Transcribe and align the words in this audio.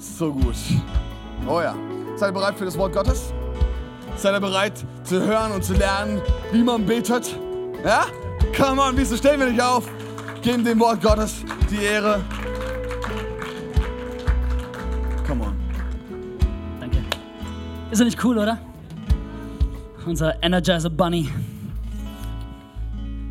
So 0.00 0.32
gut. 0.32 0.56
Oh 1.46 1.60
ja. 1.60 1.74
Seid 2.16 2.30
ihr 2.30 2.32
bereit 2.32 2.56
für 2.56 2.64
das 2.64 2.76
Wort 2.78 2.94
Gottes? 2.94 3.32
Seid 4.16 4.34
ihr 4.34 4.40
bereit 4.40 4.84
zu 5.04 5.20
hören 5.20 5.52
und 5.52 5.62
zu 5.62 5.74
lernen, 5.74 6.20
wie 6.52 6.62
man 6.62 6.86
betet? 6.86 7.36
Ja? 7.84 8.06
Come 8.56 8.80
on, 8.80 8.96
wieso 8.96 9.16
stellen 9.16 9.40
wir 9.40 9.50
nicht 9.50 9.60
auf? 9.60 9.86
Geben 10.42 10.64
dem 10.64 10.80
Wort 10.80 11.02
Gottes 11.02 11.44
die 11.70 11.84
Ehre. 11.84 12.20
Come 15.26 15.44
on. 15.44 15.54
Danke. 16.80 16.98
Ist 17.90 18.00
er 18.00 18.06
nicht 18.06 18.24
cool, 18.24 18.38
oder? 18.38 18.58
Unser 20.06 20.42
Energizer 20.42 20.88
Bunny. 20.88 21.28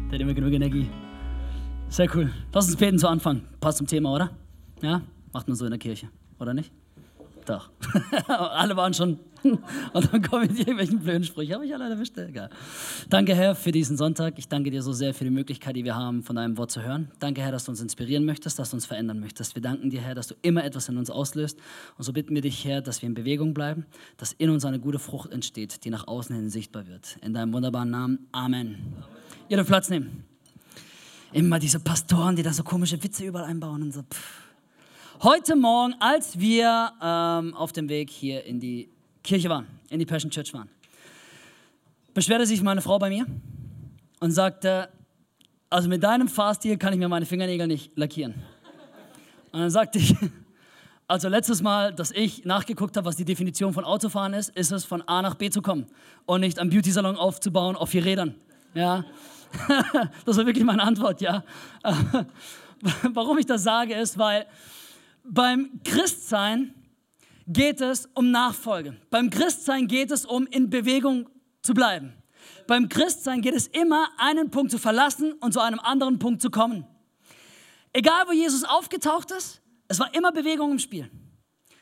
Der 0.10 0.16
hat 0.16 0.22
immer 0.22 0.34
genug 0.34 0.54
Energie. 0.54 0.88
Sehr 1.90 2.08
cool. 2.16 2.32
Lass 2.54 2.68
uns 2.68 2.76
beten 2.76 3.00
zu 3.00 3.08
Anfang. 3.08 3.42
Passt 3.60 3.80
zum 3.80 3.88
Thema, 3.88 4.14
oder? 4.14 4.30
Ja? 4.82 5.02
Macht 5.34 5.48
man 5.48 5.58
so 5.58 5.66
in 5.66 5.72
der 5.72 5.80
Kirche, 5.80 6.10
oder 6.40 6.54
nicht? 6.54 6.72
Doch. 7.50 7.72
alle 8.28 8.76
waren 8.78 8.94
schon. 8.94 9.20
Und 9.44 10.14
dann 10.14 10.22
kommen 10.22 10.50
die 10.50 10.60
irgendwelchen 10.60 11.00
blöden 11.00 11.24
Sprüche. 11.24 11.56
Habe 11.56 11.66
ich 11.66 11.74
alle 11.74 11.90
erwischt? 11.90 12.16
Egal. 12.18 12.50
Danke, 13.10 13.34
Herr, 13.34 13.56
für 13.56 13.72
diesen 13.72 13.98
Sonntag. 13.98 14.38
Ich 14.38 14.50
danke 14.50 14.70
dir 14.70 14.84
so 14.84 14.94
sehr 14.94 15.14
für 15.14 15.24
die 15.24 15.32
Möglichkeit, 15.32 15.76
die 15.76 15.84
wir 15.84 15.96
haben, 15.96 16.22
von 16.22 16.36
deinem 16.36 16.58
Wort 16.58 16.70
zu 16.70 16.84
hören. 16.84 17.10
Danke, 17.20 17.42
Herr, 17.42 17.52
dass 17.52 17.64
du 17.66 17.72
uns 17.72 17.82
inspirieren 17.82 18.26
möchtest, 18.26 18.60
dass 18.60 18.70
du 18.70 18.76
uns 18.76 18.86
verändern 18.86 19.20
möchtest. 19.20 19.56
Wir 19.56 19.62
danken 19.62 19.90
dir, 19.90 20.02
Herr, 20.02 20.14
dass 20.14 20.28
du 20.28 20.36
immer 20.42 20.64
etwas 20.64 20.90
in 20.90 20.98
uns 20.98 21.10
auslöst. 21.10 21.58
Und 21.98 22.04
so 22.04 22.14
bitten 22.14 22.36
wir 22.36 22.42
dich, 22.42 22.66
Herr, 22.66 22.82
dass 22.82 23.02
wir 23.02 23.08
in 23.08 23.16
Bewegung 23.16 23.54
bleiben, 23.54 23.86
dass 24.18 24.34
in 24.34 24.50
uns 24.50 24.66
eine 24.66 24.80
gute 24.80 25.00
Frucht 25.00 25.32
entsteht, 25.32 25.86
die 25.86 25.90
nach 25.90 26.08
außen 26.08 26.36
hin 26.36 26.50
sichtbar 26.50 26.88
wird. 26.88 27.18
In 27.22 27.34
deinem 27.34 27.54
wunderbaren 27.54 27.90
Namen. 27.90 28.28
Amen. 28.32 28.76
Amen. 28.76 29.04
Ihr 29.48 29.58
dürft 29.58 29.70
Platz 29.70 29.90
nehmen. 29.90 30.26
Immer 31.32 31.60
diese 31.60 31.80
Pastoren, 31.80 32.36
die 32.36 32.44
da 32.44 32.52
so 32.52 32.64
komische 32.64 33.02
Witze 33.02 33.26
überall 33.26 33.46
einbauen 33.46 33.84
und 33.84 33.94
so. 33.94 34.02
Pff. 34.04 34.49
Heute 35.22 35.58
Morgen, 35.58 35.96
als 36.00 36.40
wir 36.40 36.94
ähm, 37.02 37.54
auf 37.54 37.74
dem 37.74 37.90
Weg 37.90 38.10
hier 38.10 38.46
in 38.46 38.58
die 38.62 38.90
Kirche 39.22 39.50
waren, 39.50 39.68
in 39.90 40.00
die 40.00 40.06
Passion 40.06 40.32
Church 40.32 40.54
waren, 40.54 40.70
beschwerte 42.14 42.46
sich 42.46 42.62
meine 42.62 42.82
Frau 42.82 42.98
bei 43.00 43.10
mir 43.10 43.26
und 44.22 44.32
sagte, 44.32 44.88
also 45.70 45.90
mit 45.90 46.04
deinem 46.04 46.30
Fahrstil 46.30 46.78
kann 46.78 46.94
ich 46.94 47.00
mir 47.00 47.10
meine 47.10 47.26
Fingernägel 47.26 47.68
nicht 47.68 47.92
lackieren. 47.98 48.34
Und 49.52 49.60
dann 49.60 49.70
sagte 49.70 50.00
ich, 50.00 50.16
also 51.10 51.28
letztes 51.28 51.62
Mal, 51.62 51.94
dass 51.94 52.12
ich 52.12 52.46
nachgeguckt 52.46 52.96
habe, 52.96 53.06
was 53.06 53.18
die 53.18 53.26
Definition 53.26 53.74
von 53.74 53.84
Autofahren 53.84 54.34
ist, 54.34 54.56
ist 54.56 54.72
es 54.72 54.86
von 54.86 55.02
A 55.02 55.22
nach 55.22 55.36
B 55.36 55.50
zu 55.50 55.62
kommen 55.62 55.88
und 56.28 56.40
nicht 56.40 56.60
am 56.60 56.70
Beauty-Salon 56.70 57.18
aufzubauen 57.18 57.76
auf 57.76 57.90
vier 57.90 58.06
Rädern. 58.06 58.36
Ja, 58.74 59.04
das 60.26 60.38
war 60.38 60.46
wirklich 60.46 60.64
meine 60.64 60.82
Antwort, 60.82 61.20
ja. 61.20 61.44
Warum 63.14 63.38
ich 63.38 63.46
das 63.46 63.64
sage, 63.64 63.96
ist, 63.96 64.18
weil 64.18 64.46
beim 65.30 65.82
Christsein 65.84 66.74
geht 67.48 67.82
es 67.82 68.08
um 68.14 68.32
Nachfolge. 68.32 68.98
Beim 69.10 69.30
Christsein 69.30 69.88
geht 69.88 70.12
es 70.12 70.26
um 70.26 70.48
in 70.48 70.70
Bewegung 70.70 71.30
zu 71.62 71.74
bleiben. 71.74 72.14
Beim 72.68 72.90
Christsein 72.90 73.42
geht 73.42 73.56
es 73.56 73.68
immer, 73.68 74.10
einen 74.18 74.52
Punkt 74.52 74.72
zu 74.72 74.78
verlassen 74.78 75.34
und 75.34 75.54
zu 75.54 75.60
einem 75.60 75.80
anderen 75.80 76.20
Punkt 76.20 76.42
zu 76.42 76.50
kommen. 76.50 76.86
Egal, 77.94 78.26
wo 78.28 78.32
Jesus 78.32 78.64
aufgetaucht 78.64 79.32
ist, 79.32 79.62
es 79.88 80.00
war 80.00 80.14
immer 80.14 80.32
Bewegung 80.32 80.72
im 80.72 80.80
Spiel 80.80 81.10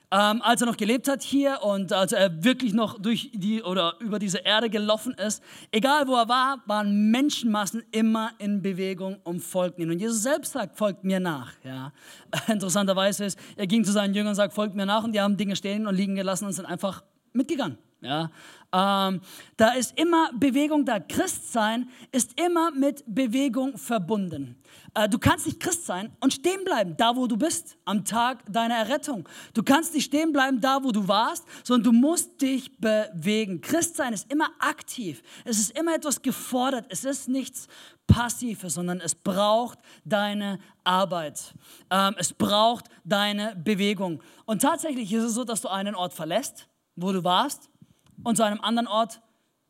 ähm, 0.10 0.42
als 0.42 0.62
er 0.62 0.68
noch 0.68 0.78
gelebt 0.78 1.08
hat 1.10 1.22
hier 1.22 1.60
und 1.64 1.92
als 1.92 2.14
er 2.14 2.44
wirklich 2.44 2.74
noch 2.74 3.00
durch 3.00 3.30
die 3.34 3.62
oder 3.62 3.96
über 4.00 4.20
diese 4.20 4.38
Erde 4.38 4.70
gelaufen 4.70 5.14
ist, 5.14 5.44
egal 5.72 6.08
wo 6.08 6.16
er 6.16 6.30
war, 6.30 6.64
waren 6.66 7.12
Menschenmassen 7.12 7.84
immer 7.92 8.32
in 8.38 8.62
Bewegung 8.62 9.18
und 9.24 9.42
folgten 9.42 9.82
ihm. 9.82 9.90
Und 9.92 10.00
Jesus 10.00 10.24
selbst 10.24 10.54
sagt, 10.54 10.78
folgt 10.78 11.04
mir 11.04 11.20
nach. 11.20 11.54
Ja. 11.64 11.92
Interessanterweise 12.48 13.26
ist, 13.26 13.40
er 13.58 13.68
ging 13.68 13.84
zu 13.84 13.92
seinen 13.92 14.14
Jüngern 14.14 14.30
und 14.30 14.36
sagt, 14.36 14.54
folgt 14.54 14.76
mir 14.76 14.86
nach 14.86 15.04
und 15.04 15.14
die 15.14 15.20
haben 15.20 15.36
Dinge 15.36 15.56
stehen 15.56 15.88
und 15.88 15.96
liegen 15.96 16.16
gelassen 16.16 16.46
und 16.46 16.54
sind 16.54 16.66
einfach 16.66 17.04
mitgegangen. 17.34 17.78
Ja. 18.08 18.32
Ähm, 18.74 19.22
da 19.56 19.70
ist 19.72 19.98
immer 20.00 20.32
Bewegung 20.34 20.86
da. 20.86 21.00
Christsein 21.00 21.90
ist 22.12 22.40
immer 22.40 22.72
mit 22.72 23.04
Bewegung 23.06 23.78
verbunden. 23.78 24.62
Äh, 24.94 25.10
du 25.10 25.20
kannst 25.20 25.46
nicht 25.46 25.60
Christ 25.60 25.86
sein 25.86 26.16
und 26.22 26.34
stehen 26.34 26.64
bleiben, 26.64 26.96
da 26.98 27.16
wo 27.16 27.28
du 27.28 27.38
bist, 27.38 27.78
am 27.86 28.06
Tag 28.06 28.44
deiner 28.52 28.76
Errettung. 28.76 29.28
Du 29.54 29.64
kannst 29.64 29.94
nicht 29.94 30.06
stehen 30.06 30.32
bleiben, 30.32 30.62
da 30.62 30.84
wo 30.84 30.92
du 30.92 31.08
warst, 31.08 31.46
sondern 31.64 31.92
du 31.92 32.00
musst 32.00 32.42
dich 32.42 32.78
bewegen. 32.78 33.62
Christsein 33.62 34.14
ist 34.14 34.32
immer 34.32 34.50
aktiv. 34.60 35.22
Es 35.44 35.60
ist 35.60 35.78
immer 35.78 35.96
etwas 35.96 36.22
gefordert. 36.22 36.86
Es 36.90 37.04
ist 37.04 37.28
nichts 37.28 37.68
Passives, 38.06 38.74
sondern 38.74 39.02
es 39.02 39.16
braucht 39.16 39.80
deine 40.06 40.60
Arbeit. 40.84 41.54
Ähm, 41.90 42.16
es 42.18 42.34
braucht 42.34 42.86
deine 43.04 43.56
Bewegung. 43.56 44.22
Und 44.46 44.62
tatsächlich 44.62 45.12
ist 45.12 45.24
es 45.24 45.34
so, 45.34 45.44
dass 45.44 45.62
du 45.62 45.68
einen 45.68 45.96
Ort 45.96 46.14
verlässt, 46.14 46.68
wo 46.96 47.12
du 47.12 47.24
warst, 47.24 47.70
und 48.24 48.36
zu 48.36 48.44
einem 48.44 48.62
anderen 48.62 48.88
Ort 48.88 49.22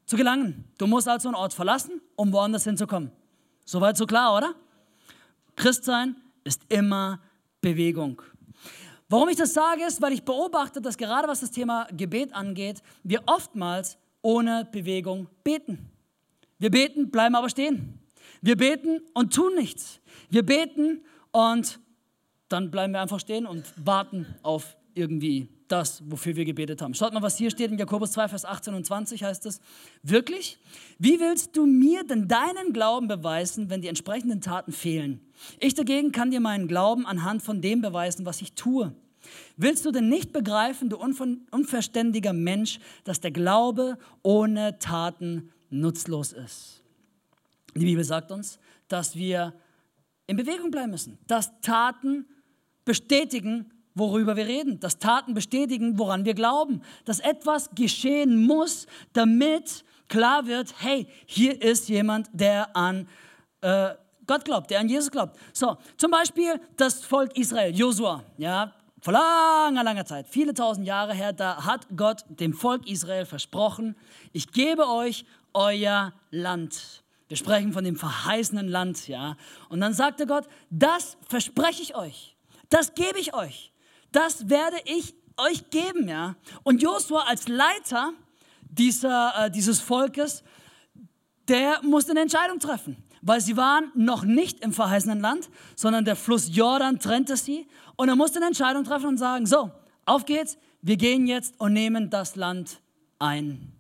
zu 0.06 0.16
gelangen. 0.16 0.66
Du 0.78 0.88
musst 0.88 1.08
also 1.08 1.30
einen 1.30 1.36
Ort 1.36 1.54
verlassen, 1.54 2.02
um 2.16 2.32
woanders 2.32 2.64
hinzukommen. 2.64 3.12
Soweit 3.66 3.98
so 3.98 4.06
klar, 4.06 4.36
oder? 4.36 4.56
Christsein 5.56 6.16
ist 6.44 6.62
immer 6.70 7.20
Bewegung. 7.62 8.22
Warum 9.10 9.30
ich 9.30 9.38
das 9.38 9.54
sage, 9.54 9.84
ist, 9.86 10.02
weil 10.02 10.14
ich 10.14 10.24
beobachte, 10.24 10.82
dass 10.82 10.98
gerade 10.98 11.28
was 11.28 11.40
das 11.40 11.52
Thema 11.52 11.88
Gebet 11.92 12.34
angeht, 12.34 12.82
wir 13.04 13.24
oftmals 13.26 13.98
ohne 14.22 14.68
Bewegung 14.72 15.28
beten. 15.44 15.90
Wir 16.60 16.72
beten, 16.72 17.10
bleiben 17.10 17.36
aber 17.36 17.50
stehen. 17.50 18.00
Wir 18.42 18.58
beten 18.58 19.02
und 19.14 19.34
tun 19.34 19.56
nichts. 19.56 20.00
Wir 20.30 20.46
beten 20.46 21.04
und 21.32 21.80
dann 22.50 22.72
bleiben 22.72 22.94
wir 22.94 23.02
einfach 23.02 23.20
stehen 23.20 23.46
und 23.46 23.66
warten 23.78 24.36
auf 24.44 24.78
irgendwie 24.94 25.50
das, 25.68 26.02
wofür 26.10 26.36
wir 26.36 26.46
gebetet 26.46 26.82
haben. 26.82 26.94
Schaut 26.94 27.14
mal, 27.14 27.22
was 27.22 27.38
hier 27.38 27.52
steht 27.52 27.72
in 27.72 27.78
Jakobus 27.78 28.12
2, 28.12 28.28
Vers 28.30 28.46
18 28.46 28.74
und 28.74 28.86
20 28.86 29.24
heißt 29.24 29.46
es, 29.46 29.60
wirklich? 30.04 30.60
Wie 31.00 31.20
willst 31.20 31.56
du 31.56 31.66
mir 31.66 32.04
denn 32.04 32.28
deinen 32.28 32.74
Glauben 32.74 33.08
beweisen, 33.08 33.70
wenn 33.70 33.82
die 33.82 33.88
entsprechenden 33.88 34.42
Taten 34.42 34.72
fehlen? 34.72 35.22
Ich 35.60 35.74
dagegen 35.74 36.12
kann 36.12 36.32
dir 36.32 36.40
meinen 36.40 36.68
Glauben 36.68 37.06
anhand 37.06 37.42
von 37.44 37.62
dem 37.62 37.82
beweisen, 37.82 38.26
was 38.26 38.42
ich 38.42 38.54
tue. 38.54 38.94
Willst 39.58 39.86
du 39.86 39.92
denn 39.92 40.10
nicht 40.10 40.32
begreifen, 40.32 40.90
du 40.90 40.98
unverständiger 40.98 42.34
Mensch, 42.34 42.80
dass 43.04 43.20
der 43.20 43.32
Glaube 43.32 43.98
ohne 44.24 44.80
Taten 44.80 45.52
nutzlos 45.70 46.32
ist? 46.32 46.82
Die 47.76 47.86
Bibel 47.86 48.04
sagt 48.04 48.32
uns, 48.32 48.60
dass 48.88 49.16
wir 49.16 49.54
in 50.28 50.38
Bewegung 50.38 50.72
bleiben 50.72 50.92
müssen, 50.92 51.18
dass 51.28 51.60
Taten 51.62 52.26
bestätigen, 52.86 53.72
worüber 53.98 54.36
wir 54.36 54.48
reden, 54.48 54.80
dass 54.80 55.00
Taten 55.00 55.34
bestätigen, 55.34 55.98
woran 55.98 56.26
wir 56.26 56.34
glauben, 56.34 56.82
dass 57.06 57.20
etwas 57.20 57.70
geschehen 57.76 58.46
muss, 58.46 58.88
damit 59.14 59.84
klar 60.08 60.48
wird, 60.48 60.74
hey, 60.80 61.08
hier 61.26 61.62
ist 61.62 61.90
jemand, 61.90 62.30
der 62.34 62.76
an 62.76 63.08
äh, 63.62 63.90
Gott 64.26 64.46
glaubt, 64.46 64.70
der 64.70 64.80
an 64.80 64.90
Jesus 64.90 65.10
glaubt. 65.10 65.38
So, 65.54 65.78
zum 65.98 66.12
Beispiel 66.12 66.60
das 66.76 67.06
Volk 67.06 67.38
Israel, 67.38 67.74
Josua, 67.74 68.24
ja, 68.38 68.74
vor 69.02 69.14
langer, 69.14 69.84
langer 69.84 70.06
Zeit, 70.06 70.28
viele 70.28 70.54
tausend 70.54 70.86
Jahre 70.86 71.14
her, 71.14 71.32
da 71.32 71.66
hat 71.66 71.88
Gott 71.96 72.26
dem 72.28 72.54
Volk 72.54 72.88
Israel 72.88 73.26
versprochen, 73.26 73.96
ich 74.34 74.52
gebe 74.52 74.88
euch 74.88 75.26
euer 75.54 76.14
Land. 76.30 77.04
Wir 77.30 77.38
sprechen 77.38 77.74
von 77.74 77.84
dem 77.84 77.96
verheißenen 77.96 78.68
Land, 78.68 79.08
ja. 79.08 79.36
Und 79.70 79.82
dann 79.82 79.94
sagte 79.94 80.28
Gott, 80.28 80.46
das 80.70 81.18
verspreche 81.28 81.82
ich 81.82 81.96
euch, 81.96 82.36
das 82.70 82.94
gebe 82.96 83.20
ich 83.20 83.34
euch 83.34 83.72
das 84.18 84.50
werde 84.50 84.78
ich 84.86 85.14
euch 85.38 85.70
geben, 85.70 86.08
ja. 86.08 86.36
Und 86.64 86.82
Josua 86.82 87.26
als 87.28 87.48
Leiter 87.48 88.14
dieser, 88.62 89.46
äh, 89.46 89.52
dieses 89.52 89.80
Volkes, 89.80 90.44
der 91.48 91.84
musste 91.84 92.12
eine 92.12 92.22
Entscheidung 92.22 92.58
treffen, 92.60 92.98
weil 93.22 93.42
sie 93.42 93.56
waren 93.56 93.92
noch 93.94 94.24
nicht 94.24 94.62
im 94.62 94.74
verheißenen 94.74 95.20
Land, 95.20 95.50
sondern 95.76 96.04
der 96.04 96.16
Fluss 96.16 96.50
Jordan 96.52 97.00
trennte 97.00 97.38
sie 97.38 97.68
und 97.96 98.10
er 98.10 98.16
musste 98.16 98.40
eine 98.40 98.48
Entscheidung 98.48 98.84
treffen 98.86 99.06
und 99.06 99.18
sagen, 99.18 99.46
so, 99.46 99.70
auf 100.06 100.26
geht's, 100.26 100.58
wir 100.82 100.98
gehen 100.98 101.28
jetzt 101.28 101.54
und 101.60 101.74
nehmen 101.74 102.10
das 102.10 102.36
Land 102.36 102.82
ein. 103.20 103.72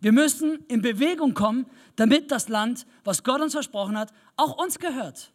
Wir 0.00 0.12
müssen 0.12 0.64
in 0.68 0.80
Bewegung 0.80 1.34
kommen, 1.34 1.66
damit 1.96 2.30
das 2.30 2.48
Land, 2.48 2.86
was 3.04 3.24
Gott 3.24 3.42
uns 3.42 3.52
versprochen 3.52 3.98
hat, 3.98 4.10
auch 4.38 4.56
uns 4.56 4.78
gehört. 4.78 5.32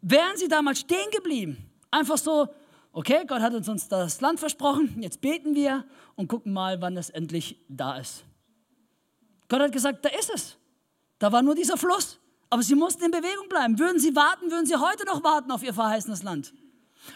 Wären 0.00 0.38
sie 0.38 0.48
damals 0.48 0.80
stehen 0.80 1.10
geblieben, 1.12 1.58
einfach 1.90 2.16
so, 2.16 2.48
okay, 2.94 3.24
Gott 3.26 3.42
hat 3.42 3.54
uns 3.54 3.88
das 3.88 4.20
Land 4.20 4.40
versprochen, 4.40 4.96
jetzt 5.02 5.20
beten 5.20 5.54
wir 5.54 5.84
und 6.16 6.28
gucken 6.28 6.52
mal, 6.52 6.80
wann 6.80 6.96
es 6.96 7.10
endlich 7.10 7.58
da 7.68 7.98
ist. 7.98 8.24
Gott 9.48 9.60
hat 9.60 9.72
gesagt, 9.72 10.04
da 10.04 10.08
ist 10.08 10.30
es. 10.32 10.56
Da 11.18 11.30
war 11.30 11.42
nur 11.42 11.54
dieser 11.54 11.76
Fluss. 11.76 12.18
Aber 12.50 12.62
sie 12.62 12.74
mussten 12.74 13.04
in 13.04 13.10
Bewegung 13.10 13.48
bleiben. 13.48 13.78
Würden 13.78 13.98
sie 13.98 14.14
warten, 14.14 14.50
würden 14.50 14.66
sie 14.66 14.76
heute 14.76 15.04
noch 15.06 15.22
warten 15.24 15.50
auf 15.50 15.62
ihr 15.62 15.74
verheißenes 15.74 16.22
Land. 16.22 16.54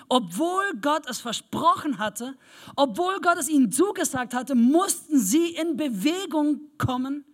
Obwohl 0.08 0.64
Gott 0.82 1.08
es 1.08 1.20
versprochen 1.20 1.98
hatte, 1.98 2.36
obwohl 2.76 3.20
Gott 3.20 3.38
es 3.38 3.48
ihnen 3.48 3.72
zugesagt 3.72 4.34
hatte, 4.34 4.54
mussten 4.54 5.18
sie 5.18 5.54
in 5.54 5.76
Bewegung 5.76 6.60
kommen 6.76 7.24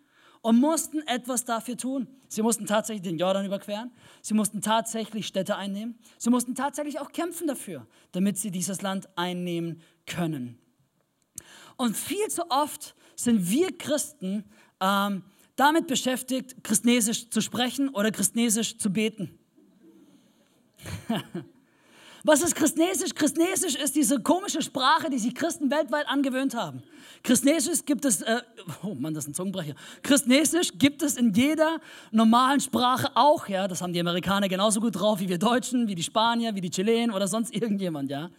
und 0.45 0.61
mussten 0.61 1.01
etwas 1.07 1.47
dafür 1.47 1.79
tun. 1.79 2.07
Sie 2.29 2.43
mussten 2.43 2.67
tatsächlich 2.67 3.01
den 3.01 3.17
Jordan 3.17 3.47
überqueren. 3.47 3.91
Sie 4.21 4.35
mussten 4.35 4.61
tatsächlich 4.61 5.27
Städte 5.27 5.57
einnehmen. 5.57 5.99
Sie 6.19 6.29
mussten 6.29 6.55
tatsächlich 6.55 7.01
auch 7.01 7.13
kämpfen 7.13 7.47
dafür, 7.47 7.87
damit 8.13 8.37
sie 8.37 8.51
dieses 8.51 8.83
Land 8.83 9.09
einnehmen 9.17 9.81
können. 10.05 10.59
Und 11.79 11.97
viel 11.97 12.29
zu 12.29 12.51
oft 12.51 12.95
sind 13.17 13.49
wir 13.49 13.73
Christen 13.79 14.45
ähm, 14.81 15.23
damit 15.57 15.87
beschäftigt, 15.87 16.63
Christnesisch 16.63 17.31
zu 17.31 17.41
sprechen 17.41 17.89
oder 17.89 18.11
Christnesisch 18.11 18.77
zu 18.77 18.93
beten. 18.93 19.39
Was 22.27 22.41
ist 22.41 22.57
Christnesisch? 22.57 23.15
Christnesisch 23.15 23.75
ist 23.75 23.95
diese 23.95 24.19
komische 24.19 24.63
Sprache, 24.63 25.11
die 25.11 25.19
sich 25.19 25.35
Christen 25.35 25.71
weltweit 25.71 26.09
angewöhnt 26.09 26.55
haben. 26.55 26.83
Christnesisch 27.23 27.85
gibt 27.85 28.07
es, 28.07 28.23
äh, 28.23 28.41
oh 28.83 28.95
Mann, 28.95 29.13
das 29.13 29.25
ist 29.25 29.29
ein 29.29 29.35
Zungenbrecher. 29.35 29.75
Christnesisch 30.03 30.73
gibt 30.79 31.03
es 31.03 31.19
in 31.19 31.35
jeder 31.35 31.81
normalen 32.13 32.61
Sprache 32.61 33.11
auch, 33.15 33.47
ja. 33.47 33.69
Das 33.69 33.83
haben 33.83 33.93
die 33.93 34.01
Amerikaner 34.01 34.49
genauso 34.49 34.81
gut 34.81 34.99
drauf 34.99 35.21
wie 35.21 35.29
wir 35.29 35.37
Deutschen, 35.37 35.87
wie 35.87 35.95
die 35.95 36.03
Spanier, 36.03 36.55
wie 36.55 36.63
die 36.63 36.71
Chilenen 36.71 37.15
oder 37.15 37.29
sonst 37.29 37.55
irgendjemand, 37.55 38.11
ja. 38.11 38.31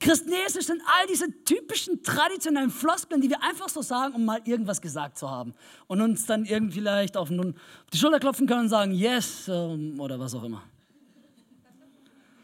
Christnesisch 0.00 0.64
sind 0.64 0.80
all 0.98 1.06
diese 1.06 1.26
typischen 1.44 2.02
traditionellen 2.02 2.70
Floskeln, 2.70 3.20
die 3.20 3.28
wir 3.28 3.42
einfach 3.42 3.68
so 3.68 3.82
sagen, 3.82 4.14
um 4.14 4.24
mal 4.24 4.40
irgendwas 4.44 4.80
gesagt 4.80 5.18
zu 5.18 5.30
haben. 5.30 5.52
Und 5.88 6.00
uns 6.00 6.24
dann 6.24 6.46
irgendwie 6.46 6.80
vielleicht 6.80 7.18
auf 7.18 7.28
die 7.28 7.98
Schulter 7.98 8.18
klopfen 8.18 8.46
können 8.46 8.60
und 8.62 8.68
sagen, 8.70 8.92
yes, 8.92 9.48
ähm, 9.48 10.00
oder 10.00 10.18
was 10.18 10.34
auch 10.34 10.44
immer. 10.44 10.62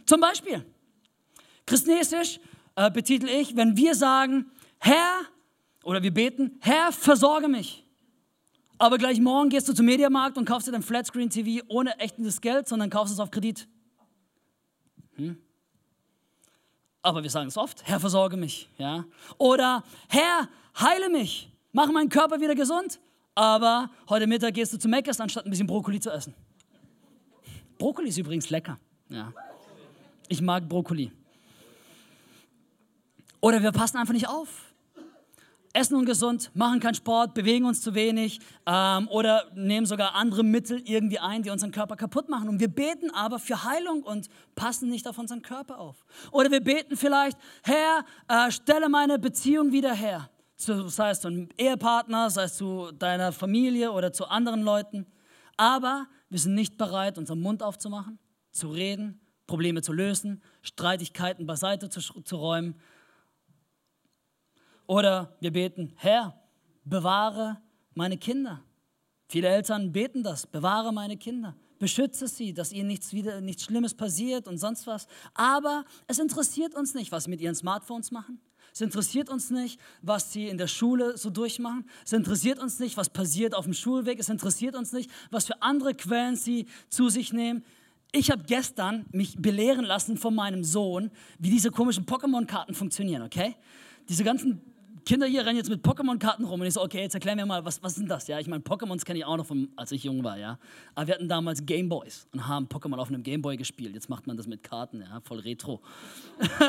Zum 0.04 0.20
Beispiel, 0.20 0.64
Christnesisch 1.66 2.40
äh, 2.76 2.90
betitel 2.90 3.28
ich, 3.28 3.56
wenn 3.56 3.76
wir 3.76 3.94
sagen, 3.94 4.50
Herr, 4.78 5.20
oder 5.84 6.02
wir 6.02 6.12
beten, 6.12 6.58
Herr, 6.60 6.92
versorge 6.92 7.48
mich. 7.48 7.84
Aber 8.78 8.98
gleich 8.98 9.20
morgen 9.20 9.48
gehst 9.48 9.68
du 9.68 9.72
zum 9.72 9.86
Mediamarkt 9.86 10.36
und 10.36 10.44
kaufst 10.44 10.66
dir 10.66 10.72
dein 10.72 10.82
Flatscreen 10.82 11.30
TV 11.30 11.64
ohne 11.68 11.98
echtes 12.00 12.40
Geld, 12.40 12.66
sondern 12.66 12.90
kaufst 12.90 13.14
es 13.14 13.20
auf 13.20 13.30
Kredit. 13.30 13.68
Hm? 15.14 15.36
Aber 17.02 17.22
wir 17.22 17.30
sagen 17.30 17.48
es 17.48 17.56
oft, 17.56 17.86
Herr, 17.86 18.00
versorge 18.00 18.36
mich. 18.36 18.68
Ja? 18.78 19.04
Oder 19.38 19.84
Herr, 20.08 20.48
heile 20.80 21.08
mich, 21.10 21.50
mache 21.72 21.92
meinen 21.92 22.08
Körper 22.08 22.40
wieder 22.40 22.54
gesund. 22.54 22.98
Aber 23.34 23.90
heute 24.08 24.26
Mittag 24.26 24.54
gehst 24.54 24.72
du 24.72 24.78
zu 24.78 24.88
Meckers, 24.88 25.20
anstatt 25.20 25.46
ein 25.46 25.50
bisschen 25.50 25.66
Brokkoli 25.66 26.00
zu 26.00 26.10
essen. 26.10 26.34
Brokkoli 27.78 28.08
ist 28.08 28.18
übrigens 28.18 28.50
lecker. 28.50 28.78
Ja. 29.08 29.32
Ich 30.28 30.40
mag 30.40 30.68
Brokkoli. 30.68 31.10
Oder 33.42 33.60
wir 33.60 33.72
passen 33.72 33.98
einfach 33.98 34.14
nicht 34.14 34.28
auf. 34.28 34.72
Essen 35.74 35.96
ungesund, 35.96 36.50
machen 36.54 36.80
keinen 36.80 36.94
Sport, 36.94 37.34
bewegen 37.34 37.64
uns 37.64 37.80
zu 37.80 37.94
wenig 37.94 38.40
ähm, 38.66 39.08
oder 39.08 39.50
nehmen 39.54 39.86
sogar 39.86 40.14
andere 40.14 40.44
Mittel 40.44 40.82
irgendwie 40.84 41.18
ein, 41.18 41.42
die 41.42 41.50
unseren 41.50 41.72
Körper 41.72 41.96
kaputt 41.96 42.28
machen. 42.28 42.48
Und 42.48 42.60
wir 42.60 42.68
beten 42.68 43.10
aber 43.10 43.38
für 43.38 43.64
Heilung 43.64 44.02
und 44.02 44.28
passen 44.54 44.90
nicht 44.90 45.08
auf 45.08 45.18
unseren 45.18 45.42
Körper 45.42 45.78
auf. 45.78 46.04
Oder 46.30 46.50
wir 46.50 46.60
beten 46.60 46.96
vielleicht, 46.96 47.38
Herr, 47.64 48.04
äh, 48.28 48.50
stelle 48.50 48.88
meine 48.88 49.18
Beziehung 49.18 49.72
wieder 49.72 49.94
her. 49.94 50.30
sei 50.56 51.10
es 51.10 51.20
zu 51.20 51.28
einem 51.28 51.48
Ehepartner, 51.56 52.30
sei 52.30 52.44
es 52.44 52.56
zu 52.56 52.92
deiner 52.92 53.32
Familie 53.32 53.92
oder 53.92 54.12
zu 54.12 54.26
anderen 54.26 54.62
Leuten. 54.62 55.06
Aber 55.56 56.06
wir 56.28 56.38
sind 56.38 56.54
nicht 56.54 56.76
bereit, 56.76 57.18
unseren 57.18 57.40
Mund 57.40 57.62
aufzumachen, 57.62 58.18
zu 58.52 58.68
reden, 58.68 59.20
Probleme 59.46 59.80
zu 59.80 59.92
lösen, 59.92 60.42
Streitigkeiten 60.60 61.46
beiseite 61.46 61.88
zu, 61.88 62.00
zu 62.00 62.36
räumen 62.36 62.76
oder 64.86 65.36
wir 65.40 65.52
beten, 65.52 65.92
Herr, 65.96 66.38
bewahre 66.84 67.60
meine 67.94 68.18
Kinder. 68.18 68.62
Viele 69.28 69.48
Eltern 69.48 69.92
beten 69.92 70.22
das, 70.22 70.46
bewahre 70.46 70.92
meine 70.92 71.16
Kinder, 71.16 71.56
beschütze 71.78 72.28
sie, 72.28 72.52
dass 72.52 72.72
ihnen 72.72 72.88
nichts, 72.88 73.12
wieder, 73.12 73.40
nichts 73.40 73.64
Schlimmes 73.64 73.94
passiert 73.94 74.46
und 74.46 74.58
sonst 74.58 74.86
was. 74.86 75.06
Aber 75.34 75.84
es 76.06 76.18
interessiert 76.18 76.74
uns 76.74 76.94
nicht, 76.94 77.12
was 77.12 77.24
sie 77.24 77.30
mit 77.30 77.40
ihren 77.40 77.54
Smartphones 77.54 78.10
machen. 78.10 78.40
Es 78.74 78.80
interessiert 78.80 79.28
uns 79.28 79.50
nicht, 79.50 79.78
was 80.00 80.32
sie 80.32 80.48
in 80.48 80.56
der 80.56 80.66
Schule 80.66 81.18
so 81.18 81.28
durchmachen. 81.28 81.84
Es 82.04 82.12
interessiert 82.12 82.58
uns 82.58 82.78
nicht, 82.78 82.96
was 82.96 83.10
passiert 83.10 83.54
auf 83.54 83.64
dem 83.64 83.74
Schulweg. 83.74 84.18
Es 84.18 84.30
interessiert 84.30 84.74
uns 84.74 84.92
nicht, 84.92 85.10
was 85.30 85.46
für 85.46 85.60
andere 85.60 85.94
Quellen 85.94 86.36
sie 86.36 86.66
zu 86.88 87.10
sich 87.10 87.32
nehmen. 87.32 87.64
Ich 88.12 88.30
habe 88.30 88.44
gestern 88.44 89.06
mich 89.12 89.36
belehren 89.38 89.84
lassen 89.84 90.16
von 90.16 90.34
meinem 90.34 90.64
Sohn, 90.64 91.10
wie 91.38 91.50
diese 91.50 91.70
komischen 91.70 92.06
Pokémon-Karten 92.06 92.74
funktionieren, 92.74 93.22
okay? 93.22 93.56
Diese 94.12 94.24
ganzen 94.24 94.60
Kinder 95.06 95.26
hier 95.26 95.46
rennen 95.46 95.56
jetzt 95.56 95.70
mit 95.70 95.82
Pokémon-Karten 95.82 96.44
rum 96.44 96.60
und 96.60 96.66
ich 96.66 96.74
so, 96.74 96.82
okay, 96.82 97.00
jetzt 97.00 97.14
erklär 97.14 97.34
mir 97.34 97.46
mal, 97.46 97.64
was, 97.64 97.82
was 97.82 97.94
sind 97.94 98.10
das? 98.10 98.28
Ja, 98.28 98.38
ich 98.38 98.46
meine, 98.46 98.62
Pokémons 98.62 99.06
kenne 99.06 99.20
ich 99.20 99.24
auch 99.24 99.38
noch, 99.38 99.46
von, 99.46 99.70
als 99.74 99.90
ich 99.90 100.04
jung 100.04 100.22
war, 100.22 100.36
ja. 100.36 100.58
Aber 100.94 101.06
wir 101.06 101.14
hatten 101.14 101.30
damals 101.30 101.64
Gameboys 101.64 102.26
und 102.34 102.46
haben 102.46 102.66
Pokémon 102.66 102.98
auf 102.98 103.08
einem 103.08 103.22
Gameboy 103.22 103.56
gespielt. 103.56 103.94
Jetzt 103.94 104.10
macht 104.10 104.26
man 104.26 104.36
das 104.36 104.46
mit 104.46 104.62
Karten, 104.62 105.00
ja, 105.00 105.22
voll 105.22 105.38
retro. 105.38 105.80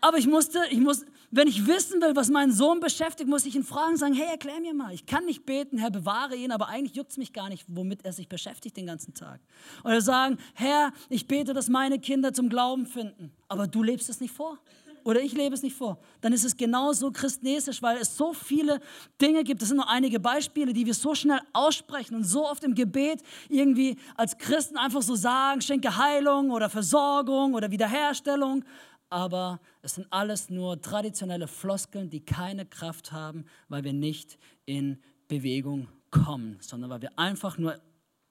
Aber 0.00 0.18
ich 0.18 0.26
musste, 0.26 0.58
ich 0.68 0.80
muss, 0.80 1.06
wenn 1.30 1.46
ich 1.46 1.64
wissen 1.64 2.02
will, 2.02 2.16
was 2.16 2.28
meinen 2.28 2.52
Sohn 2.52 2.80
beschäftigt, 2.80 3.30
muss 3.30 3.46
ich 3.46 3.54
ihn 3.54 3.62
fragen 3.62 3.92
und 3.92 3.98
sagen, 3.98 4.14
hey, 4.14 4.26
erklär 4.32 4.58
mir 4.58 4.74
mal. 4.74 4.92
Ich 4.92 5.06
kann 5.06 5.26
nicht 5.26 5.46
beten, 5.46 5.78
Herr, 5.78 5.92
bewahre 5.92 6.34
ihn, 6.34 6.50
aber 6.50 6.66
eigentlich 6.66 6.96
juckt 6.96 7.12
es 7.12 7.18
mich 7.18 7.32
gar 7.32 7.48
nicht, 7.48 7.64
womit 7.68 8.04
er 8.04 8.12
sich 8.12 8.28
beschäftigt 8.28 8.76
den 8.76 8.86
ganzen 8.86 9.14
Tag. 9.14 9.40
Oder 9.84 10.00
sagen, 10.00 10.38
Herr, 10.54 10.92
ich 11.08 11.28
bete, 11.28 11.54
dass 11.54 11.68
meine 11.68 12.00
Kinder 12.00 12.32
zum 12.32 12.48
Glauben 12.48 12.84
finden, 12.84 13.30
aber 13.46 13.68
du 13.68 13.84
lebst 13.84 14.10
es 14.10 14.20
nicht 14.20 14.34
vor 14.34 14.58
oder 15.06 15.22
ich 15.22 15.34
lebe 15.34 15.54
es 15.54 15.62
nicht 15.62 15.76
vor, 15.76 16.00
dann 16.20 16.32
ist 16.32 16.44
es 16.44 16.56
genauso 16.56 17.12
christnesisch, 17.12 17.80
weil 17.80 17.96
es 17.98 18.16
so 18.16 18.32
viele 18.32 18.80
Dinge 19.22 19.44
gibt. 19.44 19.62
Das 19.62 19.68
sind 19.68 19.76
nur 19.76 19.88
einige 19.88 20.18
Beispiele, 20.18 20.72
die 20.72 20.84
wir 20.84 20.94
so 20.94 21.14
schnell 21.14 21.38
aussprechen 21.52 22.16
und 22.16 22.24
so 22.24 22.44
oft 22.44 22.64
im 22.64 22.74
Gebet 22.74 23.22
irgendwie 23.48 23.98
als 24.16 24.36
Christen 24.36 24.76
einfach 24.76 25.02
so 25.02 25.14
sagen, 25.14 25.60
schenke 25.60 25.96
Heilung 25.96 26.50
oder 26.50 26.68
Versorgung 26.68 27.54
oder 27.54 27.70
Wiederherstellung. 27.70 28.64
Aber 29.08 29.60
es 29.80 29.94
sind 29.94 30.08
alles 30.10 30.50
nur 30.50 30.80
traditionelle 30.80 31.46
Floskeln, 31.46 32.10
die 32.10 32.24
keine 32.24 32.66
Kraft 32.66 33.12
haben, 33.12 33.44
weil 33.68 33.84
wir 33.84 33.92
nicht 33.92 34.36
in 34.64 35.00
Bewegung 35.28 35.86
kommen, 36.10 36.58
sondern 36.60 36.90
weil 36.90 37.02
wir 37.02 37.16
einfach 37.16 37.58
nur 37.58 37.80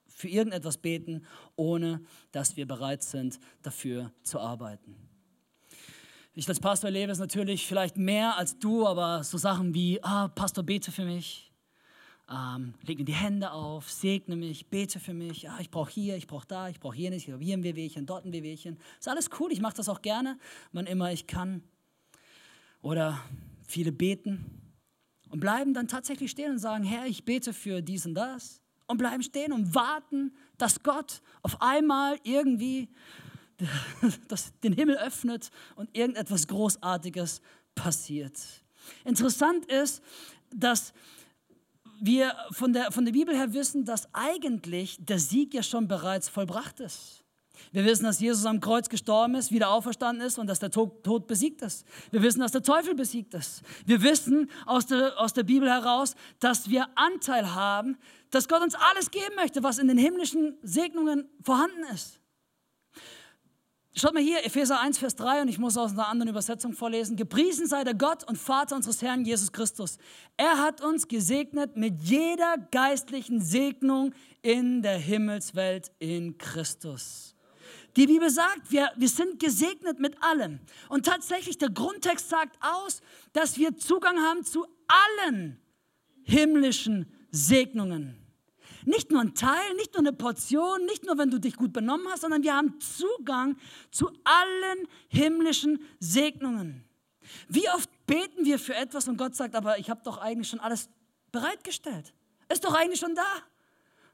für 0.10 0.27
irgendetwas 0.27 0.77
beten, 0.77 1.25
ohne 1.56 2.01
dass 2.33 2.57
wir 2.57 2.68
bereit 2.68 3.01
sind, 3.01 3.39
dafür 3.62 4.12
zu 4.24 4.42
arbeiten. 4.42 5.15
Ich 6.38 6.50
als 6.50 6.60
Pastor 6.60 6.90
erlebe 6.90 7.14
es 7.14 7.20
natürlich 7.20 7.66
vielleicht 7.66 7.96
mehr 7.96 8.36
als 8.38 8.60
du, 8.60 8.86
aber 8.86 9.24
so 9.24 9.38
Sachen 9.38 9.74
wie, 9.74 10.04
ah, 10.04 10.28
Pastor, 10.28 10.66
bete 10.66 10.92
für 10.92 11.06
mich, 11.06 11.50
ähm, 12.30 12.74
leg 12.82 12.98
mir 12.98 13.06
die 13.06 13.14
Hände 13.14 13.52
auf, 13.52 13.90
segne 13.90 14.36
mich, 14.36 14.68
bete 14.68 15.00
für 15.00 15.14
mich, 15.14 15.44
ja, 15.44 15.58
ich 15.62 15.72
brauche 15.72 15.90
hier, 15.90 16.18
ich 16.18 16.28
brauche 16.28 16.46
da, 16.46 16.68
ich 16.68 16.82
brauche 16.82 16.98
hier 16.98 17.10
nicht, 17.10 17.24
hier 17.24 17.56
ein 17.56 17.64
Wehwehchen, 17.64 18.06
dort 18.06 18.26
ein 18.26 18.34
Wehwehchen. 18.34 18.78
Ist 19.00 19.08
alles 19.08 19.30
cool, 19.40 19.50
ich 19.54 19.62
mache 19.62 19.78
das 19.78 19.88
auch 19.88 20.02
gerne, 20.02 20.38
wann 20.74 20.88
immer 20.88 21.10
ich 21.10 21.26
kann. 21.26 21.64
Oder 22.82 23.18
viele 23.66 23.94
beten 23.94 24.74
und 25.30 25.39
bleiben 25.39 25.74
dann 25.74 25.88
tatsächlich 25.88 26.32
stehen 26.32 26.51
und 26.51 26.60
sagen, 26.60 26.84
Herr, 26.84 27.06
ich 27.06 27.24
bete 27.24 27.54
für 27.54 27.82
dies 27.82 28.06
und 28.06 28.13
das. 28.13 28.62
Und 28.88 28.98
bleiben 28.98 29.24
stehen 29.24 29.54
und 29.54 29.74
warten, 29.74 30.36
dass 30.58 30.84
Gott 30.84 31.22
auf 31.44 31.62
einmal 31.62 32.20
irgendwie 32.24 32.89
das 34.28 34.52
den 34.64 34.74
Himmel 34.74 34.98
öffnet 34.98 35.50
und 35.76 35.96
irgendetwas 35.96 36.48
Großartiges 36.48 37.42
passiert. 37.76 38.40
Interessant 39.04 39.66
ist, 39.66 40.02
dass 40.54 40.94
wir 42.00 42.36
von 42.52 42.74
der, 42.74 42.92
von 42.92 43.06
der 43.06 43.14
Bibel 43.14 43.36
her 43.36 43.54
wissen, 43.54 43.86
dass 43.86 44.08
eigentlich 44.14 44.98
der 45.00 45.20
Sieg 45.20 45.54
ja 45.54 45.64
schon 45.64 45.88
bereits 45.88 46.30
vollbracht 46.30 46.80
ist. 46.80 47.24
Wir 47.72 47.86
wissen, 47.86 48.04
dass 48.04 48.20
Jesus 48.20 48.46
am 48.46 48.60
Kreuz 48.60 48.90
gestorben 48.90 49.36
ist, 49.36 49.52
wieder 49.52 49.70
auferstanden 49.70 50.26
ist 50.26 50.38
und 50.38 50.48
dass 50.48 50.60
der 50.60 50.72
Tod, 50.72 51.28
besiegt 51.28 51.62
ist. 51.62 51.86
Wir 52.12 52.22
wissen, 52.22 52.42
dass 52.42 52.52
der 52.52 52.64
Teufel 52.64 52.96
besiegt 52.96 53.34
ist. 53.34 53.62
Wir 53.86 54.02
wissen 54.02 54.50
aus 54.66 54.86
der, 54.86 55.20
aus 55.20 55.34
der 55.34 55.44
Bibel 55.44 55.70
heraus, 55.70 56.16
dass 56.40 56.70
wir 56.70 56.88
Anteil 56.96 57.54
haben, 57.56 57.98
dass 58.30 58.48
Gott 58.48 58.62
uns 58.62 58.76
alles 58.76 59.10
geben 59.12 59.36
möchte, 59.36 59.64
was 59.64 59.78
in 59.78 59.88
den 59.88 59.98
himmlischen 59.98 60.58
Segnungen 60.64 61.30
vorhanden 61.42 61.84
ist. 61.94 62.20
Schaut 63.98 64.14
mal 64.14 64.22
hier, 64.22 64.46
Epheser 64.46 64.82
1, 64.82 64.98
Vers 64.98 65.16
3, 65.16 65.44
und 65.44 65.48
ich 65.48 65.58
muss 65.58 65.78
aus 65.78 65.94
einer 65.94 66.10
anderen 66.10 66.28
Übersetzung 66.28 66.74
vorlesen. 66.74 67.16
Gepriesen 67.16 67.66
sei 67.66 67.86
der 67.86 67.94
Gott 67.94 68.25
und 68.25 68.38
Vater 68.38 68.75
unseres 68.75 69.02
Herrn 69.02 69.24
Jesus 69.24 69.54
Christus. 69.54 70.00
Er 70.36 70.58
hat 70.58 70.82
uns 70.82 71.08
gesegnet 71.08 71.78
mit 71.78 72.02
jeder 72.02 72.58
geistlichen 72.72 73.40
Segnung 73.40 74.12
in 74.42 74.82
der 74.82 74.98
Himmelswelt 74.98 75.94
in 76.00 76.38
Christus. 76.38 77.36
Die 77.96 78.06
Bibel 78.06 78.30
sagt, 78.30 78.70
wir, 78.70 78.92
wir 78.98 79.08
sind 79.08 79.40
gesegnet 79.40 79.98
mit 80.02 80.22
allem. 80.22 80.60
Und 80.90 81.06
tatsächlich, 81.06 81.58
der 81.58 81.70
Grundtext 81.70 82.28
sagt 82.28 82.58
aus, 82.60 83.02
dass 83.32 83.58
wir 83.58 83.78
Zugang 83.78 84.18
haben 84.18 84.44
zu 84.44 84.68
allen 85.24 85.58
himmlischen 86.24 87.10
Segnungen. 87.32 88.25
Nicht 88.86 89.12
nur 89.12 89.22
ein 89.22 89.34
Teil, 89.34 89.74
nicht 89.75 89.94
nur 89.94 90.01
eine 90.01 90.13
Portion, 90.13 90.86
nicht 90.86 91.06
nur, 91.06 91.18
wenn 91.18 91.32
du 91.32 91.39
dich 91.39 91.56
gut 91.56 91.74
benommen 91.74 92.08
hast, 92.10 92.22
sondern 92.22 92.44
wir 92.44 92.56
haben 92.56 92.80
Zugang 92.80 93.58
zu 93.92 94.10
allen 94.24 94.88
himmlischen 95.08 95.80
Segnungen. 96.00 96.86
Wie 97.48 97.68
oft 97.70 97.89
beten 98.06 98.46
wir 98.46 98.60
für 98.60 98.75
etwas 98.75 99.08
und 99.08 99.18
Gott 99.18 99.36
sagt, 99.36 99.56
aber 99.56 99.80
ich 99.80 99.89
habe 99.89 100.01
doch 100.04 100.18
eigentlich 100.20 100.50
schon 100.50 100.60
alles 100.60 100.89
bereitgestellt. 101.32 102.13
Ist 102.50 102.63
doch 102.63 102.74
eigentlich 102.74 103.00
schon 103.00 103.15
da. 103.15 103.25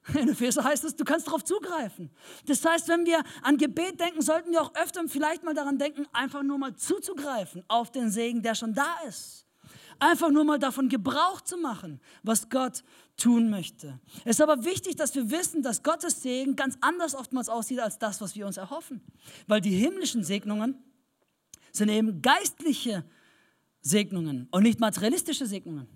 In 0.19 0.29
Epheser 0.29 0.63
heißt 0.63 0.83
es, 0.83 0.95
du 0.95 1.03
kannst 1.03 1.27
darauf 1.27 1.43
zugreifen. 1.43 2.09
Das 2.45 2.65
heißt, 2.65 2.87
wenn 2.87 3.05
wir 3.05 3.23
an 3.43 3.57
Gebet 3.57 3.99
denken, 3.99 4.21
sollten 4.21 4.51
wir 4.51 4.61
auch 4.61 4.73
öfter 4.75 5.03
vielleicht 5.07 5.43
mal 5.43 5.53
daran 5.53 5.77
denken, 5.77 6.07
einfach 6.13 6.43
nur 6.43 6.57
mal 6.57 6.75
zuzugreifen 6.75 7.63
auf 7.67 7.91
den 7.91 8.09
Segen, 8.09 8.41
der 8.41 8.55
schon 8.55 8.73
da 8.73 8.95
ist. 9.07 9.45
Einfach 9.99 10.31
nur 10.31 10.43
mal 10.43 10.57
davon 10.57 10.89
Gebrauch 10.89 11.41
zu 11.41 11.57
machen, 11.57 12.01
was 12.23 12.49
Gott 12.49 12.83
tun 13.21 13.49
möchte. 13.49 13.99
Es 14.25 14.37
ist 14.37 14.41
aber 14.41 14.65
wichtig, 14.65 14.95
dass 14.95 15.13
wir 15.15 15.29
wissen, 15.29 15.61
dass 15.61 15.83
Gottes 15.83 16.21
Segen 16.21 16.55
ganz 16.55 16.77
anders 16.81 17.13
oftmals 17.13 17.49
aussieht 17.49 17.79
als 17.79 17.99
das, 17.99 18.19
was 18.19 18.35
wir 18.35 18.47
uns 18.47 18.57
erhoffen. 18.57 19.01
Weil 19.47 19.61
die 19.61 19.75
himmlischen 19.75 20.23
Segnungen 20.23 20.75
sind 21.71 21.89
eben 21.89 22.21
geistliche 22.21 23.05
Segnungen 23.81 24.47
und 24.51 24.63
nicht 24.63 24.79
materialistische 24.79 25.45
Segnungen. 25.45 25.87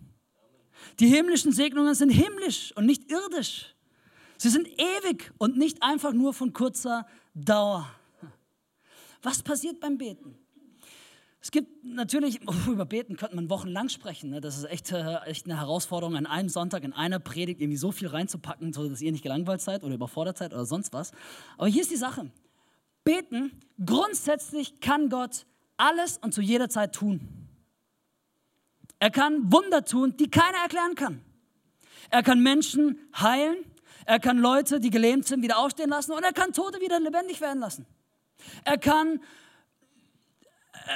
Die 1.00 1.08
himmlischen 1.08 1.52
Segnungen 1.52 1.96
sind 1.96 2.10
himmlisch 2.10 2.74
und 2.76 2.86
nicht 2.86 3.12
irdisch. 3.12 3.76
Sie 4.38 4.50
sind 4.50 4.68
ewig 4.68 5.32
und 5.38 5.58
nicht 5.58 5.82
einfach 5.82 6.14
nur 6.14 6.34
von 6.34 6.54
kurzer 6.54 7.08
Dauer. 7.34 7.90
Was 9.24 9.42
passiert 9.42 9.80
beim 9.80 9.98
Beten? 9.98 10.38
Es 11.46 11.52
gibt 11.52 11.86
natürlich, 11.86 12.40
oh, 12.48 12.72
über 12.72 12.86
Beten 12.86 13.18
könnte 13.18 13.36
man 13.36 13.52
wochenlang 13.52 13.90
sprechen. 13.90 14.32
Ne? 14.32 14.42
Das 14.42 14.58
ist 14.58 14.64
echt, 14.64 14.92
äh, 14.92 15.18
echt 15.26 15.46
eine 15.46 15.60
Herausforderung, 15.60 16.16
an 16.16 16.26
einem 16.26 16.50
Sonntag 16.50 16.84
in 16.84 16.92
einer 16.92 17.20
Predigt 17.20 17.62
irgendwie 17.62 17.78
so 17.78 17.92
viel 17.92 18.08
reinzupacken, 18.08 18.74
sodass 18.74 19.00
ihr 19.00 19.12
nicht 19.12 19.22
gelangweilt 19.22 19.62
seid 19.62 19.84
oder 19.84 19.94
überfordert 19.94 20.40
seid 20.40 20.56
oder 20.56 20.66
sonst 20.66 20.92
was. 20.92 21.12
Aber 21.60 21.68
hier 21.68 21.84
ist 21.84 21.92
die 21.92 21.98
Sache. 21.98 22.32
Beten, 23.04 23.52
grundsätzlich 23.86 24.80
kann 24.80 25.10
Gott 25.10 25.46
alles 25.78 26.18
und 26.18 26.34
zu 26.34 26.42
jeder 26.42 26.68
Zeit 26.68 26.96
tun. 26.96 27.22
Er 28.98 29.12
kann 29.12 29.52
Wunder 29.52 29.86
tun, 29.86 30.18
die 30.18 30.32
keiner 30.32 30.58
erklären 30.64 30.96
kann. 30.96 31.22
Er 32.10 32.24
kann 32.24 32.42
Menschen 32.42 32.98
heilen. 33.16 33.58
Er 34.08 34.20
kann 34.20 34.40
Leute, 34.40 34.80
die 34.80 34.90
gelähmt 34.90 35.28
sind, 35.28 35.44
wieder 35.44 35.60
aufstehen 35.60 35.92
lassen. 35.92 36.12
Und 36.14 36.24
er 36.24 36.34
kann 36.34 36.54
Tote 36.54 36.82
wieder 36.82 37.00
lebendig 37.00 37.40
werden 37.40 37.60
lassen. 37.60 37.86
Er 38.64 38.80
kann, 38.80 39.22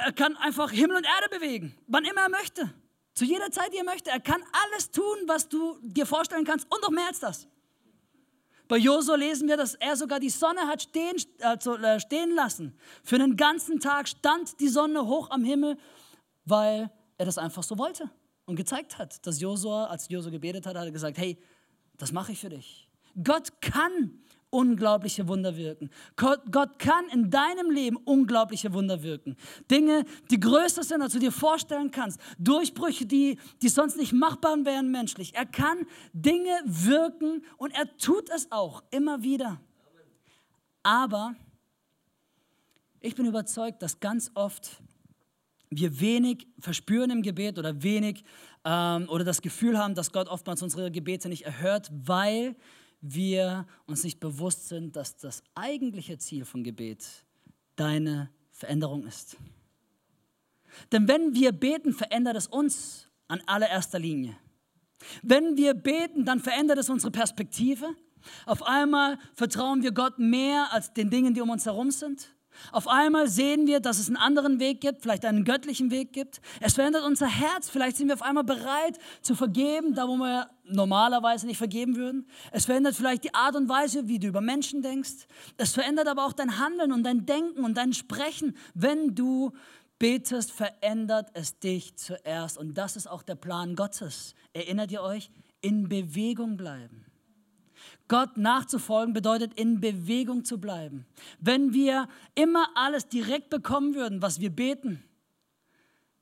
er 0.06 0.12
kann 0.14 0.36
einfach 0.38 0.72
Himmel 0.72 0.98
und 0.98 1.06
Erde 1.06 1.30
bewegen, 1.30 1.76
wann 1.88 2.06
immer 2.06 2.22
er 2.22 2.30
möchte. 2.30 2.74
Zu 3.14 3.26
jeder 3.26 3.52
Zeit, 3.52 3.74
die 3.74 3.78
er 3.78 3.84
möchte. 3.84 4.10
Er 4.10 4.20
kann 4.20 4.42
alles 4.66 4.92
tun, 4.92 5.18
was 5.28 5.50
du 5.50 5.78
dir 5.82 6.06
vorstellen 6.06 6.46
kannst 6.46 6.68
und 6.72 6.82
noch 6.82 6.92
mehr 6.92 7.08
als 7.08 7.20
das. 7.20 7.48
Bei 8.68 8.78
Josua 8.78 9.16
lesen 9.16 9.48
wir, 9.48 9.58
dass 9.58 9.74
er 9.74 9.98
sogar 9.98 10.20
die 10.20 10.30
Sonne 10.30 10.68
hat 10.68 10.84
stehen, 10.84 11.18
also 11.42 11.76
stehen 11.98 12.36
lassen. 12.36 12.78
Für 13.04 13.16
einen 13.16 13.36
ganzen 13.36 13.80
Tag 13.80 14.08
stand 14.08 14.60
die 14.60 14.68
Sonne 14.68 15.08
hoch 15.08 15.32
am 15.32 15.44
Himmel, 15.44 15.78
weil 16.46 16.92
er 17.18 17.26
das 17.26 17.40
einfach 17.40 17.64
so 17.64 17.78
wollte 17.80 18.12
und 18.46 18.56
gezeigt 18.56 19.00
hat, 19.00 19.26
dass 19.26 19.40
Josua, 19.42 19.86
als 19.86 20.08
Josua 20.08 20.30
gebetet 20.30 20.68
hat, 20.68 20.76
hat 20.76 20.86
er 20.86 20.92
gesagt, 20.92 21.18
hey, 21.18 21.42
das 21.98 22.12
mache 22.12 22.32
ich 22.32 22.40
für 22.40 22.50
dich. 22.50 22.88
Gott 23.24 23.60
kann 23.60 24.22
unglaubliche 24.50 25.28
Wunder 25.28 25.56
wirken. 25.56 25.90
Gott, 26.16 26.80
kann 26.80 27.08
in 27.14 27.30
deinem 27.30 27.70
Leben 27.72 27.98
unglaubliche 27.98 28.74
Wunder 28.74 29.04
wirken. 29.04 29.36
Dinge, 29.70 30.06
die 30.32 30.40
größer 30.40 30.84
sind, 30.84 31.02
als 31.02 31.14
du 31.14 31.20
dir 31.20 31.32
vorstellen 31.32 31.92
kannst. 31.92 32.20
Durchbrüche, 32.38 33.06
die, 33.06 33.38
die 33.62 33.70
sonst 33.70 33.98
nicht 33.98 34.14
machbar 34.14 34.58
wären 34.66 34.92
menschlich. 34.92 35.36
Er 35.36 35.46
kann 35.46 35.86
Dinge 36.14 36.62
wirken 36.66 37.44
und 37.58 37.72
er 37.72 37.98
tut 37.98 38.30
es 38.30 38.52
auch 38.52 38.84
immer 38.92 39.22
wieder. 39.22 39.60
Aber 40.84 41.36
ich 43.00 43.16
bin 43.16 43.26
überzeugt, 43.26 43.82
dass 43.82 44.00
ganz 44.00 44.32
oft 44.34 44.82
wir 45.70 46.00
wenig 46.00 46.48
verspüren 46.60 47.12
im 47.12 47.22
Gebet 47.22 47.60
oder 47.60 47.84
wenig 47.84 48.24
ähm, 48.66 49.08
oder 49.10 49.24
das 49.24 49.42
Gefühl 49.42 49.78
haben, 49.78 49.94
dass 49.94 50.12
Gott 50.12 50.28
oftmals 50.28 50.64
unsere 50.64 50.92
Gebete 50.92 51.30
nicht 51.30 51.46
erhört, 51.46 51.92
weil 51.94 52.56
wir 53.02 53.66
uns 53.86 54.04
nicht 54.04 54.20
bewusst 54.20 54.68
sind, 54.68 54.96
dass 54.96 55.18
das 55.18 55.44
eigentliche 55.56 56.18
Ziel 56.18 56.46
von 56.46 56.64
Gebet 56.64 57.26
deine 57.76 58.30
Veränderung 58.52 59.06
ist. 59.06 59.38
Denn 60.92 61.08
wenn 61.08 61.34
wir 61.34 61.52
beten, 61.52 61.94
verändert 61.94 62.36
es 62.36 62.48
uns 62.48 63.10
an 63.28 63.42
allererster 63.46 64.00
Linie. 64.00 64.38
Wenn 65.22 65.56
wir 65.56 65.74
beten, 65.74 66.26
dann 66.26 66.40
verändert 66.40 66.78
es 66.78 66.90
unsere 66.90 67.12
Perspektive. 67.12 67.96
Auf 68.46 68.64
einmal 68.64 69.18
vertrauen 69.34 69.82
wir 69.82 69.94
Gott 69.94 70.20
mehr 70.20 70.74
als 70.74 70.94
den 70.94 71.10
Dingen, 71.10 71.34
die 71.34 71.42
um 71.42 71.50
uns 71.50 71.66
herum 71.66 71.92
sind. 71.92 72.34
Auf 72.72 72.88
einmal 72.88 73.28
sehen 73.28 73.68
wir, 73.68 73.80
dass 73.80 74.00
es 74.00 74.08
einen 74.08 74.18
anderen 74.18 74.60
Weg 74.60 74.82
gibt, 74.82 75.02
vielleicht 75.02 75.26
einen 75.26 75.46
göttlichen 75.46 75.92
Weg 75.92 76.14
gibt. 76.14 76.42
Es 76.60 76.74
verändert 76.76 77.04
unser 77.04 77.28
Herz. 77.28 77.70
Vielleicht 77.70 77.98
sind 77.98 78.08
wir 78.08 78.16
auf 78.16 78.22
einmal 78.22 78.44
bereit 78.44 78.98
zu 79.22 79.36
vergeben, 79.36 79.96
da 79.96 80.08
wo 80.08 80.18
wir 80.18 80.50
normalerweise 80.66 81.48
nicht 81.48 81.58
vergeben 81.58 81.96
würden. 81.96 82.28
Es 82.52 82.66
verändert 82.66 82.96
vielleicht 82.96 83.24
die 83.24 83.34
Art 83.34 83.56
und 83.56 83.70
Weise, 83.70 84.08
wie 84.08 84.20
du 84.20 84.28
über 84.28 84.42
Menschen 84.42 84.82
denkst. 84.82 85.28
Es 85.58 85.74
verändert 85.74 86.08
aber 86.08 86.26
auch 86.26 86.34
dein 86.34 86.60
Handeln 86.60 86.92
und 86.92 87.04
dein 87.04 87.26
Denken 87.26 87.64
und 87.64 87.76
dein 87.76 87.94
Sprechen. 87.94 88.56
Wenn 88.74 89.16
du 89.16 89.52
betest, 90.00 90.52
verändert 90.52 91.30
es 91.34 91.60
dich 91.60 91.96
zuerst. 91.96 92.58
Und 92.58 92.78
das 92.78 92.96
ist 92.96 93.08
auch 93.08 93.24
der 93.24 93.36
Plan 93.36 93.76
Gottes. 93.76 94.34
Erinnert 94.54 94.92
ihr 94.92 95.02
euch? 95.02 95.30
In 95.62 95.90
Bewegung 95.90 96.56
bleiben. 96.56 97.06
Gott 98.10 98.36
nachzufolgen 98.36 99.14
bedeutet, 99.14 99.54
in 99.54 99.80
Bewegung 99.80 100.44
zu 100.44 100.60
bleiben. 100.60 101.06
Wenn 101.40 101.74
wir 101.74 102.10
immer 102.36 102.68
alles 102.76 103.08
direkt 103.08 103.50
bekommen 103.50 103.96
würden, 103.96 104.22
was 104.22 104.42
wir 104.42 104.50
beten, 104.50 105.02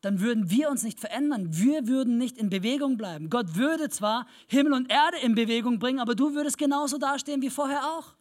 dann 0.01 0.21
würden 0.21 0.51
wir 0.51 0.69
uns 0.69 0.83
nicht 0.83 0.99
verändern. 0.99 1.47
Wir 1.51 1.87
würden 1.87 2.19
nicht 2.19 2.37
in 2.37 2.49
Bewegung 2.49 2.97
bleiben. 2.97 3.29
Gott 3.29 3.55
würde 3.55 3.89
zwar 3.89 4.27
Himmel 4.47 4.73
und 4.73 4.91
Erde 4.91 5.17
in 5.23 5.33
Bewegung 5.33 5.79
bringen, 5.79 5.99
aber 5.99 6.13
du 6.13 6.35
würdest 6.35 6.57
genauso 6.57 6.99
dastehen 6.99 7.41
wie 7.41 7.49
vorher 7.49 7.83
auch. 7.83 8.13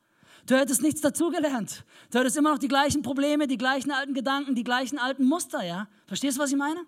Du 0.47 0.57
hättest 0.57 0.81
nichts 0.81 1.01
dazugelernt. 1.01 1.85
Du 2.11 2.21
hättest 2.21 2.37
immer 2.37 2.53
noch 2.53 2.59
die 2.59 2.69
gleichen 2.69 3.03
Probleme, 3.03 3.47
die 3.47 3.59
gleichen 3.59 3.91
alten 3.91 4.15
Gedanken, 4.15 4.55
die 4.55 4.65
gleichen 4.65 4.99
alten 4.99 5.25
Muster, 5.25 5.65
ja? 5.65 5.89
Verstehst 6.07 6.39
du, 6.39 6.43
was 6.43 6.51
ich 6.51 6.57
meine? 6.57 6.81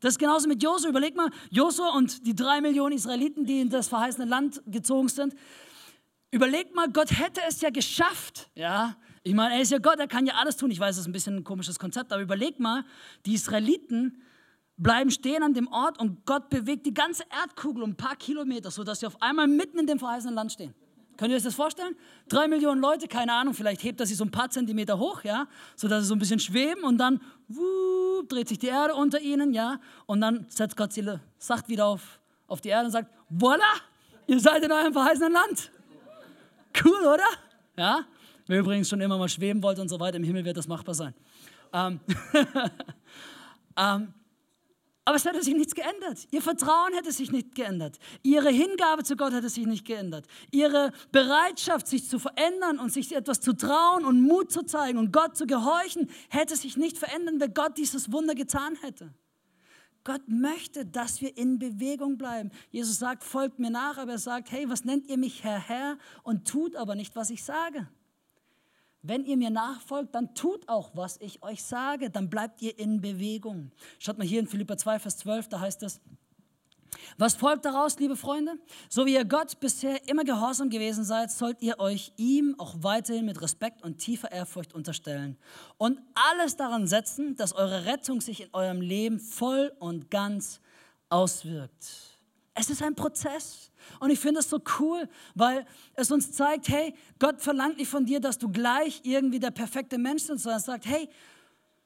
Das 0.00 0.14
ist 0.14 0.18
genauso 0.18 0.48
mit 0.48 0.62
Josua. 0.62 0.90
Überleg 0.90 1.14
mal, 1.14 1.30
Josua 1.50 1.90
und 1.96 2.26
die 2.26 2.34
drei 2.34 2.60
Millionen 2.60 2.96
Israeliten, 2.96 3.44
die 3.44 3.60
in 3.60 3.70
das 3.70 3.88
verheißene 3.88 4.26
Land 4.26 4.60
gezogen 4.66 5.08
sind, 5.08 5.34
Überleg 6.30 6.74
mal, 6.74 6.88
Gott 6.90 7.10
hätte 7.18 7.40
es 7.48 7.60
ja 7.60 7.70
geschafft, 7.70 8.50
ja. 8.54 8.96
Ich 9.22 9.34
meine, 9.34 9.54
er 9.54 9.60
ist 9.60 9.70
ja 9.70 9.78
Gott, 9.78 9.98
er 9.98 10.06
kann 10.06 10.26
ja 10.26 10.34
alles 10.34 10.56
tun. 10.56 10.70
Ich 10.70 10.80
weiß, 10.80 10.96
das 10.96 11.02
ist 11.02 11.08
ein 11.08 11.12
bisschen 11.12 11.36
ein 11.36 11.44
komisches 11.44 11.78
Konzept, 11.78 12.12
aber 12.12 12.22
überleg 12.22 12.58
mal, 12.58 12.84
die 13.26 13.34
Israeliten 13.34 14.22
bleiben 14.76 15.10
stehen 15.10 15.42
an 15.42 15.52
dem 15.52 15.68
Ort 15.68 15.98
und 15.98 16.24
Gott 16.24 16.48
bewegt 16.48 16.86
die 16.86 16.94
ganze 16.94 17.24
Erdkugel 17.30 17.82
um 17.82 17.90
ein 17.90 17.96
paar 17.96 18.16
Kilometer, 18.16 18.70
sodass 18.70 19.00
sie 19.00 19.06
auf 19.06 19.20
einmal 19.20 19.46
mitten 19.46 19.78
in 19.78 19.86
dem 19.86 19.98
verheißenen 19.98 20.34
Land 20.34 20.52
stehen. 20.52 20.74
Könnt 21.18 21.32
ihr 21.32 21.36
euch 21.36 21.42
das 21.42 21.54
vorstellen? 21.54 21.94
Drei 22.28 22.48
Millionen 22.48 22.80
Leute, 22.80 23.06
keine 23.06 23.34
Ahnung, 23.34 23.52
vielleicht 23.52 23.82
hebt 23.82 24.00
er 24.00 24.06
sich 24.06 24.16
so 24.16 24.24
ein 24.24 24.30
paar 24.30 24.48
Zentimeter 24.48 24.98
hoch, 24.98 25.22
ja, 25.22 25.48
sodass 25.76 26.04
sie 26.04 26.08
so 26.08 26.14
ein 26.14 26.18
bisschen 26.18 26.40
schweben 26.40 26.82
und 26.82 26.96
dann 26.96 27.20
wuh, 27.48 28.22
dreht 28.26 28.48
sich 28.48 28.58
die 28.58 28.68
Erde 28.68 28.94
unter 28.94 29.20
ihnen, 29.20 29.52
ja, 29.52 29.80
und 30.06 30.22
dann 30.22 30.46
setzt 30.48 30.78
Gott 30.78 30.94
sie 30.94 31.04
sacht 31.36 31.68
wieder 31.68 31.84
auf, 31.84 32.20
auf 32.46 32.62
die 32.62 32.70
Erde 32.70 32.86
und 32.86 32.92
sagt, 32.92 33.10
voila, 33.28 33.62
ihr 34.28 34.40
seid 34.40 34.64
in 34.64 34.72
eurem 34.72 34.94
verheißenen 34.94 35.32
Land. 35.32 35.70
Cool, 36.84 37.06
oder? 37.06 37.24
Ja? 37.76 38.06
Wer 38.46 38.60
übrigens 38.60 38.88
schon 38.88 39.00
immer 39.00 39.18
mal 39.18 39.28
schweben 39.28 39.62
wollte 39.62 39.80
und 39.80 39.88
so 39.88 40.00
weiter, 40.00 40.16
im 40.16 40.24
Himmel 40.24 40.44
wird 40.44 40.56
das 40.56 40.66
machbar 40.66 40.94
sein. 40.94 41.14
Ähm, 41.72 42.00
ähm, 43.76 44.14
aber 45.04 45.16
es 45.16 45.24
hätte 45.24 45.42
sich 45.42 45.54
nichts 45.54 45.74
geändert. 45.74 46.28
Ihr 46.30 46.42
Vertrauen 46.42 46.92
hätte 46.94 47.10
sich 47.10 47.32
nicht 47.32 47.54
geändert. 47.54 47.98
Ihre 48.22 48.50
Hingabe 48.50 49.02
zu 49.02 49.16
Gott 49.16 49.32
hätte 49.32 49.48
sich 49.48 49.66
nicht 49.66 49.86
geändert. 49.86 50.26
Ihre 50.50 50.92
Bereitschaft, 51.10 51.88
sich 51.88 52.08
zu 52.08 52.18
verändern 52.18 52.78
und 52.78 52.92
sich 52.92 53.14
etwas 53.14 53.40
zu 53.40 53.56
trauen 53.56 54.04
und 54.04 54.20
Mut 54.20 54.52
zu 54.52 54.62
zeigen 54.62 54.98
und 54.98 55.12
Gott 55.12 55.36
zu 55.36 55.46
gehorchen, 55.46 56.08
hätte 56.28 56.54
sich 56.54 56.76
nicht 56.76 56.98
verändern, 56.98 57.40
wenn 57.40 57.54
Gott 57.54 57.78
dieses 57.78 58.12
Wunder 58.12 58.34
getan 58.34 58.76
hätte. 58.82 59.12
Gott 60.04 60.22
möchte, 60.28 60.86
dass 60.86 61.20
wir 61.20 61.36
in 61.36 61.58
Bewegung 61.58 62.16
bleiben. 62.16 62.50
Jesus 62.70 62.98
sagt, 62.98 63.22
folgt 63.22 63.58
mir 63.58 63.70
nach, 63.70 63.98
aber 63.98 64.12
er 64.12 64.18
sagt, 64.18 64.50
hey, 64.50 64.68
was 64.68 64.84
nennt 64.84 65.06
ihr 65.08 65.18
mich 65.18 65.44
Herr, 65.44 65.58
Herr 65.58 65.98
und 66.22 66.48
tut 66.48 66.76
aber 66.76 66.94
nicht, 66.94 67.14
was 67.16 67.30
ich 67.30 67.44
sage. 67.44 67.88
Wenn 69.02 69.24
ihr 69.24 69.36
mir 69.36 69.50
nachfolgt, 69.50 70.14
dann 70.14 70.34
tut 70.34 70.68
auch, 70.68 70.90
was 70.94 71.18
ich 71.20 71.42
euch 71.42 71.62
sage, 71.62 72.10
dann 72.10 72.28
bleibt 72.28 72.60
ihr 72.60 72.78
in 72.78 73.00
Bewegung. 73.00 73.70
Schaut 73.98 74.18
mal 74.18 74.26
hier 74.26 74.40
in 74.40 74.46
Philippa 74.46 74.76
2, 74.76 74.98
Vers 74.98 75.16
12, 75.18 75.48
da 75.48 75.60
heißt 75.60 75.82
es, 75.82 76.00
was 77.18 77.34
folgt 77.34 77.64
daraus, 77.64 77.98
liebe 77.98 78.16
Freunde? 78.16 78.58
So 78.88 79.06
wie 79.06 79.14
ihr 79.14 79.24
Gott 79.24 79.60
bisher 79.60 80.08
immer 80.08 80.24
gehorsam 80.24 80.70
gewesen 80.70 81.04
seid, 81.04 81.30
sollt 81.30 81.60
ihr 81.62 81.78
euch 81.78 82.12
ihm 82.16 82.54
auch 82.58 82.74
weiterhin 82.80 83.26
mit 83.26 83.40
Respekt 83.42 83.82
und 83.82 83.98
tiefer 83.98 84.32
Ehrfurcht 84.32 84.74
unterstellen 84.74 85.36
und 85.78 86.00
alles 86.14 86.56
daran 86.56 86.86
setzen, 86.86 87.36
dass 87.36 87.52
eure 87.52 87.86
Rettung 87.86 88.20
sich 88.20 88.42
in 88.42 88.48
eurem 88.52 88.80
Leben 88.80 89.20
voll 89.20 89.72
und 89.78 90.10
ganz 90.10 90.60
auswirkt. 91.08 92.10
Es 92.54 92.70
ist 92.70 92.82
ein 92.82 92.94
Prozess. 92.94 93.70
Und 93.98 94.10
ich 94.10 94.20
finde 94.20 94.40
es 94.40 94.50
so 94.50 94.60
cool, 94.78 95.08
weil 95.34 95.66
es 95.94 96.10
uns 96.10 96.32
zeigt, 96.32 96.68
hey, 96.68 96.94
Gott 97.18 97.40
verlangt 97.40 97.78
nicht 97.78 97.88
von 97.88 98.04
dir, 98.04 98.20
dass 98.20 98.38
du 98.38 98.50
gleich 98.50 99.00
irgendwie 99.04 99.40
der 99.40 99.50
perfekte 99.50 99.98
Mensch 99.98 100.26
bist, 100.26 100.42
sondern 100.42 100.60
er 100.60 100.64
sagt, 100.64 100.86
hey, 100.86 101.08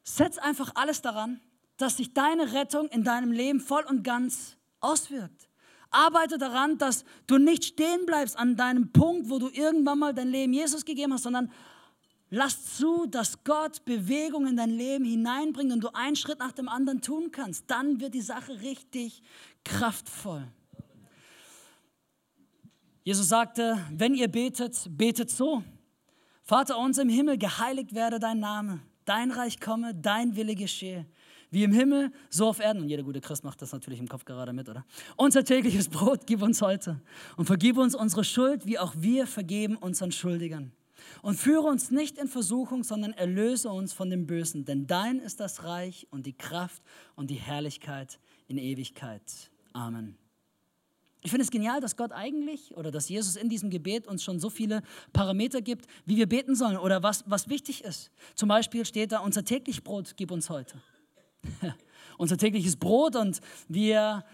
setz 0.02 0.38
einfach 0.38 0.73
alles 0.75 1.00
daran, 1.00 1.40
dass 1.76 1.96
sich 1.96 2.12
deine 2.12 2.52
Rettung 2.52 2.88
in 2.88 3.04
deinem 3.04 3.32
Leben 3.32 3.61
voll 3.61 3.84
und 3.84 4.04
ganz 4.04 4.56
auswirkt. 4.84 5.48
Arbeite 5.90 6.38
daran, 6.38 6.76
dass 6.78 7.04
du 7.26 7.38
nicht 7.38 7.64
stehen 7.64 8.04
bleibst 8.04 8.36
an 8.36 8.56
deinem 8.56 8.90
Punkt, 8.92 9.30
wo 9.30 9.38
du 9.38 9.48
irgendwann 9.48 9.98
mal 10.00 10.12
dein 10.12 10.28
Leben 10.28 10.52
Jesus 10.52 10.84
gegeben 10.84 11.12
hast, 11.12 11.22
sondern 11.22 11.50
lass 12.30 12.76
zu, 12.76 13.06
dass 13.06 13.44
Gott 13.44 13.84
Bewegung 13.84 14.46
in 14.46 14.56
dein 14.56 14.70
Leben 14.70 15.04
hineinbringt 15.04 15.72
und 15.72 15.80
du 15.80 15.94
einen 15.94 16.16
Schritt 16.16 16.40
nach 16.40 16.52
dem 16.52 16.68
anderen 16.68 17.00
tun 17.00 17.30
kannst. 17.30 17.70
Dann 17.70 18.00
wird 18.00 18.14
die 18.14 18.20
Sache 18.20 18.60
richtig 18.60 19.22
kraftvoll. 19.64 20.46
Jesus 23.04 23.28
sagte, 23.28 23.78
wenn 23.92 24.14
ihr 24.14 24.28
betet, 24.28 24.88
betet 24.90 25.30
so. 25.30 25.62
Vater 26.42 26.78
uns 26.78 26.98
im 26.98 27.08
Himmel, 27.08 27.38
geheiligt 27.38 27.94
werde 27.94 28.18
dein 28.18 28.40
Name, 28.40 28.80
dein 29.04 29.30
Reich 29.30 29.60
komme, 29.60 29.94
dein 29.94 30.36
Wille 30.36 30.54
geschehe. 30.54 31.06
Wie 31.50 31.64
im 31.64 31.72
Himmel, 31.72 32.12
so 32.30 32.48
auf 32.48 32.60
Erden. 32.60 32.82
Und 32.82 32.88
jeder 32.88 33.02
gute 33.02 33.20
Christ 33.20 33.44
macht 33.44 33.62
das 33.62 33.72
natürlich 33.72 34.00
im 34.00 34.08
Kopf 34.08 34.24
gerade 34.24 34.52
mit, 34.52 34.68
oder? 34.68 34.84
Unser 35.16 35.44
tägliches 35.44 35.88
Brot 35.88 36.26
gib 36.26 36.42
uns 36.42 36.62
heute. 36.62 37.00
Und 37.36 37.46
vergib 37.46 37.78
uns 37.78 37.94
unsere 37.94 38.24
Schuld, 38.24 38.66
wie 38.66 38.78
auch 38.78 38.94
wir 38.96 39.26
vergeben 39.26 39.76
unseren 39.76 40.12
Schuldigern. 40.12 40.72
Und 41.22 41.36
führe 41.36 41.66
uns 41.66 41.90
nicht 41.90 42.18
in 42.18 42.28
Versuchung, 42.28 42.82
sondern 42.82 43.12
erlöse 43.12 43.68
uns 43.68 43.92
von 43.92 44.10
dem 44.10 44.26
Bösen. 44.26 44.64
Denn 44.64 44.86
dein 44.86 45.18
ist 45.18 45.40
das 45.40 45.64
Reich 45.64 46.06
und 46.10 46.26
die 46.26 46.32
Kraft 46.32 46.82
und 47.14 47.30
die 47.30 47.34
Herrlichkeit 47.34 48.18
in 48.48 48.58
Ewigkeit. 48.58 49.50
Amen. 49.72 50.16
Ich 51.24 51.30
finde 51.30 51.44
es 51.44 51.50
genial, 51.50 51.80
dass 51.80 51.96
Gott 51.96 52.12
eigentlich 52.12 52.76
oder 52.76 52.90
dass 52.90 53.08
Jesus 53.08 53.36
in 53.36 53.48
diesem 53.48 53.70
Gebet 53.70 54.06
uns 54.06 54.22
schon 54.22 54.38
so 54.38 54.50
viele 54.50 54.82
Parameter 55.14 55.62
gibt, 55.62 55.86
wie 56.04 56.18
wir 56.18 56.28
beten 56.28 56.54
sollen 56.54 56.76
oder 56.76 57.02
was, 57.02 57.24
was 57.26 57.48
wichtig 57.48 57.82
ist. 57.82 58.10
Zum 58.34 58.50
Beispiel 58.50 58.84
steht 58.84 59.10
da, 59.10 59.20
unser 59.20 59.42
täglich 59.42 59.82
Brot 59.82 60.18
gib 60.18 60.30
uns 60.30 60.50
heute. 60.50 60.76
unser 62.18 62.36
tägliches 62.36 62.76
Brot 62.76 63.16
und 63.16 63.40
wir 63.68 64.24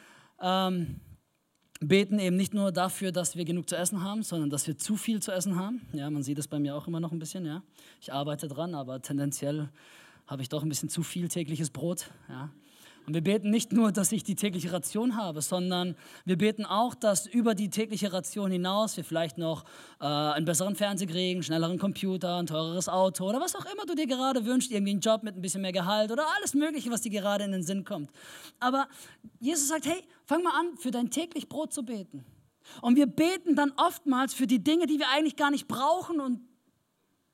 ähm, 0.40 1.00
beten 1.81 2.19
eben 2.19 2.37
nicht 2.37 2.55
nur 2.55 2.73
dafür, 2.73 3.11
dass 3.12 3.37
wir 3.37 3.45
genug 3.45 3.69
zu 3.69 3.76
essen 3.76 4.02
haben, 4.02 4.23
sondern 4.23 4.50
dass 4.50 4.67
wir 4.67 4.76
zu 4.76 4.97
viel 4.97 5.21
zu 5.21 5.33
essen 5.33 5.57
haben. 5.57 5.81
Ja, 5.93 6.11
man 6.11 6.23
sieht 6.23 6.38
es 6.38 6.47
bei 6.47 6.59
mir 6.59 6.76
auch 6.76 6.87
immer 6.87 7.00
noch 7.00 7.12
ein 7.12 7.19
bisschen. 7.19 7.47
Ja, 7.47 7.62
ich 8.00 8.12
arbeite 8.12 8.49
dran, 8.49 8.75
aber 8.75 9.00
tendenziell 9.00 9.71
habe 10.26 10.43
ich 10.43 10.49
doch 10.49 10.62
ein 10.62 10.69
bisschen 10.69 10.88
zu 10.88 11.02
viel 11.02 11.29
tägliches 11.29 11.71
Brot. 11.71 12.11
Ja. 12.29 12.50
Und 13.07 13.14
wir 13.14 13.23
beten 13.23 13.50
nicht 13.50 13.73
nur, 13.73 13.92
dass 13.92 14.12
ich 14.12 14.25
die 14.25 14.35
tägliche 14.35 14.73
Ration 14.73 15.16
habe, 15.16 15.40
sondern 15.42 15.97
wir 16.25 16.37
beten 16.37 16.64
auch, 16.64 16.95
dass 16.95 17.26
über 17.26 17.54
die 17.54 17.71
tägliche 17.71 18.12
Ration 18.12 18.50
hinaus 18.50 18.97
wir 18.97 19.04
vielleicht 19.04 19.38
noch 19.38 19.64
äh, 20.00 20.04
einen 20.04 20.45
besseren 20.45 20.76
Fernseher 20.76 21.09
kriegen, 21.09 21.42
schnelleren 21.42 21.78
Computer, 21.78 22.37
ein 22.37 22.47
teureres 22.47 22.88
Auto 22.88 23.28
oder 23.28 23.40
was 23.40 23.57
auch 23.57 23.64
immer 23.73 23.87
du 23.87 23.95
dir 23.95 24.07
gerade 24.07 24.45
wünschst, 24.45 24.71
irgendwie 24.71 24.92
einen 24.92 25.00
Job 25.00 25.23
mit 25.23 25.35
ein 25.35 25.40
bisschen 25.40 25.62
mehr 25.62 25.73
Gehalt 25.73 26.12
oder 26.12 26.26
alles 26.37 26.54
Mögliche, 26.54 26.90
was 26.90 27.00
dir 27.00 27.11
gerade 27.11 27.45
in 27.45 27.52
den 27.52 27.62
Sinn 27.62 27.85
kommt. 27.85 28.11
Aber 28.61 28.87
Jesus 29.40 29.69
sagt, 29.69 29.87
hey, 29.87 30.02
fang 30.25 30.42
mal 30.42 30.59
an, 30.59 30.76
für 30.76 30.90
dein 30.90 31.11
täglich 31.11 31.49
Brot 31.49 31.73
zu 31.73 31.85
beten. 31.85 32.25
Und 32.83 32.97
wir 32.97 33.07
beten 33.07 33.57
dann 33.57 33.73
oftmals 33.76 34.35
für 34.35 34.47
die 34.47 34.62
Dinge, 34.62 34.87
die 34.87 34.99
wir 34.99 35.09
eigentlich 35.09 35.37
gar 35.37 35.50
nicht 35.50 35.66
brauchen 35.66 36.21
und 36.21 36.40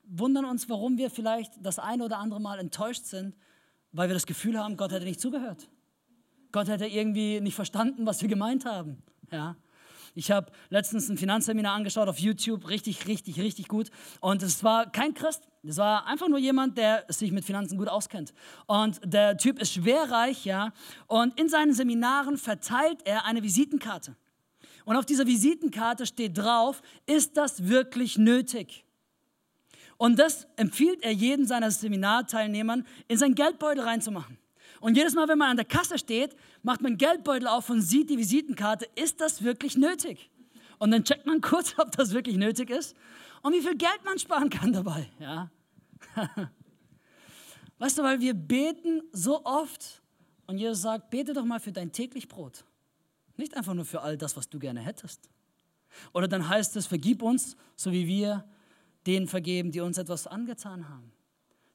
wundern 0.04 0.44
uns, 0.44 0.68
warum 0.68 0.96
wir 0.96 1.10
vielleicht 1.10 1.52
das 1.60 1.78
eine 1.78 2.04
oder 2.04 2.18
andere 2.18 2.40
Mal 2.40 2.60
enttäuscht 2.60 3.04
sind 3.04 3.34
weil 3.96 4.08
wir 4.08 4.14
das 4.14 4.26
Gefühl 4.26 4.58
haben, 4.58 4.76
Gott 4.76 4.92
hätte 4.92 5.06
nicht 5.06 5.20
zugehört. 5.20 5.68
Gott 6.52 6.68
hätte 6.68 6.86
irgendwie 6.86 7.40
nicht 7.40 7.54
verstanden, 7.54 8.06
was 8.06 8.20
wir 8.22 8.28
gemeint 8.28 8.64
haben. 8.64 9.02
Ja. 9.32 9.56
Ich 10.14 10.30
habe 10.30 10.50
letztens 10.70 11.08
ein 11.10 11.18
Finanzseminar 11.18 11.74
angeschaut 11.74 12.08
auf 12.08 12.18
YouTube, 12.18 12.68
richtig, 12.68 13.06
richtig, 13.06 13.38
richtig 13.38 13.68
gut. 13.68 13.90
Und 14.20 14.42
es 14.42 14.64
war 14.64 14.90
kein 14.90 15.12
Christ, 15.12 15.42
es 15.62 15.76
war 15.76 16.06
einfach 16.06 16.28
nur 16.28 16.38
jemand, 16.38 16.78
der 16.78 17.04
sich 17.08 17.32
mit 17.32 17.44
Finanzen 17.44 17.76
gut 17.76 17.88
auskennt. 17.88 18.32
Und 18.66 19.00
der 19.04 19.36
Typ 19.36 19.60
ist 19.60 19.74
schwerreich, 19.74 20.46
ja. 20.46 20.72
Und 21.06 21.38
in 21.38 21.48
seinen 21.48 21.74
Seminaren 21.74 22.38
verteilt 22.38 23.00
er 23.04 23.26
eine 23.26 23.42
Visitenkarte. 23.42 24.16
Und 24.86 24.96
auf 24.96 25.04
dieser 25.04 25.26
Visitenkarte 25.26 26.06
steht 26.06 26.38
drauf, 26.38 26.80
ist 27.04 27.36
das 27.36 27.66
wirklich 27.66 28.16
nötig? 28.16 28.85
Und 29.98 30.18
das 30.18 30.46
empfiehlt 30.56 31.02
er 31.02 31.12
jedem 31.12 31.46
seiner 31.46 31.70
Seminarteilnehmern, 31.70 32.86
in 33.08 33.18
seinen 33.18 33.34
Geldbeutel 33.34 33.82
reinzumachen. 33.82 34.38
Und 34.80 34.96
jedes 34.96 35.14
Mal, 35.14 35.26
wenn 35.28 35.38
man 35.38 35.50
an 35.50 35.56
der 35.56 35.64
Kasse 35.64 35.98
steht, 35.98 36.36
macht 36.62 36.82
man 36.82 36.98
Geldbeutel 36.98 37.48
auf 37.48 37.70
und 37.70 37.80
sieht 37.80 38.10
die 38.10 38.18
Visitenkarte, 38.18 38.86
ist 38.94 39.20
das 39.20 39.42
wirklich 39.42 39.76
nötig? 39.76 40.30
Und 40.78 40.90
dann 40.90 41.04
checkt 41.04 41.26
man 41.26 41.40
kurz, 41.40 41.74
ob 41.78 41.92
das 41.92 42.12
wirklich 42.12 42.36
nötig 42.36 42.70
ist 42.70 42.94
und 43.42 43.52
wie 43.52 43.62
viel 43.62 43.76
Geld 43.76 44.00
man 44.04 44.18
sparen 44.18 44.50
kann 44.50 44.72
dabei. 44.72 45.08
Ja? 45.18 45.50
weißt 47.78 47.98
du, 47.98 48.02
weil 48.02 48.20
wir 48.20 48.34
beten 48.34 49.02
so 49.12 49.44
oft 49.44 50.02
und 50.46 50.58
Jesus 50.58 50.82
sagt, 50.82 51.10
bete 51.10 51.32
doch 51.32 51.44
mal 51.44 51.60
für 51.60 51.72
dein 51.72 51.92
täglich 51.92 52.28
Brot. 52.28 52.64
Nicht 53.36 53.56
einfach 53.56 53.74
nur 53.74 53.84
für 53.84 54.02
all 54.02 54.16
das, 54.16 54.36
was 54.36 54.48
du 54.48 54.58
gerne 54.58 54.80
hättest. 54.80 55.28
Oder 56.12 56.28
dann 56.28 56.48
heißt 56.48 56.76
es, 56.76 56.86
vergib 56.86 57.22
uns, 57.22 57.56
so 57.74 57.92
wie 57.92 58.06
wir 58.06 58.44
denen 59.06 59.28
vergeben, 59.28 59.70
die 59.70 59.80
uns 59.80 59.98
etwas 59.98 60.26
angetan 60.26 60.88
haben. 60.88 61.12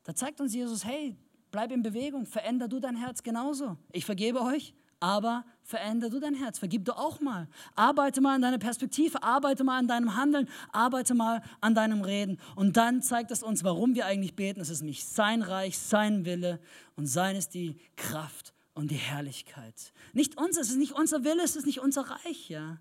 Da 0.04 0.15
zeigt 0.15 0.41
uns 0.41 0.54
Jesus, 0.54 0.86
hey, 0.86 1.15
bleib 1.52 1.72
in 1.72 1.82
Bewegung, 1.82 2.26
veränder 2.26 2.67
du 2.67 2.80
dein 2.80 2.96
Herz 2.96 3.24
genauso. 3.24 3.78
Ich 3.91 4.06
vergebe 4.06 4.41
euch, 4.41 4.74
aber 5.00 5.46
veränder 5.63 6.10
du 6.10 6.20
dein 6.20 6.36
Herz, 6.36 6.60
vergib 6.60 6.86
du 6.86 6.96
auch 6.96 7.20
mal. 7.22 7.48
Arbeite 7.76 8.22
mal 8.22 8.36
an 8.36 8.41
deiner 8.41 8.60
Perspektive, 8.60 9.22
arbeite 9.24 9.63
mal 9.63 9.80
an 9.80 9.88
deinem 9.88 10.15
Handeln, 10.15 10.48
arbeite 10.72 11.13
mal 11.13 11.41
an 11.60 11.76
deinem 11.76 12.02
Reden. 12.02 12.39
Und 12.56 12.78
dann 12.78 13.02
zeigt 13.02 13.32
es 13.32 13.44
uns, 13.44 13.63
warum 13.63 13.96
wir 13.96 14.06
eigentlich 14.06 14.36
beten. 14.36 14.62
Es 14.62 14.70
ist 14.70 14.82
nämlich 14.82 15.04
sein 15.06 15.41
Reich, 15.41 15.78
sein 15.78 16.26
Wille 16.26 16.60
und 16.96 17.08
sein 17.08 17.36
ist 17.36 17.54
die 17.56 17.78
Kraft 17.96 18.54
und 18.74 18.91
die 18.91 18.96
Herrlichkeit. 18.96 19.91
Nicht 20.13 20.38
uns, 20.38 20.58
es 20.58 20.70
ist 20.70 20.78
nicht 20.78 20.94
unser 20.94 21.24
Wille, 21.24 21.44
es 21.44 21.56
ist 21.56 21.65
nicht 21.65 21.80
unser 21.80 22.04
Reich, 22.04 22.50
ja. 22.50 22.78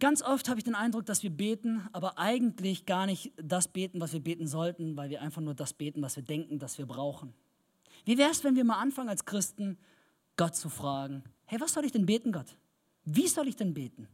Ganz 0.00 0.22
oft 0.22 0.48
habe 0.48 0.60
ich 0.60 0.64
den 0.64 0.76
Eindruck, 0.76 1.06
dass 1.06 1.24
wir 1.24 1.30
beten, 1.30 1.88
aber 1.92 2.18
eigentlich 2.18 2.86
gar 2.86 3.06
nicht 3.06 3.32
das 3.36 3.66
beten, 3.66 4.00
was 4.00 4.12
wir 4.12 4.20
beten 4.20 4.46
sollten, 4.46 4.96
weil 4.96 5.10
wir 5.10 5.20
einfach 5.20 5.40
nur 5.40 5.54
das 5.54 5.72
beten, 5.72 6.02
was 6.02 6.14
wir 6.14 6.22
denken, 6.22 6.58
dass 6.58 6.78
wir 6.78 6.86
brauchen. 6.86 7.34
Wie 8.04 8.16
wäre 8.16 8.30
es, 8.30 8.44
wenn 8.44 8.54
wir 8.54 8.64
mal 8.64 8.78
anfangen 8.78 9.08
als 9.08 9.24
Christen, 9.24 9.76
Gott 10.36 10.54
zu 10.54 10.68
fragen, 10.68 11.24
hey, 11.46 11.60
was 11.60 11.72
soll 11.72 11.84
ich 11.84 11.90
denn 11.90 12.06
beten, 12.06 12.30
Gott? 12.30 12.56
Wie 13.04 13.26
soll 13.26 13.48
ich 13.48 13.56
denn 13.56 13.74
beten? 13.74 14.06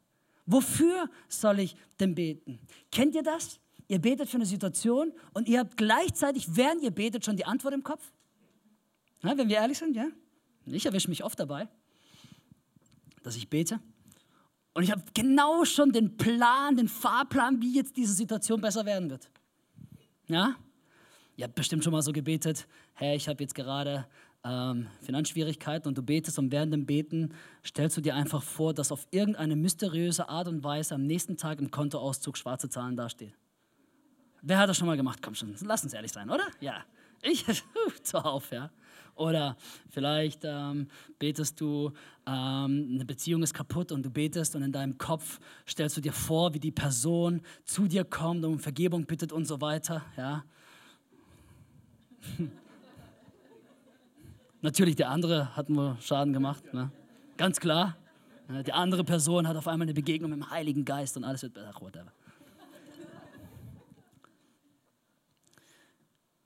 Wofür 0.46 1.10
soll 1.28 1.60
ich 1.60 1.76
denn 2.00 2.14
beten? 2.14 2.60
Kennt 2.90 3.14
ihr 3.14 3.22
das? 3.22 3.60
Ihr 3.86 4.00
betet 4.00 4.30
für 4.30 4.36
eine 4.36 4.46
Situation 4.46 5.12
und 5.34 5.48
ihr 5.48 5.58
habt 5.58 5.76
gleichzeitig, 5.76 6.56
während 6.56 6.82
ihr 6.82 6.92
betet, 6.92 7.26
schon 7.26 7.36
die 7.36 7.44
Antwort 7.44 7.74
im 7.74 7.82
Kopf? 7.82 8.10
Ja, 9.22 9.36
wenn 9.36 9.48
wir 9.50 9.56
ehrlich 9.56 9.78
sind, 9.78 9.94
ja? 9.94 10.08
Ich 10.64 10.86
erwische 10.86 11.10
mich 11.10 11.22
oft 11.22 11.38
dabei, 11.38 11.68
dass 13.22 13.36
ich 13.36 13.50
bete 13.50 13.80
und 14.74 14.82
ich 14.82 14.90
habe 14.90 15.02
genau 15.14 15.64
schon 15.64 15.92
den 15.92 16.16
Plan, 16.16 16.76
den 16.76 16.88
Fahrplan, 16.88 17.62
wie 17.62 17.76
jetzt 17.76 17.96
diese 17.96 18.12
Situation 18.12 18.60
besser 18.60 18.84
werden 18.84 19.08
wird. 19.08 19.30
Ja? 20.26 20.56
Ihr 21.36 21.44
habt 21.44 21.54
bestimmt 21.54 21.84
schon 21.84 21.92
mal 21.92 22.02
so 22.02 22.12
gebetet, 22.12 22.66
hey, 22.94 23.16
ich 23.16 23.28
habe 23.28 23.42
jetzt 23.42 23.54
gerade 23.54 24.06
ähm, 24.44 24.88
Finanzschwierigkeiten 25.02 25.88
und 25.88 25.96
du 25.96 26.02
betest 26.02 26.38
und 26.38 26.52
während 26.52 26.72
dem 26.72 26.86
Beten 26.86 27.34
stellst 27.64 27.96
du 27.96 28.00
dir 28.00 28.14
einfach 28.14 28.42
vor, 28.42 28.74
dass 28.74 28.92
auf 28.92 29.06
irgendeine 29.10 29.56
mysteriöse 29.56 30.28
Art 30.28 30.48
und 30.48 30.62
Weise 30.62 30.96
am 30.96 31.06
nächsten 31.06 31.36
Tag 31.36 31.60
im 31.60 31.70
Kontoauszug 31.70 32.36
schwarze 32.36 32.68
Zahlen 32.68 32.96
dastehen. 32.96 33.32
Wer 34.42 34.58
hat 34.58 34.68
das 34.68 34.76
schon 34.76 34.86
mal 34.86 34.96
gemacht? 34.96 35.20
Komm 35.22 35.34
schon, 35.34 35.54
lass 35.62 35.84
uns 35.84 35.94
ehrlich 35.94 36.12
sein, 36.12 36.28
oder? 36.30 36.44
Ja, 36.60 36.84
ich, 37.22 37.44
zuhauf, 38.02 38.50
ja. 38.50 38.70
Oder 39.14 39.56
vielleicht 39.90 40.40
ähm, 40.44 40.88
betest 41.18 41.60
du, 41.60 41.92
ähm, 42.26 42.90
eine 42.94 43.04
Beziehung 43.04 43.42
ist 43.42 43.54
kaputt 43.54 43.92
und 43.92 44.04
du 44.04 44.10
betest 44.10 44.56
und 44.56 44.62
in 44.62 44.72
deinem 44.72 44.98
Kopf 44.98 45.38
stellst 45.68 45.96
du 45.96 46.00
dir 46.00 46.12
vor, 46.12 46.54
wie 46.54 46.60
die 46.60 46.72
Person 46.72 47.42
zu 47.64 47.86
dir 47.86 48.04
kommt 48.04 48.44
und 48.44 48.52
um 48.52 48.58
Vergebung 48.58 49.06
bittet 49.06 49.32
und 49.32 49.46
so 49.46 49.60
weiter. 49.60 50.02
Ja. 50.16 50.44
Natürlich, 54.62 54.96
der 54.96 55.10
andere 55.10 55.54
hat 55.56 55.68
nur 55.68 55.96
Schaden 56.00 56.32
gemacht, 56.32 56.72
ne? 56.72 56.90
ganz 57.36 57.60
klar. 57.60 57.96
Die 58.66 58.72
andere 58.72 59.04
Person 59.04 59.48
hat 59.48 59.56
auf 59.56 59.68
einmal 59.68 59.86
eine 59.86 59.94
Begegnung 59.94 60.30
mit 60.30 60.40
dem 60.40 60.50
Heiligen 60.50 60.84
Geist 60.84 61.16
und 61.16 61.24
alles 61.24 61.42
wird 61.42 61.54
besser. 61.54 61.72
Whatever. 61.80 62.12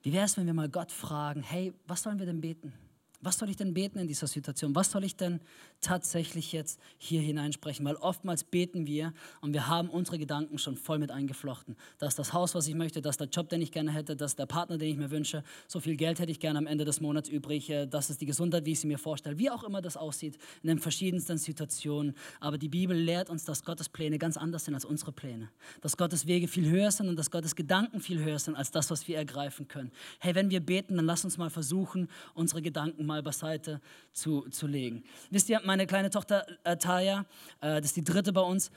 Wie 0.02 0.12
wäre 0.12 0.24
es, 0.24 0.36
wenn 0.36 0.46
wir 0.46 0.54
mal 0.54 0.68
Gott 0.68 0.92
fragen, 0.92 1.42
hey, 1.42 1.72
was 1.86 2.02
sollen 2.02 2.18
wir 2.18 2.26
denn 2.26 2.40
beten? 2.40 2.72
Was 3.20 3.38
soll 3.38 3.50
ich 3.50 3.56
denn 3.56 3.74
beten 3.74 3.98
in 3.98 4.06
dieser 4.06 4.28
Situation? 4.28 4.76
Was 4.76 4.92
soll 4.92 5.02
ich 5.02 5.16
denn 5.16 5.40
tatsächlich 5.80 6.52
jetzt 6.52 6.78
hier 6.98 7.20
hineinsprechen? 7.20 7.84
Weil 7.84 7.96
oftmals 7.96 8.44
beten 8.44 8.86
wir 8.86 9.12
und 9.40 9.52
wir 9.52 9.66
haben 9.66 9.90
unsere 9.90 10.18
Gedanken 10.18 10.56
schon 10.58 10.76
voll 10.76 11.00
mit 11.00 11.10
eingeflochten. 11.10 11.76
Das 11.98 12.10
ist 12.10 12.18
das 12.20 12.32
Haus, 12.32 12.54
was 12.54 12.68
ich 12.68 12.76
möchte, 12.76 13.02
das 13.02 13.14
ist 13.14 13.20
der 13.20 13.28
Job, 13.28 13.48
den 13.48 13.60
ich 13.60 13.72
gerne 13.72 13.90
hätte, 13.90 14.14
das 14.14 14.32
ist 14.32 14.38
der 14.38 14.46
Partner, 14.46 14.78
den 14.78 14.90
ich 14.90 14.96
mir 14.96 15.10
wünsche. 15.10 15.42
So 15.66 15.80
viel 15.80 15.96
Geld 15.96 16.20
hätte 16.20 16.30
ich 16.30 16.38
gerne 16.38 16.60
am 16.60 16.68
Ende 16.68 16.84
des 16.84 17.00
Monats 17.00 17.28
übrig. 17.28 17.68
Äh, 17.70 17.86
das 17.86 18.08
ist 18.08 18.20
die 18.20 18.26
Gesundheit, 18.26 18.64
wie 18.66 18.72
ich 18.72 18.80
sie 18.80 18.86
mir 18.86 18.98
vorstelle. 18.98 19.36
Wie 19.36 19.50
auch 19.50 19.64
immer 19.64 19.82
das 19.82 19.96
aussieht, 19.96 20.38
in 20.62 20.68
den 20.68 20.78
verschiedensten 20.78 21.38
Situationen. 21.38 22.14
Aber 22.38 22.56
die 22.56 22.68
Bibel 22.68 22.96
lehrt 22.96 23.30
uns, 23.30 23.44
dass 23.44 23.64
Gottes 23.64 23.88
Pläne 23.88 24.18
ganz 24.18 24.36
anders 24.36 24.64
sind 24.66 24.74
als 24.74 24.84
unsere 24.84 25.10
Pläne. 25.10 25.50
Dass 25.80 25.96
Gottes 25.96 26.28
Wege 26.28 26.46
viel 26.46 26.70
höher 26.70 26.92
sind 26.92 27.08
und 27.08 27.16
dass 27.16 27.32
Gottes 27.32 27.56
Gedanken 27.56 27.98
viel 28.00 28.22
höher 28.22 28.38
sind 28.38 28.54
als 28.54 28.70
das, 28.70 28.92
was 28.92 29.08
wir 29.08 29.16
ergreifen 29.16 29.66
können. 29.66 29.90
Hey, 30.20 30.36
wenn 30.36 30.50
wir 30.50 30.60
beten, 30.60 30.94
dann 30.94 31.06
lass 31.06 31.24
uns 31.24 31.36
mal 31.36 31.50
versuchen, 31.50 32.08
unsere 32.34 32.62
Gedanken 32.62 33.07
mal 33.08 33.22
beiseite 33.22 33.80
zu, 34.12 34.42
zu 34.50 34.68
legen. 34.68 35.02
Wisst 35.30 35.48
ihr, 35.48 35.60
meine 35.64 35.86
kleine 35.86 36.10
Tochter 36.10 36.46
äh, 36.62 36.76
Taya, 36.76 37.26
äh, 37.60 37.80
das 37.80 37.86
ist 37.86 37.96
die 37.96 38.04
dritte 38.04 38.32
bei 38.32 38.42
uns, 38.42 38.70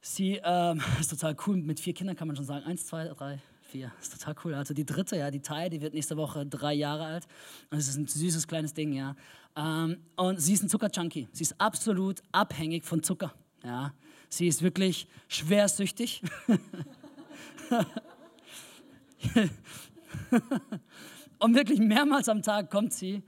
sie 0.00 0.40
ähm, 0.42 0.82
ist 1.00 1.10
total 1.10 1.36
cool, 1.46 1.58
mit 1.58 1.78
vier 1.78 1.94
Kindern 1.94 2.16
kann 2.16 2.26
man 2.26 2.36
schon 2.36 2.44
sagen, 2.44 2.64
eins, 2.66 2.86
zwei, 2.86 3.04
drei, 3.04 3.40
vier, 3.62 3.92
ist 4.00 4.12
total 4.12 4.34
cool. 4.44 4.54
Also 4.54 4.74
die 4.74 4.84
dritte, 4.84 5.16
ja, 5.16 5.30
die 5.30 5.40
Taya, 5.40 5.68
die 5.68 5.80
wird 5.80 5.94
nächste 5.94 6.16
Woche 6.16 6.44
drei 6.44 6.74
Jahre 6.74 7.04
alt 7.04 7.28
und 7.70 7.78
es 7.78 7.86
ist 7.88 7.96
ein 7.96 8.08
süßes 8.08 8.48
kleines 8.48 8.74
Ding, 8.74 8.92
ja. 8.92 9.14
Ähm, 9.56 9.98
und 10.16 10.40
sie 10.40 10.54
ist 10.54 10.64
ein 10.64 10.68
Zuckerjunkie, 10.68 11.28
sie 11.30 11.42
ist 11.42 11.60
absolut 11.60 12.20
abhängig 12.32 12.84
von 12.84 13.02
Zucker, 13.02 13.32
ja. 13.62 13.94
Sie 14.28 14.48
ist 14.48 14.62
wirklich 14.62 15.06
schwersüchtig. 15.28 16.22
und 21.38 21.54
wirklich 21.54 21.78
mehrmals 21.78 22.28
am 22.28 22.42
Tag 22.42 22.68
kommt 22.68 22.92
sie 22.92 23.22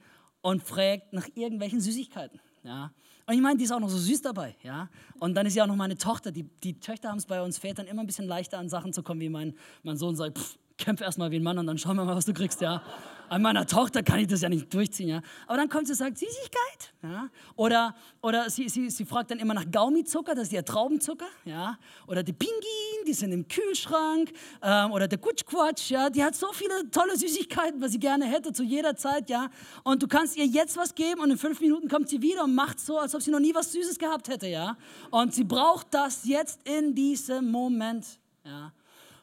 und 0.47 0.63
fragt 0.63 1.13
nach 1.13 1.27
irgendwelchen 1.35 1.81
Süßigkeiten. 1.81 2.39
Ja. 2.63 2.93
Und 3.27 3.35
ich 3.35 3.41
meine, 3.41 3.59
die 3.59 3.65
ist 3.65 3.73
auch 3.73 3.81
noch 3.81 3.89
so 3.89 3.99
süß 3.99 4.23
dabei. 4.23 4.55
Ja. 4.63 4.89
Und 5.19 5.35
dann 5.35 5.45
ist 5.45 5.57
ja 5.57 5.65
auch 5.65 5.69
noch 5.69 5.75
meine 5.75 5.99
Tochter. 5.99 6.31
Die, 6.31 6.45
die 6.45 6.79
Töchter 6.79 7.09
haben 7.09 7.19
es 7.19 7.27
bei 7.27 7.43
uns 7.43 7.59
Vätern 7.59 7.89
immer 7.89 8.05
ein 8.05 8.07
bisschen 8.07 8.29
leichter 8.29 8.59
an 8.59 8.69
Sachen 8.69 8.93
zu 8.93 9.03
kommen, 9.03 9.21
wie 9.21 9.29
mein, 9.29 9.55
mein 9.83 9.97
Sohn 9.97 10.15
sagt, 10.15 10.39
pff, 10.39 10.57
kämpf 10.79 11.01
erstmal 11.01 11.33
wie 11.33 11.41
ein 11.41 11.43
Mann 11.43 11.59
und 11.59 11.67
dann 11.67 11.79
schauen 11.79 11.97
wir 11.97 12.05
mal, 12.05 12.15
was 12.15 12.27
du 12.27 12.33
kriegst. 12.33 12.61
Ja. 12.61 12.81
An 13.29 13.43
meiner 13.43 13.67
Tochter 13.67 14.03
kann 14.03 14.21
ich 14.21 14.29
das 14.29 14.43
ja 14.43 14.49
nicht 14.49 14.73
durchziehen. 14.73 15.09
Ja. 15.09 15.23
Aber 15.47 15.57
dann 15.57 15.69
kommt 15.69 15.87
sie 15.87 15.93
und 15.93 15.99
sagt, 15.99 16.19
Süßigkeit. 16.19 16.93
Ja. 17.03 17.29
Oder, 17.57 17.95
oder 18.23 18.49
sie, 18.51 18.69
sie, 18.69 18.91
sie 18.91 19.05
fragt 19.05 19.31
dann 19.31 19.39
immer 19.39 19.55
nach 19.55 19.71
Gaumizucker, 19.71 20.35
das 20.35 20.45
ist 20.45 20.53
ja 20.53 20.63
Traubenzucker. 20.63 21.27
Ja. 21.45 21.79
Oder 22.07 22.23
die 22.23 22.33
Pingin, 22.33 23.05
die 23.07 23.13
sind 23.13 23.33
im 23.33 23.47
Kühlschrank. 23.49 24.33
Ähm, 24.63 24.93
oder 24.93 25.09
der 25.09 25.19
Kutschquatsch, 25.19 25.91
ja. 25.91 26.11
die 26.11 26.23
hat 26.23 26.35
so 26.35 26.53
viele 26.53 26.91
tolle 26.91 27.17
Süßigkeiten, 27.17 27.81
was 27.81 27.93
sie 27.93 28.01
gerne 28.01 28.27
hätte 28.27 28.53
zu 28.53 28.63
jeder 28.63 28.97
Zeit. 28.97 29.29
Ja. 29.29 29.51
Und 29.83 30.03
du 30.03 30.09
kannst 30.09 30.37
ihr 30.37 30.47
jetzt 30.47 30.77
was 30.77 30.95
geben 30.95 31.21
und 31.21 31.31
in 31.31 31.39
fünf 31.39 31.61
Minuten 31.61 31.89
kommt 31.89 32.09
sie 32.09 32.23
wieder 32.23 32.45
und 32.45 32.55
macht 32.55 32.81
so, 32.81 32.99
als 32.99 33.15
ob 33.15 33.23
sie 33.23 33.31
noch 33.31 33.41
nie 33.41 33.55
was 33.55 33.73
Süßes 33.73 33.99
gehabt 33.99 34.29
hätte. 34.29 34.47
Ja. 34.47 34.77
Und 35.11 35.35
sie 35.35 35.45
braucht 35.45 35.93
das 35.93 36.25
jetzt 36.25 36.61
in 36.65 36.95
diesem 36.95 37.51
Moment. 37.51 38.07
Ja. 38.45 38.73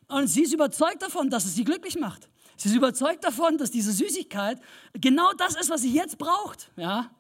Und 0.08 0.28
sie 0.28 0.44
ist 0.44 0.54
überzeugt 0.54 1.02
davon, 1.02 1.30
dass 1.30 1.46
es 1.46 1.56
sie 1.56 1.64
glücklich 1.64 1.98
macht. 1.98 2.30
Sie 2.58 2.70
ist 2.70 2.76
überzeugt 2.76 3.24
davon, 3.24 3.58
dass 3.58 3.72
diese 3.72 3.92
Süßigkeit 3.92 4.60
genau 4.94 5.32
das 5.38 5.56
ist, 5.56 5.70
was 5.70 5.82
sie 5.82 5.94
jetzt 5.94 6.18
braucht. 6.18 6.72
Ja? 6.76 7.12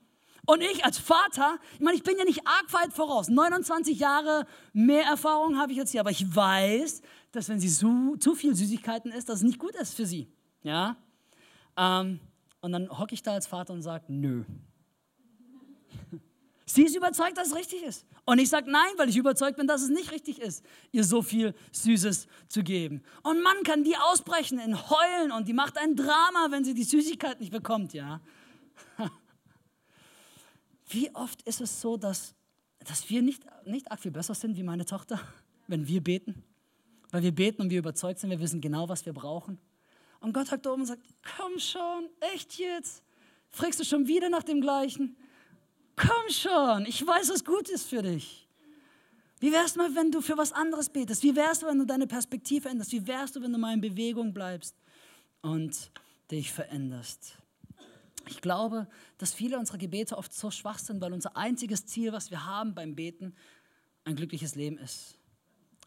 Und 0.45 0.61
ich 0.61 0.83
als 0.83 0.97
Vater, 0.97 1.57
ich 1.73 1.79
meine, 1.79 1.95
ich 1.95 2.03
bin 2.03 2.17
ja 2.17 2.25
nicht 2.25 2.45
arg 2.45 2.73
weit 2.73 2.93
voraus. 2.93 3.29
29 3.29 3.97
Jahre 3.97 4.45
mehr 4.73 5.05
Erfahrung 5.05 5.57
habe 5.57 5.71
ich 5.71 5.77
jetzt 5.77 5.91
hier, 5.91 6.01
aber 6.01 6.11
ich 6.11 6.35
weiß, 6.35 7.01
dass 7.31 7.47
wenn 7.49 7.59
sie 7.59 7.69
zu, 7.69 8.17
zu 8.17 8.35
viel 8.35 8.53
Süßigkeiten 8.55 9.11
isst, 9.11 9.29
dass 9.29 9.37
es 9.37 9.43
nicht 9.43 9.59
gut 9.59 9.75
ist 9.75 9.93
für 9.95 10.05
sie. 10.05 10.27
Ja? 10.61 10.97
Ähm, 11.77 12.19
und 12.61 12.71
dann 12.71 12.89
hocke 12.89 13.13
ich 13.13 13.23
da 13.23 13.33
als 13.33 13.47
Vater 13.47 13.73
und 13.73 13.81
sage, 13.81 14.05
nö. 14.07 14.43
Sie 16.65 16.83
ist 16.83 16.95
überzeugt, 16.95 17.37
dass 17.37 17.47
es 17.47 17.55
richtig 17.55 17.83
ist. 17.83 18.05
Und 18.25 18.39
ich 18.39 18.49
sage 18.49 18.71
nein, 18.71 18.91
weil 18.97 19.09
ich 19.09 19.17
überzeugt 19.17 19.57
bin, 19.57 19.67
dass 19.67 19.81
es 19.81 19.89
nicht 19.89 20.11
richtig 20.11 20.39
ist, 20.39 20.63
ihr 20.91 21.03
so 21.03 21.21
viel 21.21 21.53
Süßes 21.73 22.27
zu 22.47 22.63
geben. 22.63 23.03
Und 23.21 23.41
man 23.41 23.63
kann 23.63 23.83
die 23.83 23.97
ausbrechen 23.97 24.59
in 24.59 24.89
Heulen 24.89 25.31
und 25.31 25.47
die 25.47 25.53
macht 25.53 25.77
ein 25.77 25.95
Drama, 25.95 26.47
wenn 26.49 26.63
sie 26.63 26.73
die 26.73 26.83
Süßigkeit 26.83 27.41
nicht 27.41 27.51
bekommt, 27.51 27.93
ja. 27.93 28.21
Wie 30.87 31.13
oft 31.15 31.41
ist 31.41 31.59
es 31.59 31.81
so, 31.81 31.97
dass, 31.97 32.33
dass 32.79 33.09
wir 33.09 33.21
nicht, 33.21 33.43
nicht 33.65 33.91
arg 33.91 33.99
viel 33.99 34.11
besser 34.11 34.35
sind 34.35 34.55
wie 34.55 34.63
meine 34.63 34.85
Tochter, 34.85 35.19
wenn 35.67 35.87
wir 35.87 36.01
beten? 36.01 36.43
Weil 37.11 37.23
wir 37.23 37.35
beten 37.35 37.61
und 37.61 37.69
wir 37.71 37.79
überzeugt 37.79 38.19
sind, 38.19 38.29
wir 38.29 38.39
wissen 38.39 38.61
genau, 38.61 38.87
was 38.87 39.05
wir 39.05 39.13
brauchen. 39.13 39.59
Und 40.21 40.33
Gott 40.33 40.47
da 40.49 40.71
oben 40.71 40.83
und 40.83 40.87
sagt, 40.87 41.03
komm 41.35 41.59
schon, 41.59 42.09
echt 42.33 42.57
jetzt? 42.57 43.03
Fragst 43.49 43.81
du 43.81 43.83
schon 43.83 44.07
wieder 44.07 44.29
nach 44.29 44.43
dem 44.43 44.61
Gleichen? 44.61 45.17
Komm 45.95 46.29
schon, 46.29 46.85
ich 46.85 47.05
weiß, 47.05 47.29
was 47.29 47.45
gut 47.45 47.69
ist 47.69 47.87
für 47.87 48.01
dich. 48.01 48.47
Wie 49.39 49.51
wär's 49.51 49.75
mal, 49.75 49.93
wenn 49.95 50.11
du 50.11 50.21
für 50.21 50.37
was 50.37 50.53
anderes 50.53 50.89
betest? 50.89 51.21
Wie 51.21 51.35
wär's, 51.35 51.63
wenn 51.63 51.77
du 51.77 51.85
deine 51.85 52.07
Perspektive 52.07 52.69
änderst? 52.69 52.91
Wie 52.93 53.05
wärst 53.05 53.35
du, 53.35 53.41
wenn 53.41 53.51
du 53.51 53.57
mal 53.59 53.73
in 53.73 53.81
Bewegung 53.81 54.33
bleibst 54.33 54.75
und 55.41 55.91
dich 56.31 56.51
veränderst? 56.51 57.37
Ich 58.29 58.39
glaube, 58.39 58.87
dass 59.17 59.33
viele 59.33 59.59
unserer 59.59 59.77
Gebete 59.77 60.17
oft 60.17 60.33
so 60.33 60.49
schwach 60.49 60.79
sind, 60.79 61.01
weil 61.01 61.11
unser 61.11 61.35
einziges 61.35 61.85
Ziel, 61.85 62.13
was 62.13 62.31
wir 62.31 62.45
haben 62.45 62.73
beim 62.73 62.95
Beten, 62.95 63.35
ein 64.05 64.15
glückliches 64.15 64.55
Leben 64.55 64.77
ist. 64.77 65.17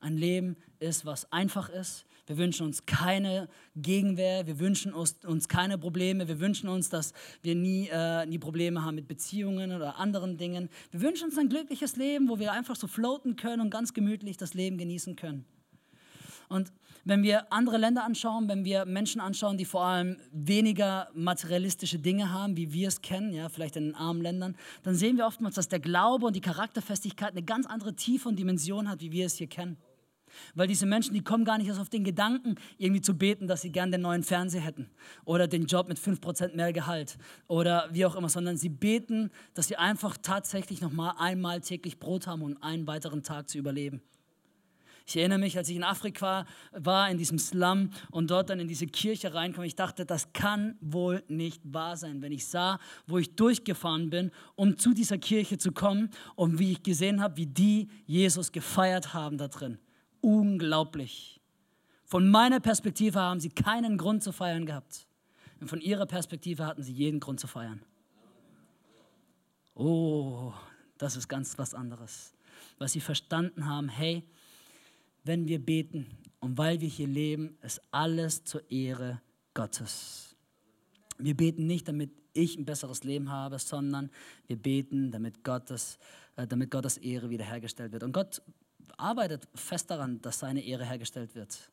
Ein 0.00 0.18
Leben 0.18 0.56
ist, 0.78 1.06
was 1.06 1.32
einfach 1.32 1.70
ist, 1.70 2.04
wir 2.26 2.36
wünschen 2.38 2.66
uns 2.66 2.86
keine 2.86 3.48
Gegenwehr, 3.76 4.46
wir 4.46 4.58
wünschen 4.58 4.92
uns, 4.92 5.48
keine 5.48 5.78
Probleme, 5.78 6.28
wir 6.28 6.40
wünschen 6.40 6.68
uns, 6.68 6.88
dass 6.88 7.12
wir 7.42 7.54
nie, 7.54 7.88
äh, 7.90 8.26
nie 8.26 8.38
Probleme 8.38 8.84
haben 8.84 8.96
mit 8.96 9.08
Beziehungen 9.08 9.72
oder 9.72 9.98
anderen 9.98 10.36
Dingen. 10.36 10.68
Wir 10.90 11.00
wünschen 11.00 11.28
uns 11.28 11.38
ein 11.38 11.48
glückliches 11.48 11.96
Leben, 11.96 12.28
wo 12.28 12.38
wir 12.38 12.52
einfach 12.52 12.76
so 12.76 12.86
floaten 12.86 13.36
können 13.36 13.62
und 13.62 13.70
ganz 13.70 13.94
gemütlich 13.94 14.36
das 14.36 14.54
Leben 14.54 14.76
genießen 14.76 15.16
können. 15.16 15.44
Und 16.48 16.72
wenn 17.04 17.22
wir 17.22 17.52
andere 17.52 17.78
Länder 17.78 18.04
anschauen, 18.04 18.48
wenn 18.48 18.64
wir 18.64 18.84
Menschen 18.84 19.20
anschauen, 19.20 19.56
die 19.56 19.64
vor 19.64 19.84
allem 19.84 20.16
weniger 20.32 21.08
materialistische 21.14 22.00
Dinge 22.00 22.32
haben, 22.32 22.56
wie 22.56 22.72
wir 22.72 22.88
es 22.88 23.00
kennen, 23.00 23.32
ja, 23.32 23.48
vielleicht 23.48 23.76
in 23.76 23.84
den 23.84 23.94
armen 23.94 24.22
Ländern, 24.22 24.56
dann 24.82 24.96
sehen 24.96 25.16
wir 25.16 25.26
oftmals, 25.26 25.54
dass 25.54 25.68
der 25.68 25.78
Glaube 25.78 26.26
und 26.26 26.34
die 26.34 26.40
Charakterfestigkeit 26.40 27.30
eine 27.30 27.44
ganz 27.44 27.66
andere 27.66 27.94
Tiefe 27.94 28.28
und 28.28 28.36
Dimension 28.36 28.88
hat, 28.88 29.00
wie 29.00 29.12
wir 29.12 29.26
es 29.26 29.36
hier 29.36 29.46
kennen. 29.46 29.76
Weil 30.54 30.66
diese 30.68 30.86
Menschen, 30.86 31.14
die 31.14 31.22
kommen 31.22 31.44
gar 31.44 31.58
nicht 31.58 31.68
erst 31.68 31.80
auf 31.80 31.88
den 31.88 32.04
Gedanken, 32.04 32.56
irgendwie 32.78 33.00
zu 33.00 33.16
beten, 33.16 33.46
dass 33.46 33.62
sie 33.62 33.72
gern 33.72 33.90
den 33.90 34.02
neuen 34.02 34.22
Fernseher 34.22 34.60
hätten 34.60 34.90
oder 35.24 35.46
den 35.46 35.66
Job 35.66 35.88
mit 35.88 35.98
5% 35.98 36.54
mehr 36.54 36.72
Gehalt 36.72 37.18
oder 37.46 37.88
wie 37.92 38.04
auch 38.06 38.16
immer, 38.16 38.28
sondern 38.28 38.56
sie 38.56 38.68
beten, 38.68 39.30
dass 39.54 39.68
sie 39.68 39.76
einfach 39.76 40.16
tatsächlich 40.20 40.80
nochmal 40.80 41.14
einmal 41.18 41.60
täglich 41.60 41.98
Brot 41.98 42.26
haben, 42.26 42.42
um 42.42 42.62
einen 42.62 42.86
weiteren 42.86 43.22
Tag 43.22 43.48
zu 43.48 43.58
überleben. 43.58 44.02
Ich 45.08 45.16
erinnere 45.16 45.38
mich, 45.38 45.56
als 45.56 45.68
ich 45.68 45.76
in 45.76 45.84
Afrika 45.84 46.46
war, 46.72 47.08
in 47.08 47.16
diesem 47.16 47.38
Slum 47.38 47.90
und 48.10 48.28
dort 48.28 48.50
dann 48.50 48.58
in 48.58 48.66
diese 48.66 48.88
Kirche 48.88 49.32
reinkam, 49.32 49.62
ich 49.62 49.76
dachte, 49.76 50.04
das 50.04 50.32
kann 50.32 50.76
wohl 50.80 51.22
nicht 51.28 51.62
wahr 51.64 51.96
sein. 51.96 52.22
Wenn 52.22 52.32
ich 52.32 52.46
sah, 52.46 52.80
wo 53.06 53.18
ich 53.18 53.36
durchgefahren 53.36 54.10
bin, 54.10 54.32
um 54.56 54.76
zu 54.76 54.94
dieser 54.94 55.18
Kirche 55.18 55.58
zu 55.58 55.70
kommen 55.70 56.10
und 56.34 56.58
wie 56.58 56.72
ich 56.72 56.82
gesehen 56.82 57.22
habe, 57.22 57.36
wie 57.36 57.46
die 57.46 57.88
Jesus 58.06 58.50
gefeiert 58.50 59.14
haben 59.14 59.38
da 59.38 59.46
drin 59.46 59.78
unglaublich. 60.26 61.40
Von 62.04 62.28
meiner 62.28 62.58
Perspektive 62.58 63.20
haben 63.20 63.38
sie 63.38 63.48
keinen 63.48 63.96
Grund 63.96 64.24
zu 64.24 64.32
feiern 64.32 64.66
gehabt. 64.66 65.06
Und 65.60 65.68
von 65.68 65.80
ihrer 65.80 66.04
Perspektive 66.06 66.66
hatten 66.66 66.82
sie 66.82 66.92
jeden 66.92 67.20
Grund 67.20 67.38
zu 67.38 67.46
feiern. 67.46 67.80
Oh, 69.74 70.52
das 70.98 71.14
ist 71.16 71.28
ganz 71.28 71.56
was 71.58 71.74
anderes. 71.74 72.34
Was 72.78 72.92
sie 72.92 73.00
verstanden 73.00 73.66
haben, 73.66 73.88
hey, 73.88 74.24
wenn 75.22 75.46
wir 75.46 75.64
beten 75.64 76.06
und 76.40 76.58
weil 76.58 76.80
wir 76.80 76.88
hier 76.88 77.06
leben, 77.06 77.56
ist 77.62 77.80
alles 77.92 78.42
zur 78.42 78.68
Ehre 78.68 79.20
Gottes. 79.54 80.34
Wir 81.18 81.36
beten 81.36 81.66
nicht, 81.66 81.86
damit 81.86 82.10
ich 82.32 82.58
ein 82.58 82.64
besseres 82.64 83.04
Leben 83.04 83.30
habe, 83.30 83.58
sondern 83.60 84.10
wir 84.48 84.56
beten, 84.56 85.12
damit 85.12 85.44
Gottes, 85.44 85.98
äh, 86.34 86.46
damit 86.46 86.70
Gottes 86.70 86.98
Ehre 86.98 87.30
wiederhergestellt 87.30 87.92
wird. 87.92 88.02
Und 88.02 88.12
Gott 88.12 88.42
arbeitet 88.96 89.48
fest 89.54 89.90
daran, 89.90 90.20
dass 90.22 90.38
seine 90.38 90.64
Ehre 90.64 90.84
hergestellt 90.84 91.34
wird. 91.34 91.70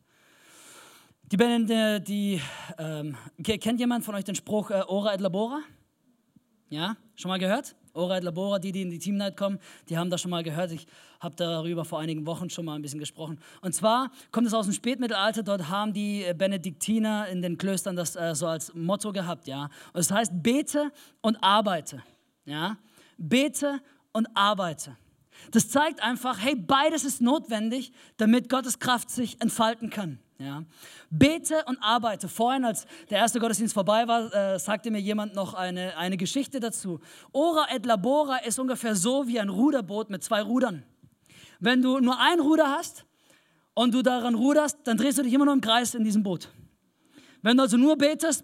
Die, 1.31 1.37
die, 1.37 2.03
die 2.03 2.41
ähm, 2.77 3.15
kennt 3.43 3.79
jemand 3.79 4.03
von 4.03 4.15
euch 4.15 4.25
den 4.25 4.35
Spruch 4.35 4.71
äh, 4.71 4.83
Ora 4.87 5.13
et 5.13 5.21
Labora? 5.21 5.61
Ja, 6.69 6.97
schon 7.15 7.29
mal 7.29 7.39
gehört? 7.39 7.75
Ora 7.93 8.17
et 8.17 8.23
Labora, 8.23 8.59
die, 8.59 8.71
die 8.71 8.81
in 8.81 8.89
die 8.89 8.99
Team 8.99 9.17
Night 9.17 9.37
kommen, 9.37 9.59
die 9.87 9.97
haben 9.97 10.09
das 10.09 10.21
schon 10.21 10.31
mal 10.31 10.43
gehört. 10.43 10.71
Ich 10.71 10.85
habe 11.19 11.35
darüber 11.35 11.85
vor 11.85 11.99
einigen 11.99 12.25
Wochen 12.25 12.49
schon 12.49 12.65
mal 12.65 12.75
ein 12.75 12.81
bisschen 12.81 12.99
gesprochen. 12.99 13.39
Und 13.61 13.73
zwar 13.73 14.11
kommt 14.31 14.47
es 14.47 14.53
aus 14.53 14.65
dem 14.65 14.73
Spätmittelalter, 14.73 15.43
dort 15.43 15.69
haben 15.69 15.93
die 15.93 16.25
Benediktiner 16.35 17.27
in 17.27 17.41
den 17.41 17.57
Klöstern 17.57 17.95
das 17.95 18.15
äh, 18.15 18.35
so 18.35 18.47
als 18.47 18.73
Motto 18.73 19.11
gehabt. 19.11 19.47
Ja? 19.47 19.65
Und 19.65 19.95
das 19.95 20.11
heißt, 20.11 20.31
bete 20.43 20.91
und 21.21 21.37
arbeite. 21.41 22.03
Ja? 22.45 22.77
Bete 23.17 23.79
und 24.11 24.27
arbeite. 24.33 24.97
Das 25.51 25.69
zeigt 25.69 26.01
einfach, 26.01 26.39
hey, 26.39 26.55
beides 26.55 27.03
ist 27.03 27.21
notwendig, 27.21 27.91
damit 28.17 28.49
Gottes 28.49 28.79
Kraft 28.79 29.09
sich 29.09 29.41
entfalten 29.41 29.89
kann. 29.89 30.19
Ja. 30.39 30.63
Bete 31.09 31.63
und 31.67 31.77
arbeite. 31.81 32.27
Vorhin, 32.27 32.65
als 32.65 32.85
der 33.09 33.19
erste 33.19 33.39
Gottesdienst 33.39 33.73
vorbei 33.73 34.07
war, 34.07 34.33
äh, 34.33 34.59
sagte 34.59 34.91
mir 34.91 34.99
jemand 34.99 35.35
noch 35.35 35.53
eine, 35.53 35.95
eine 35.97 36.17
Geschichte 36.17 36.59
dazu. 36.59 36.99
Ora 37.31 37.67
et 37.73 37.85
labora 37.85 38.37
ist 38.37 38.59
ungefähr 38.59 38.95
so 38.95 39.27
wie 39.27 39.39
ein 39.39 39.49
Ruderboot 39.49 40.09
mit 40.09 40.23
zwei 40.23 40.41
Rudern. 40.41 40.83
Wenn 41.59 41.81
du 41.81 41.99
nur 41.99 42.19
ein 42.19 42.39
Ruder 42.39 42.69
hast 42.69 43.05
und 43.73 43.93
du 43.93 44.01
daran 44.01 44.35
ruderst, 44.35 44.79
dann 44.83 44.97
drehst 44.97 45.17
du 45.17 45.23
dich 45.23 45.33
immer 45.33 45.45
nur 45.45 45.53
im 45.53 45.61
Kreis 45.61 45.95
in 45.95 46.03
diesem 46.03 46.23
Boot. 46.23 46.49
Wenn 47.41 47.55
du 47.57 47.63
also 47.63 47.77
nur 47.77 47.97
betest, 47.97 48.43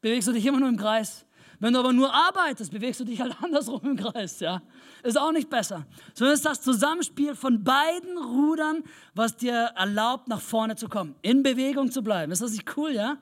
bewegst 0.00 0.28
du 0.28 0.32
dich 0.32 0.46
immer 0.46 0.60
nur 0.60 0.68
im 0.68 0.76
Kreis. 0.76 1.24
Wenn 1.62 1.74
du 1.74 1.78
aber 1.78 1.92
nur 1.92 2.12
arbeitest, 2.12 2.72
bewegst 2.72 2.98
du 2.98 3.04
dich 3.04 3.20
halt 3.20 3.36
andersrum 3.40 3.82
im 3.84 3.96
Kreis, 3.96 4.40
ja. 4.40 4.62
Ist 5.04 5.16
auch 5.16 5.30
nicht 5.30 5.48
besser. 5.48 5.86
Sondern 6.12 6.34
es 6.34 6.40
ist 6.40 6.44
das 6.46 6.60
Zusammenspiel 6.60 7.36
von 7.36 7.62
beiden 7.62 8.18
Rudern, 8.18 8.82
was 9.14 9.36
dir 9.36 9.70
erlaubt, 9.76 10.26
nach 10.26 10.40
vorne 10.40 10.74
zu 10.74 10.88
kommen, 10.88 11.14
in 11.22 11.44
Bewegung 11.44 11.92
zu 11.92 12.02
bleiben. 12.02 12.32
Ist 12.32 12.42
das 12.42 12.50
nicht 12.50 12.76
cool, 12.76 12.90
ja? 12.90 13.16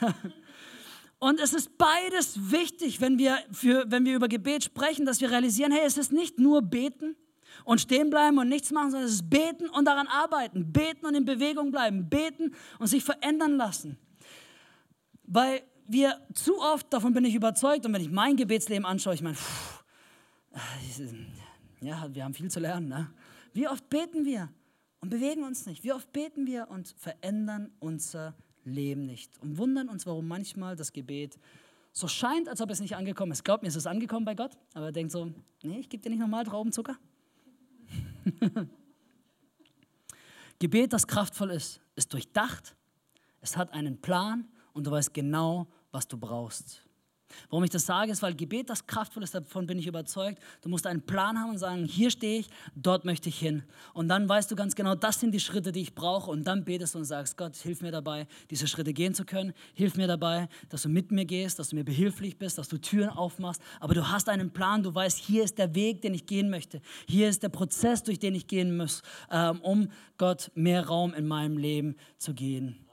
Und 1.20 1.38
es 1.38 1.54
ist 1.54 1.78
beides 1.78 2.50
wichtig, 2.50 3.00
wenn 3.00 3.18
wir, 3.18 3.38
für, 3.52 3.84
wenn 3.86 4.04
wir 4.04 4.16
über 4.16 4.26
Gebet 4.26 4.64
sprechen, 4.64 5.06
dass 5.06 5.20
wir 5.20 5.30
realisieren, 5.30 5.70
hey, 5.70 5.86
es 5.86 5.96
ist 5.98 6.10
nicht 6.10 6.40
nur 6.40 6.60
beten 6.60 7.14
und 7.64 7.80
stehen 7.80 8.10
bleiben 8.10 8.36
und 8.38 8.48
nichts 8.48 8.72
machen, 8.72 8.90
sondern 8.90 9.06
es 9.06 9.14
ist 9.14 9.30
beten 9.30 9.68
und 9.68 9.84
daran 9.84 10.08
arbeiten, 10.08 10.72
beten 10.72 11.06
und 11.06 11.14
in 11.14 11.24
Bewegung 11.24 11.70
bleiben, 11.70 12.08
beten 12.08 12.56
und 12.80 12.88
sich 12.88 13.04
verändern 13.04 13.56
lassen. 13.56 13.96
Weil 15.22 15.62
wir 15.86 16.20
zu 16.34 16.58
oft, 16.60 16.92
davon 16.92 17.12
bin 17.12 17.24
ich 17.24 17.34
überzeugt, 17.34 17.86
und 17.86 17.92
wenn 17.92 18.02
ich 18.02 18.10
mein 18.10 18.36
Gebetsleben 18.36 18.84
anschaue, 18.84 19.14
ich 19.14 19.22
meine, 19.22 19.36
pff, 19.36 19.84
ja, 21.80 22.14
wir 22.14 22.24
haben 22.24 22.34
viel 22.34 22.50
zu 22.50 22.60
lernen. 22.60 22.88
Ne? 22.88 23.10
Wie 23.52 23.68
oft 23.68 23.88
beten 23.88 24.24
wir 24.24 24.50
und 25.00 25.10
bewegen 25.10 25.44
uns 25.44 25.66
nicht? 25.66 25.82
Wie 25.84 25.92
oft 25.92 26.12
beten 26.12 26.46
wir 26.46 26.68
und 26.68 26.94
verändern 26.98 27.70
unser 27.80 28.34
Leben 28.64 29.06
nicht 29.06 29.38
und 29.40 29.58
wundern 29.58 29.88
uns, 29.88 30.06
warum 30.06 30.28
manchmal 30.28 30.76
das 30.76 30.92
Gebet 30.92 31.38
so 31.92 32.08
scheint, 32.08 32.48
als 32.48 32.60
ob 32.60 32.70
es 32.70 32.80
nicht 32.80 32.96
angekommen 32.96 33.32
ist. 33.32 33.44
Glaubt 33.44 33.62
mir, 33.62 33.68
es 33.68 33.76
ist 33.76 33.86
angekommen 33.86 34.24
bei 34.24 34.34
Gott, 34.34 34.56
aber 34.74 34.86
er 34.86 34.92
denkt 34.92 35.12
so, 35.12 35.32
nee, 35.62 35.80
ich 35.80 35.88
gebe 35.88 36.02
dir 36.02 36.10
nicht 36.10 36.20
nochmal 36.20 36.44
Traubenzucker. 36.44 36.96
Gebet, 40.58 40.92
das 40.92 41.06
kraftvoll 41.06 41.50
ist, 41.50 41.80
ist 41.96 42.12
durchdacht, 42.12 42.76
es 43.40 43.56
hat 43.56 43.72
einen 43.72 44.00
Plan 44.00 44.48
und 44.72 44.86
du 44.86 44.90
weißt 44.90 45.12
genau, 45.12 45.66
was 45.90 46.06
du 46.08 46.16
brauchst. 46.16 46.82
Warum 47.50 47.64
ich 47.64 47.70
das 47.70 47.86
sage, 47.86 48.12
ist, 48.12 48.22
weil 48.22 48.34
Gebet 48.34 48.70
das 48.70 48.86
kraftvoll 48.86 49.22
ist, 49.22 49.34
davon 49.34 49.66
bin 49.66 49.78
ich 49.78 49.86
überzeugt. 49.86 50.40
Du 50.60 50.68
musst 50.68 50.86
einen 50.86 51.02
Plan 51.02 51.38
haben 51.38 51.50
und 51.50 51.58
sagen, 51.58 51.84
hier 51.84 52.10
stehe 52.10 52.40
ich, 52.40 52.48
dort 52.74 53.04
möchte 53.04 53.28
ich 53.28 53.38
hin. 53.38 53.62
Und 53.94 54.08
dann 54.08 54.28
weißt 54.28 54.50
du 54.50 54.56
ganz 54.56 54.74
genau, 54.74 54.94
das 54.94 55.20
sind 55.20 55.32
die 55.32 55.40
Schritte, 55.40 55.72
die 55.72 55.80
ich 55.80 55.94
brauche. 55.94 56.30
Und 56.30 56.44
dann 56.44 56.64
betest 56.64 56.94
du 56.94 56.98
und 56.98 57.04
sagst, 57.04 57.36
Gott, 57.36 57.56
hilf 57.56 57.82
mir 57.82 57.90
dabei, 57.90 58.26
diese 58.50 58.66
Schritte 58.66 58.92
gehen 58.92 59.14
zu 59.14 59.24
können. 59.24 59.52
Hilf 59.74 59.96
mir 59.96 60.06
dabei, 60.06 60.48
dass 60.68 60.82
du 60.82 60.88
mit 60.88 61.10
mir 61.10 61.24
gehst, 61.24 61.58
dass 61.58 61.70
du 61.70 61.76
mir 61.76 61.84
behilflich 61.84 62.38
bist, 62.38 62.58
dass 62.58 62.68
du 62.68 62.78
Türen 62.78 63.10
aufmachst. 63.10 63.62
Aber 63.80 63.94
du 63.94 64.08
hast 64.08 64.28
einen 64.28 64.50
Plan, 64.50 64.82
du 64.82 64.94
weißt, 64.94 65.18
hier 65.18 65.44
ist 65.44 65.58
der 65.58 65.74
Weg, 65.74 66.02
den 66.02 66.14
ich 66.14 66.26
gehen 66.26 66.50
möchte. 66.50 66.80
Hier 67.08 67.28
ist 67.28 67.42
der 67.42 67.48
Prozess, 67.48 68.02
durch 68.02 68.18
den 68.18 68.34
ich 68.34 68.46
gehen 68.46 68.76
muss, 68.76 69.02
ähm, 69.30 69.60
um 69.60 69.88
Gott 70.18 70.50
mehr 70.54 70.86
Raum 70.86 71.14
in 71.14 71.26
meinem 71.26 71.56
Leben 71.56 71.96
zu 72.18 72.34
gehen. 72.34 72.86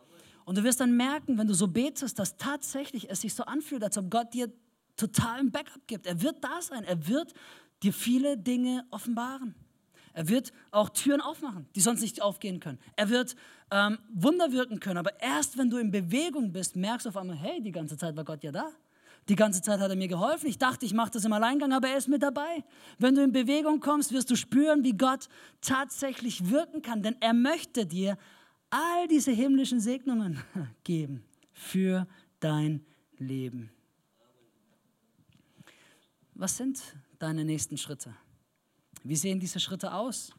Und 0.49 0.57
du 0.57 0.63
wirst 0.63 0.79
dann 0.79 0.97
merken, 0.97 1.37
wenn 1.37 1.45
du 1.45 1.53
so 1.53 1.67
betest, 1.67 2.17
dass 2.17 2.35
tatsächlich 2.35 3.07
es 3.11 3.21
sich 3.21 3.35
so 3.35 3.43
anfühlt, 3.43 3.83
als 3.83 3.99
ob 3.99 4.09
Gott 4.09 4.33
dir 4.33 4.51
totalen 4.95 5.51
Backup 5.51 5.85
gibt. 5.85 6.07
Er 6.07 6.23
wird 6.23 6.43
da 6.43 6.59
sein. 6.59 6.83
Er 6.85 7.07
wird 7.07 7.35
dir 7.83 7.93
viele 7.93 8.35
Dinge 8.35 8.83
offenbaren. 8.89 9.53
Er 10.11 10.27
wird 10.27 10.51
auch 10.71 10.89
Türen 10.89 11.21
aufmachen, 11.21 11.67
die 11.75 11.81
sonst 11.81 12.01
nicht 12.01 12.23
aufgehen 12.23 12.59
können. 12.59 12.79
Er 12.95 13.09
wird 13.09 13.35
ähm, 13.69 13.99
Wunder 14.11 14.51
wirken 14.51 14.79
können. 14.79 14.97
Aber 14.97 15.21
erst 15.21 15.55
wenn 15.59 15.69
du 15.69 15.77
in 15.77 15.91
Bewegung 15.91 16.51
bist, 16.51 16.75
merkst 16.75 17.05
du 17.05 17.09
auf 17.09 17.17
einmal, 17.17 17.37
hey, 17.37 17.61
die 17.61 17.71
ganze 17.71 17.95
Zeit 17.95 18.15
war 18.15 18.23
Gott 18.23 18.43
ja 18.43 18.51
da. 18.51 18.71
Die 19.27 19.35
ganze 19.35 19.61
Zeit 19.61 19.79
hat 19.79 19.91
er 19.91 19.97
mir 19.97 20.07
geholfen. 20.07 20.47
Ich 20.47 20.57
dachte, 20.57 20.83
ich 20.83 20.95
mache 20.95 21.11
das 21.11 21.25
im 21.25 21.33
Alleingang, 21.33 21.73
aber 21.73 21.89
er 21.89 21.97
ist 21.97 22.07
mit 22.07 22.23
dabei. 22.23 22.63
Wenn 22.97 23.13
du 23.13 23.21
in 23.21 23.31
Bewegung 23.31 23.81
kommst, 23.81 24.11
wirst 24.11 24.31
du 24.31 24.35
spüren, 24.35 24.83
wie 24.83 24.93
Gott 24.93 25.29
tatsächlich 25.61 26.49
wirken 26.49 26.81
kann. 26.81 27.03
Denn 27.03 27.17
er 27.19 27.35
möchte 27.35 27.85
dir 27.85 28.17
all 28.69 29.07
diese 29.07 29.31
himmlischen 29.31 29.79
Segnungen 29.79 30.41
geben 30.83 31.23
für 31.51 32.07
dein 32.39 32.85
Leben. 33.17 33.71
Was 36.33 36.57
sind 36.57 36.81
deine 37.17 37.43
nächsten 37.43 37.77
Schritte? 37.77 38.15
Wie 39.03 39.15
sehen 39.15 39.39
diese 39.39 39.59
Schritte 39.59 39.93
aus? 39.93 40.33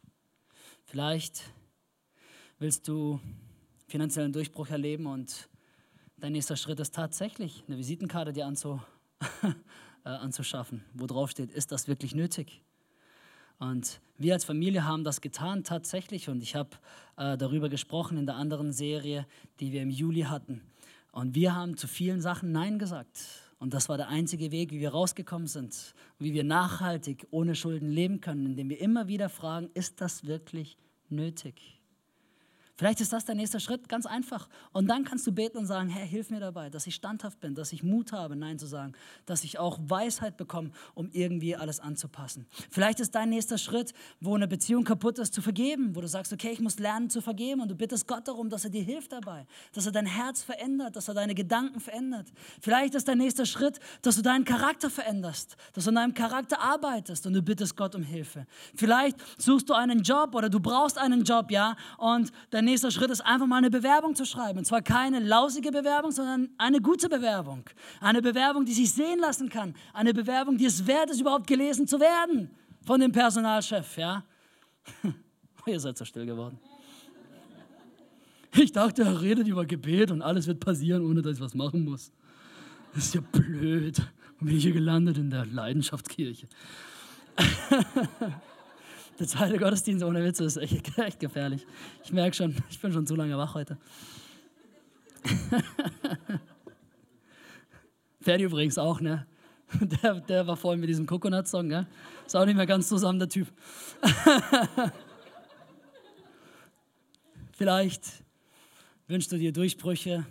Vielleicht 0.85 1.43
willst 2.57 2.87
du 2.87 3.19
finanziellen 3.87 4.33
Durchbruch 4.33 4.69
erleben 4.69 5.05
und 5.05 5.49
dein 6.17 6.31
nächster 6.31 6.55
Schritt 6.55 6.79
ist 6.79 6.95
tatsächlich 6.95 7.63
eine 7.67 7.77
Visitenkarte 7.77 8.33
dir 8.33 8.45
anzu, 8.45 8.81
äh, 10.05 10.09
anzuschaffen, 10.09 10.83
wo 10.93 11.05
drauf 11.05 11.31
steht, 11.31 11.51
ist 11.51 11.71
das 11.71 11.87
wirklich 11.87 12.15
nötig? 12.15 12.63
Und 13.61 14.01
wir 14.17 14.33
als 14.33 14.43
Familie 14.43 14.85
haben 14.85 15.03
das 15.03 15.21
getan 15.21 15.63
tatsächlich 15.63 16.29
und 16.29 16.41
ich 16.41 16.55
habe 16.55 16.71
äh, 17.15 17.37
darüber 17.37 17.69
gesprochen 17.69 18.17
in 18.17 18.25
der 18.25 18.33
anderen 18.33 18.73
Serie, 18.73 19.27
die 19.59 19.71
wir 19.71 19.83
im 19.83 19.91
Juli 19.91 20.21
hatten. 20.21 20.61
Und 21.11 21.35
wir 21.35 21.55
haben 21.55 21.77
zu 21.77 21.87
vielen 21.87 22.21
Sachen 22.21 22.51
Nein 22.51 22.79
gesagt. 22.79 23.19
Und 23.59 23.75
das 23.75 23.87
war 23.87 23.97
der 23.97 24.07
einzige 24.07 24.51
Weg, 24.51 24.71
wie 24.71 24.79
wir 24.79 24.89
rausgekommen 24.89 25.45
sind, 25.45 25.93
wie 26.17 26.33
wir 26.33 26.43
nachhaltig 26.43 27.27
ohne 27.29 27.53
Schulden 27.53 27.91
leben 27.91 28.19
können, 28.19 28.47
indem 28.47 28.71
wir 28.71 28.81
immer 28.81 29.07
wieder 29.07 29.29
fragen, 29.29 29.69
ist 29.75 30.01
das 30.01 30.25
wirklich 30.25 30.75
nötig? 31.09 31.80
Vielleicht 32.77 33.01
ist 33.01 33.13
das 33.13 33.25
der 33.25 33.35
nächste 33.35 33.59
Schritt, 33.59 33.89
ganz 33.89 34.05
einfach. 34.05 34.49
Und 34.71 34.87
dann 34.87 35.03
kannst 35.03 35.27
du 35.27 35.31
beten 35.31 35.57
und 35.57 35.65
sagen, 35.65 35.89
Herr, 35.89 36.05
hilf 36.05 36.29
mir 36.29 36.39
dabei, 36.39 36.69
dass 36.69 36.87
ich 36.87 36.95
standhaft 36.95 37.39
bin, 37.39 37.55
dass 37.55 37.73
ich 37.73 37.83
Mut 37.83 38.11
habe, 38.11 38.35
Nein 38.35 38.59
zu 38.59 38.65
sagen, 38.65 38.93
dass 39.25 39.43
ich 39.43 39.59
auch 39.59 39.79
Weisheit 39.81 40.37
bekomme, 40.37 40.71
um 40.93 41.09
irgendwie 41.11 41.55
alles 41.55 41.79
anzupassen. 41.79 42.47
Vielleicht 42.69 42.99
ist 42.99 43.13
dein 43.15 43.29
nächster 43.29 43.57
Schritt, 43.57 43.93
wo 44.19 44.35
eine 44.35 44.47
Beziehung 44.47 44.83
kaputt 44.83 45.19
ist, 45.19 45.33
zu 45.33 45.41
vergeben, 45.41 45.95
wo 45.95 46.01
du 46.01 46.07
sagst, 46.07 46.33
okay, 46.33 46.51
ich 46.51 46.59
muss 46.59 46.79
lernen 46.79 47.09
zu 47.09 47.21
vergeben 47.21 47.61
und 47.61 47.69
du 47.69 47.75
bittest 47.75 48.07
Gott 48.07 48.27
darum, 48.27 48.49
dass 48.49 48.63
er 48.63 48.71
dir 48.71 48.83
hilft 48.83 49.11
dabei, 49.11 49.45
dass 49.73 49.85
er 49.85 49.91
dein 49.91 50.05
Herz 50.05 50.43
verändert, 50.43 50.95
dass 50.95 51.07
er 51.07 51.13
deine 51.13 51.35
Gedanken 51.35 51.79
verändert. 51.79 52.27
Vielleicht 52.61 52.95
ist 52.95 53.07
dein 53.07 53.17
nächster 53.17 53.45
Schritt, 53.45 53.79
dass 54.01 54.15
du 54.15 54.21
deinen 54.21 54.45
Charakter 54.45 54.89
veränderst, 54.89 55.55
dass 55.73 55.83
du 55.83 55.89
an 55.89 55.95
deinem 55.95 56.13
Charakter 56.13 56.61
arbeitest 56.61 57.27
und 57.27 57.33
du 57.33 57.41
bittest 57.41 57.75
Gott 57.75 57.95
um 57.95 58.03
Hilfe. 58.03 58.45
Vielleicht 58.75 59.17
suchst 59.37 59.69
du 59.69 59.73
einen 59.73 60.01
Job 60.01 60.35
oder 60.35 60.49
du 60.49 60.59
brauchst 60.59 60.97
einen 60.97 61.23
Job, 61.23 61.51
ja, 61.51 61.75
und 61.97 62.31
dein 62.49 62.60
nächster 62.65 62.91
Schritt 62.91 63.11
ist 63.11 63.21
einfach 63.21 63.47
mal 63.47 63.57
eine 63.57 63.69
Bewerbung 63.69 64.15
zu 64.15 64.25
schreiben. 64.25 64.59
Und 64.59 64.65
zwar 64.65 64.81
keine 64.81 65.19
lausige 65.19 65.71
Bewerbung, 65.71 66.11
sondern 66.11 66.49
eine 66.57 66.81
gute 66.81 67.09
Bewerbung. 67.09 67.63
Eine 67.99 68.21
Bewerbung, 68.21 68.65
die 68.65 68.73
sich 68.73 68.91
sehen 68.91 69.19
lassen 69.19 69.49
kann. 69.49 69.75
Eine 69.93 70.13
Bewerbung, 70.13 70.57
die 70.57 70.65
es 70.65 70.85
wert 70.87 71.09
ist, 71.09 71.21
überhaupt 71.21 71.47
gelesen 71.47 71.87
zu 71.87 71.99
werden 71.99 72.49
von 72.85 72.99
dem 72.99 73.11
Personalchef. 73.11 73.97
Ja? 73.97 74.23
Ihr 75.65 75.79
seid 75.79 75.97
so 75.97 76.05
still 76.05 76.25
geworden. 76.25 76.59
Ich 78.53 78.71
dachte, 78.71 79.03
er 79.03 79.21
redet 79.21 79.47
über 79.47 79.65
Gebet 79.65 80.11
und 80.11 80.21
alles 80.21 80.47
wird 80.47 80.59
passieren, 80.59 81.05
ohne 81.05 81.21
dass 81.21 81.35
ich 81.37 81.41
was 81.41 81.53
machen 81.53 81.85
muss. 81.85 82.11
Das 82.93 83.05
ist 83.05 83.15
ja 83.15 83.21
blöd. 83.21 83.99
Und 84.39 84.47
bin 84.47 84.57
ich 84.57 84.63
hier 84.63 84.73
gelandet 84.73 85.17
in 85.17 85.29
der 85.29 85.45
Leidenschaftskirche. 85.45 86.47
Der 89.21 89.27
zweite 89.27 89.57
Gottesdienst 89.59 90.03
ohne 90.03 90.23
Witze 90.23 90.43
ist 90.45 90.57
echt, 90.57 90.97
echt 90.97 91.19
gefährlich. 91.19 91.67
Ich 92.03 92.11
merke 92.11 92.35
schon, 92.35 92.55
ich 92.71 92.79
bin 92.79 92.91
schon 92.91 93.05
zu 93.05 93.15
lange 93.15 93.37
wach 93.37 93.53
heute. 93.53 93.77
Ferdi 98.19 98.45
übrigens 98.45 98.79
auch, 98.79 98.99
ne? 98.99 99.27
Der, 99.79 100.15
der 100.21 100.47
war 100.47 100.57
vorhin 100.57 100.79
mit 100.79 100.89
diesem 100.89 101.05
Coconut-Song, 101.05 101.67
ne? 101.67 101.85
Ist 102.25 102.35
auch 102.35 102.47
nicht 102.47 102.55
mehr 102.55 102.65
ganz 102.65 102.89
zusammen, 102.89 103.19
der 103.19 103.29
Typ. 103.29 103.47
Vielleicht 107.53 108.23
wünschst 109.07 109.31
du 109.31 109.37
dir 109.37 109.53
Durchbrüche 109.53 110.25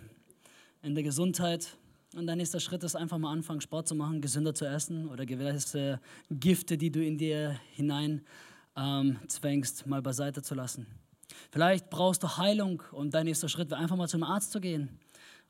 in 0.81 0.95
der 0.95 1.03
Gesundheit. 1.05 1.77
Und 2.13 2.27
dein 2.27 2.39
nächster 2.39 2.59
Schritt 2.59 2.83
ist 2.83 2.97
einfach 2.97 3.17
mal 3.17 3.31
anfangen, 3.31 3.61
Sport 3.61 3.87
zu 3.87 3.95
machen, 3.95 4.19
gesünder 4.19 4.53
zu 4.53 4.65
essen 4.65 5.07
oder 5.07 5.25
gewisse 5.25 6.01
Gifte, 6.29 6.77
die 6.77 6.91
du 6.91 7.01
in 7.01 7.17
dir 7.17 7.57
hinein 7.71 8.25
ähm, 8.75 9.19
zwängst, 9.27 9.85
mal 9.87 10.01
beiseite 10.01 10.41
zu 10.41 10.55
lassen. 10.55 10.87
Vielleicht 11.51 11.89
brauchst 11.89 12.23
du 12.23 12.37
Heilung 12.37 12.83
und 12.91 13.13
dein 13.13 13.25
nächster 13.25 13.49
Schritt 13.49 13.69
wäre 13.69 13.79
einfach 13.79 13.95
mal 13.95 14.07
zum 14.07 14.23
Arzt 14.23 14.51
zu 14.51 14.61
gehen 14.61 14.99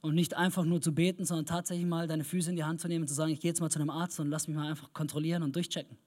und 0.02 0.16
nicht 0.16 0.36
einfach 0.36 0.66
nur 0.66 0.82
zu 0.82 0.94
beten, 0.94 1.26
sondern 1.26 1.46
tatsächlich 1.46 1.86
mal 1.86 2.08
deine 2.08 2.24
Füße 2.24 2.50
in 2.50 2.56
die 2.56 2.64
Hand 2.64 2.82
zu 2.82 2.88
nehmen 2.88 3.04
und 3.04 3.08
zu 3.08 3.14
sagen, 3.14 3.32
ich 3.32 3.40
gehe 3.40 3.50
jetzt 3.50 3.62
mal 3.62 3.70
zu 3.70 3.80
einem 3.80 3.90
Arzt 3.90 4.20
und 4.20 4.30
lass 4.30 4.48
mich 4.48 4.58
mal 4.58 4.70
einfach 4.70 4.92
kontrollieren 4.94 5.44
und 5.44 5.56
durchchecken. 5.56 5.98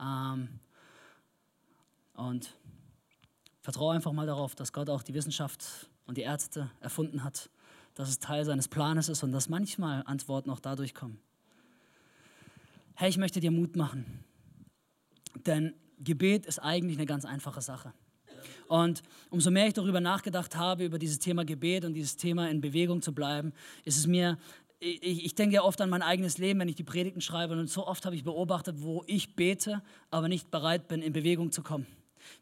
Ähm, 0.00 0.48
und 2.14 2.54
vertraue 3.60 3.94
einfach 3.94 4.12
mal 4.12 4.26
darauf, 4.26 4.54
dass 4.54 4.72
Gott 4.72 4.88
auch 4.88 5.02
die 5.02 5.14
Wissenschaft 5.14 5.88
und 6.06 6.16
die 6.16 6.22
Ärzte 6.22 6.70
erfunden 6.80 7.24
hat, 7.24 7.50
dass 7.94 8.08
es 8.08 8.18
Teil 8.18 8.44
seines 8.44 8.68
Planes 8.68 9.08
ist 9.08 9.22
und 9.22 9.32
dass 9.32 9.48
manchmal 9.48 10.02
Antworten 10.06 10.50
auch 10.50 10.60
dadurch 10.60 10.94
kommen. 10.94 11.18
Hey, 12.94 13.08
ich 13.08 13.18
möchte 13.18 13.40
dir 13.40 13.50
Mut 13.50 13.74
machen, 13.74 14.24
denn 15.46 15.74
Gebet 16.04 16.46
ist 16.46 16.58
eigentlich 16.58 16.98
eine 16.98 17.06
ganz 17.06 17.24
einfache 17.24 17.60
Sache. 17.60 17.92
Und 18.68 19.02
umso 19.30 19.50
mehr 19.50 19.66
ich 19.66 19.74
darüber 19.74 20.00
nachgedacht 20.00 20.56
habe, 20.56 20.84
über 20.84 20.98
dieses 20.98 21.18
Thema 21.18 21.44
Gebet 21.44 21.84
und 21.84 21.94
dieses 21.94 22.16
Thema 22.16 22.48
in 22.50 22.60
Bewegung 22.60 23.02
zu 23.02 23.12
bleiben, 23.12 23.52
ist 23.84 23.96
es 23.96 24.06
mir, 24.06 24.38
ich, 24.80 25.24
ich 25.24 25.34
denke 25.34 25.56
ja 25.56 25.62
oft 25.62 25.80
an 25.80 25.90
mein 25.90 26.02
eigenes 26.02 26.38
Leben, 26.38 26.60
wenn 26.60 26.68
ich 26.68 26.74
die 26.74 26.84
Predigten 26.84 27.20
schreibe. 27.20 27.54
Und 27.54 27.68
so 27.68 27.86
oft 27.86 28.04
habe 28.06 28.16
ich 28.16 28.24
beobachtet, 28.24 28.76
wo 28.82 29.04
ich 29.06 29.36
bete, 29.36 29.82
aber 30.10 30.28
nicht 30.28 30.50
bereit 30.50 30.88
bin, 30.88 31.02
in 31.02 31.12
Bewegung 31.12 31.52
zu 31.52 31.62
kommen. 31.62 31.86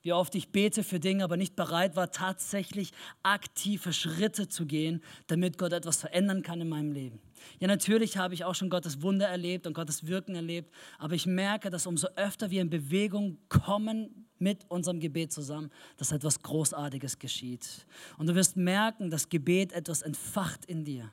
Wie 0.03 0.13
oft 0.13 0.35
ich 0.35 0.51
bete 0.51 0.83
für 0.83 1.01
Dinge, 1.01 1.25
aber 1.25 1.37
nicht 1.37 1.57
bereit 1.57 1.97
war, 1.97 2.11
tatsächlich 2.11 2.93
aktive 3.23 3.93
Schritte 3.93 4.49
zu 4.49 4.67
gehen, 4.67 5.03
damit 5.27 5.59
Gott 5.59 5.73
etwas 5.73 5.99
verändern 5.99 6.43
kann 6.43 6.61
in 6.61 6.69
meinem 6.69 6.93
Leben. 6.93 7.21
Ja, 7.59 7.69
natürlich 7.69 8.17
habe 8.17 8.35
ich 8.35 8.45
auch 8.45 8.55
schon 8.55 8.71
Gottes 8.71 9.03
Wunder 9.03 9.27
erlebt 9.29 9.67
und 9.67 9.75
Gottes 9.75 10.07
Wirken 10.07 10.35
erlebt, 10.35 10.73
aber 10.99 11.15
ich 11.15 11.27
merke, 11.27 11.71
dass 11.71 11.87
umso 11.87 12.09
öfter 12.17 12.51
wir 12.51 12.63
in 12.63 12.71
Bewegung 12.71 13.39
kommen 13.49 14.27
mit 14.39 14.69
unserem 14.69 15.01
Gebet 15.01 15.33
zusammen, 15.33 15.71
dass 15.97 16.13
etwas 16.13 16.43
Großartiges 16.43 17.19
geschieht. 17.19 17.87
Und 18.19 18.27
du 18.27 18.35
wirst 18.35 18.57
merken, 18.57 19.11
dass 19.11 19.29
Gebet 19.29 19.73
etwas 19.73 20.03
entfacht 20.03 20.65
in 20.65 20.85
dir. 20.85 21.11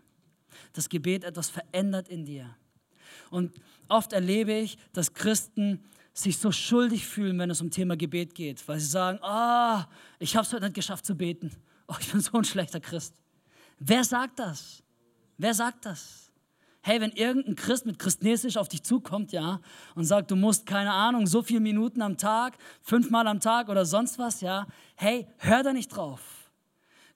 das 0.74 0.90
Gebet 0.90 1.24
etwas 1.24 1.50
verändert 1.50 2.10
in 2.10 2.26
dir. 2.26 2.56
Und 3.30 3.54
oft 3.88 4.14
erlebe 4.14 4.54
ich, 4.54 4.78
dass 4.94 5.14
Christen 5.14 5.84
sich 6.22 6.38
so 6.38 6.52
schuldig 6.52 7.06
fühlen, 7.06 7.40
wenn 7.40 7.50
es 7.50 7.62
um 7.62 7.70
Thema 7.70 7.96
Gebet 7.96 8.36
geht, 8.36 8.66
weil 8.68 8.80
sie 8.80 8.88
sagen, 8.88 9.20
ah, 9.22 9.82
oh, 9.82 9.86
ich 10.20 10.36
habe 10.36 10.46
es 10.46 10.54
heute 10.54 10.66
nicht 10.66 10.76
geschafft 10.76 11.06
zu 11.06 11.16
beten. 11.16 11.52
Oh, 11.88 11.96
ich 12.00 12.12
bin 12.12 12.22
so 12.22 12.38
ein 12.38 12.44
schlechter 12.44 12.80
Christ. 12.80 13.16
Wer 13.80 14.04
sagt 14.04 14.40
das? 14.40 14.84
Wer 15.38 15.54
sagt 15.54 15.86
das? 15.86 16.32
Hey, 16.82 17.02
wenn 17.02 17.12
irgendein 17.12 17.56
Christ 17.56 17.86
mit 17.86 18.00
Christnesisch 18.00 18.58
auf 18.58 18.70
dich 18.70 18.84
zukommt, 18.84 19.32
ja, 19.32 19.60
und 19.96 20.06
sagt, 20.06 20.32
du 20.32 20.36
musst, 20.36 20.66
keine 20.66 20.92
Ahnung, 20.92 21.28
so 21.28 21.42
viele 21.42 21.60
Minuten 21.60 22.02
am 22.02 22.18
Tag, 22.18 22.58
fünfmal 22.82 23.28
am 23.28 23.40
Tag 23.40 23.70
oder 23.70 23.86
sonst 23.86 24.18
was, 24.18 24.42
ja, 24.42 24.66
hey, 24.96 25.28
hör 25.38 25.64
da 25.64 25.74
nicht 25.74 25.90
drauf. 25.90 26.22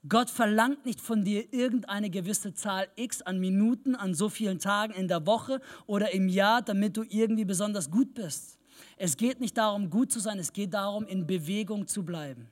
Gott 0.07 0.29
verlangt 0.29 0.85
nicht 0.85 0.99
von 0.99 1.23
dir 1.23 1.53
irgendeine 1.53 2.09
gewisse 2.09 2.53
Zahl 2.53 2.89
X 2.97 3.21
an 3.21 3.39
Minuten, 3.39 3.95
an 3.95 4.13
so 4.13 4.27
vielen 4.27 4.59
Tagen 4.59 4.93
in 4.93 5.07
der 5.07 5.25
Woche 5.25 5.61
oder 5.85 6.13
im 6.13 6.27
Jahr, 6.27 6.61
damit 6.61 6.97
du 6.97 7.03
irgendwie 7.07 7.45
besonders 7.45 7.89
gut 7.89 8.13
bist. 8.13 8.59
Es 8.97 9.17
geht 9.17 9.39
nicht 9.39 9.57
darum, 9.57 9.89
gut 9.89 10.11
zu 10.11 10.19
sein, 10.19 10.39
es 10.39 10.53
geht 10.53 10.73
darum, 10.73 11.05
in 11.05 11.25
Bewegung 11.25 11.87
zu 11.87 12.03
bleiben. 12.03 12.49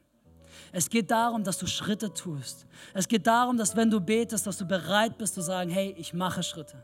Es 0.71 0.89
geht 0.89 1.11
darum, 1.11 1.43
dass 1.43 1.57
du 1.57 1.67
Schritte 1.67 2.13
tust. 2.13 2.65
Es 2.93 3.07
geht 3.07 3.27
darum, 3.27 3.57
dass 3.57 3.75
wenn 3.75 3.89
du 3.89 3.99
betest, 3.99 4.47
dass 4.47 4.57
du 4.57 4.65
bereit 4.65 5.17
bist 5.17 5.33
zu 5.35 5.41
sagen, 5.41 5.69
hey, 5.69 5.93
ich 5.97 6.13
mache 6.13 6.43
Schritte. 6.43 6.83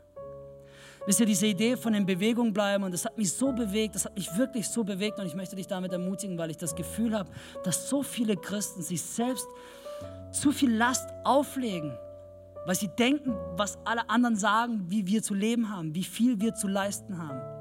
Wisst 1.06 1.20
ihr, 1.20 1.26
diese 1.26 1.46
Idee 1.46 1.76
von 1.76 1.94
in 1.94 2.04
Bewegung 2.04 2.52
bleiben 2.52 2.84
und 2.84 2.92
das 2.92 3.06
hat 3.06 3.16
mich 3.16 3.32
so 3.32 3.52
bewegt, 3.52 3.94
das 3.94 4.04
hat 4.04 4.14
mich 4.14 4.36
wirklich 4.36 4.68
so 4.68 4.84
bewegt 4.84 5.18
und 5.18 5.26
ich 5.26 5.34
möchte 5.34 5.56
dich 5.56 5.66
damit 5.66 5.92
ermutigen, 5.92 6.36
weil 6.36 6.50
ich 6.50 6.58
das 6.58 6.74
Gefühl 6.74 7.16
habe, 7.16 7.30
dass 7.64 7.88
so 7.88 8.02
viele 8.02 8.36
Christen 8.36 8.82
sich 8.82 9.00
selbst 9.00 9.46
zu 10.32 10.52
viel 10.52 10.70
Last 10.70 11.08
auflegen, 11.24 11.96
weil 12.66 12.74
sie 12.74 12.88
denken, 12.88 13.34
was 13.56 13.78
alle 13.86 14.08
anderen 14.10 14.36
sagen, 14.36 14.84
wie 14.88 15.06
wir 15.06 15.22
zu 15.22 15.32
leben 15.32 15.74
haben, 15.74 15.94
wie 15.94 16.04
viel 16.04 16.40
wir 16.40 16.54
zu 16.54 16.68
leisten 16.68 17.16
haben. 17.16 17.57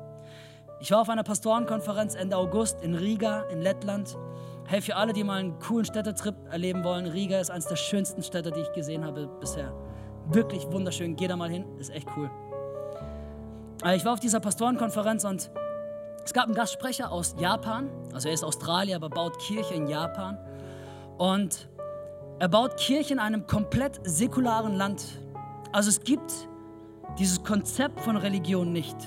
Ich 0.80 0.92
war 0.92 1.02
auf 1.02 1.10
einer 1.10 1.24
Pastorenkonferenz 1.24 2.16
Ende 2.16 2.38
August 2.38 2.82
in 2.82 2.96
Riga 2.96 3.42
in 3.50 3.62
Lettland 3.62 4.18
Hey, 4.70 4.82
für 4.82 4.98
alle, 4.98 5.14
die 5.14 5.24
mal 5.24 5.40
einen 5.40 5.58
coolen 5.60 5.86
Städtetrip 5.86 6.36
erleben 6.52 6.84
wollen, 6.84 7.06
Riga 7.06 7.40
ist 7.40 7.50
eines 7.50 7.68
der 7.68 7.78
schönsten 7.78 8.22
Städte, 8.22 8.52
die 8.52 8.60
ich 8.60 8.72
gesehen 8.74 9.06
habe 9.06 9.26
bisher. 9.40 9.72
Wirklich 10.28 10.70
wunderschön. 10.70 11.16
Geh 11.16 11.26
da 11.26 11.38
mal 11.38 11.50
hin, 11.50 11.64
ist 11.80 11.90
echt 11.90 12.06
cool. 12.18 12.30
Äh, 13.86 13.96
ich 13.96 14.04
war 14.04 14.12
auf 14.12 14.20
dieser 14.20 14.42
Pastorenkonferenz 14.42 15.24
und 15.24 15.50
es 16.26 16.34
gab 16.34 16.48
einen 16.48 16.54
Gastsprecher 16.54 17.14
aus 17.14 17.34
Japan. 17.40 17.90
Also 18.14 18.28
er 18.28 18.34
ist 18.34 18.44
Australier, 18.44 18.98
aber 18.98 19.10
baut 19.10 19.40
Kirche 19.40 19.74
in 19.74 19.88
Japan. 19.88 20.38
Und 21.18 21.70
er 22.40 22.50
baut 22.50 22.76
Kirche 22.76 23.14
in 23.14 23.20
einem 23.20 23.48
komplett 23.48 24.02
säkularen 24.04 24.76
Land. 24.76 25.02
Also 25.72 25.88
es 25.88 26.04
gibt 26.04 26.34
dieses 27.18 27.42
Konzept 27.42 28.02
von 28.02 28.18
Religion 28.18 28.74
nicht. 28.74 28.98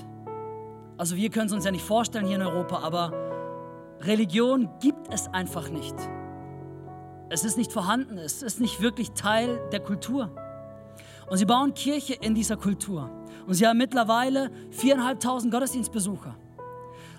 Also 1.01 1.17
wir 1.17 1.31
können 1.31 1.47
es 1.47 1.55
uns 1.55 1.65
ja 1.65 1.71
nicht 1.71 1.83
vorstellen 1.83 2.27
hier 2.27 2.37
in 2.37 2.43
Europa, 2.43 2.81
aber 2.81 3.15
Religion 4.03 4.69
gibt 4.83 5.11
es 5.11 5.29
einfach 5.29 5.71
nicht. 5.71 5.95
Es 7.31 7.43
ist 7.43 7.57
nicht 7.57 7.73
vorhanden, 7.73 8.19
es 8.19 8.43
ist 8.43 8.61
nicht 8.61 8.83
wirklich 8.83 9.13
Teil 9.13 9.67
der 9.73 9.81
Kultur. 9.81 10.31
Und 11.31 11.39
sie 11.39 11.47
bauen 11.47 11.73
Kirche 11.73 12.13
in 12.13 12.35
dieser 12.35 12.59
Kultur. 12.59 13.09
Und 13.47 13.55
sie 13.55 13.67
haben 13.67 13.79
mittlerweile 13.79 14.51
viereinhalbtausend 14.73 15.51
Gottesdienstbesucher. 15.51 16.37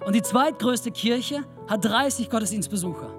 Und 0.06 0.14
die 0.14 0.22
zweitgrößte 0.22 0.92
Kirche 0.92 1.44
hat 1.68 1.84
30 1.84 2.30
Gottesdienstbesucher. 2.30 3.10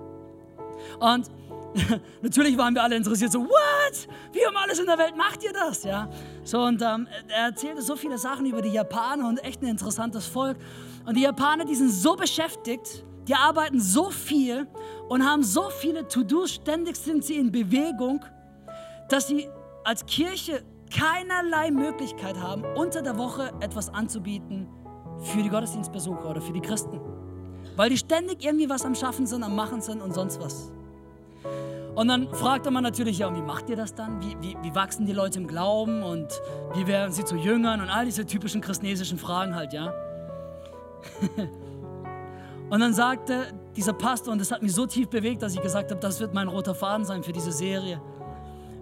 Und 1.00 1.28
natürlich 2.22 2.56
waren 2.56 2.74
wir 2.74 2.82
alle 2.82 2.96
interessiert, 2.96 3.32
so, 3.32 3.40
what? 3.40 4.08
Wie 4.32 4.46
um 4.46 4.56
alles 4.56 4.78
in 4.78 4.86
der 4.86 4.98
Welt 4.98 5.16
macht 5.16 5.42
ihr 5.42 5.52
das? 5.52 5.84
Ja? 5.84 6.08
So, 6.44 6.62
und 6.62 6.82
ähm, 6.82 7.08
er 7.28 7.46
erzählte 7.46 7.82
so 7.82 7.96
viele 7.96 8.18
Sachen 8.18 8.46
über 8.46 8.62
die 8.62 8.70
Japaner 8.70 9.28
und 9.28 9.38
echt 9.38 9.62
ein 9.62 9.68
interessantes 9.68 10.26
Volk. 10.26 10.56
Und 11.06 11.16
die 11.16 11.22
Japaner, 11.22 11.64
die 11.64 11.74
sind 11.74 11.90
so 11.90 12.14
beschäftigt, 12.14 13.04
die 13.28 13.34
arbeiten 13.34 13.80
so 13.80 14.10
viel 14.10 14.66
und 15.08 15.24
haben 15.24 15.42
so 15.42 15.70
viele 15.70 16.06
To-Dos, 16.06 16.54
ständig 16.54 16.96
sind 16.96 17.24
sie 17.24 17.36
in 17.36 17.50
Bewegung, 17.52 18.24
dass 19.08 19.28
sie 19.28 19.48
als 19.84 20.04
Kirche 20.06 20.62
keinerlei 20.90 21.70
Möglichkeit 21.70 22.38
haben, 22.40 22.64
unter 22.76 23.02
der 23.02 23.16
Woche 23.16 23.52
etwas 23.60 23.88
anzubieten 23.88 24.68
für 25.20 25.42
die 25.42 25.48
Gottesdienstbesucher 25.48 26.28
oder 26.28 26.40
für 26.40 26.52
die 26.52 26.60
Christen. 26.60 27.00
Weil 27.76 27.90
die 27.90 27.96
ständig 27.96 28.44
irgendwie 28.44 28.68
was 28.68 28.84
am 28.84 28.94
Schaffen 28.94 29.26
sind, 29.26 29.42
am 29.42 29.56
Machen 29.56 29.80
sind 29.80 30.02
und 30.02 30.14
sonst 30.14 30.40
was. 30.40 30.72
Und 31.94 32.08
dann 32.08 32.28
fragte 32.32 32.70
man 32.70 32.82
natürlich, 32.82 33.18
ja, 33.18 33.28
und 33.28 33.36
wie 33.36 33.42
macht 33.42 33.68
ihr 33.68 33.76
das 33.76 33.94
dann? 33.94 34.20
Wie, 34.22 34.36
wie, 34.40 34.56
wie 34.62 34.74
wachsen 34.74 35.04
die 35.04 35.12
Leute 35.12 35.38
im 35.38 35.46
Glauben 35.46 36.02
und 36.02 36.28
wie 36.74 36.86
werden 36.86 37.12
sie 37.12 37.24
zu 37.24 37.36
Jüngern 37.36 37.82
und 37.82 37.90
all 37.90 38.06
diese 38.06 38.24
typischen 38.24 38.60
christnesischen 38.62 39.18
Fragen 39.18 39.54
halt, 39.54 39.72
ja? 39.72 39.92
Und 42.70 42.80
dann 42.80 42.94
sagte 42.94 43.52
dieser 43.76 43.92
Pastor, 43.92 44.32
und 44.32 44.38
das 44.38 44.50
hat 44.50 44.62
mich 44.62 44.72
so 44.72 44.86
tief 44.86 45.10
bewegt, 45.10 45.42
dass 45.42 45.54
ich 45.54 45.60
gesagt 45.60 45.90
habe, 45.90 46.00
das 46.00 46.20
wird 46.20 46.32
mein 46.32 46.48
roter 46.48 46.74
Faden 46.74 47.04
sein 47.04 47.22
für 47.22 47.32
diese 47.32 47.52
Serie. 47.52 48.00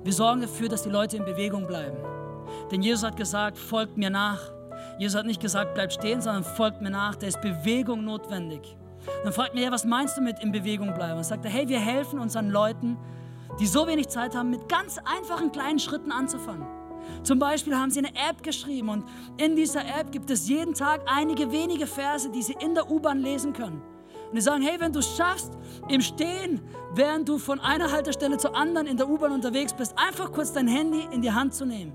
Wir 0.05 0.12
sorgen 0.12 0.42
dafür, 0.42 0.68
dass 0.68 0.85
die 0.85 0.90
Leute 0.90 1.16
in 1.16 1.25
Bewegung 1.25 1.66
bleiben. 1.66 1.96
Denn 2.70 2.83
Jesus 2.83 3.03
hat 3.03 3.16
gesagt, 3.16 3.59
folgt 3.59 3.96
mir 3.96 4.11
nach. 4.11 4.53
Jesus 5.01 5.18
hat 5.18 5.27
nicht 5.27 5.40
gesagt, 5.40 5.75
bleib 5.75 5.92
stehen, 5.92 6.20
sondern 6.20 6.44
folgt 6.44 6.81
mir 6.81 6.90
nach. 6.90 7.16
Da 7.16 7.27
ist 7.27 7.40
Bewegung 7.40 8.05
notwendig. 8.05 8.77
Dann 9.25 9.33
fragt 9.33 9.55
mir, 9.55 9.62
ja, 9.62 9.73
was 9.73 9.85
meinst 9.85 10.16
du 10.16 10.23
mit 10.23 10.38
in 10.40 10.53
Bewegung 10.53 10.94
bleiben? 10.94 11.18
Und 11.18 11.25
sagte, 11.25 11.49
hey, 11.49 11.68
wir 11.68 11.81
helfen 11.81 12.18
unseren 12.18 12.51
Leuten, 12.51 12.96
die 13.59 13.66
so 13.66 13.87
wenig 13.87 14.09
Zeit 14.09 14.35
haben, 14.35 14.51
mit 14.51 14.68
ganz 14.68 14.99
einfachen 14.99 15.53
kleinen 15.53 15.79
Schritten 15.79 16.12
anzufangen. 16.12 16.66
Zum 17.23 17.38
Beispiel 17.38 17.77
haben 17.77 17.90
sie 17.90 18.01
eine 18.01 18.09
App 18.09 18.42
geschrieben 18.42 18.88
und 18.88 19.05
in 19.37 19.57
dieser 19.57 19.81
App 19.81 20.12
gibt 20.12 20.31
es 20.31 20.49
jeden 20.49 20.75
Tag 20.75 21.03
einige 21.07 21.51
wenige 21.51 21.87
Verse, 21.87 22.31
die 22.31 22.42
sie 22.42 22.57
in 22.61 22.75
der 22.75 22.90
U-Bahn 22.90 23.18
lesen 23.18 23.53
können. 23.53 23.83
Und 24.29 24.37
die 24.37 24.40
sagen, 24.40 24.62
hey, 24.62 24.79
wenn 24.79 24.92
du 24.92 25.01
es 25.01 25.16
schaffst, 25.16 25.53
im 25.88 26.01
Stehen, 26.01 26.61
während 26.94 27.29
du 27.29 27.38
von 27.38 27.59
einer 27.59 27.90
Haltestelle 27.90 28.37
zur 28.38 28.55
anderen 28.55 28.87
in 28.87 28.96
der 28.96 29.09
U-Bahn 29.09 29.33
unterwegs 29.33 29.73
bist, 29.73 29.94
einfach 29.96 30.31
kurz 30.31 30.53
dein 30.53 30.68
Handy 30.68 31.07
in 31.11 31.20
die 31.20 31.33
Hand 31.33 31.55
zu 31.55 31.64
nehmen 31.64 31.92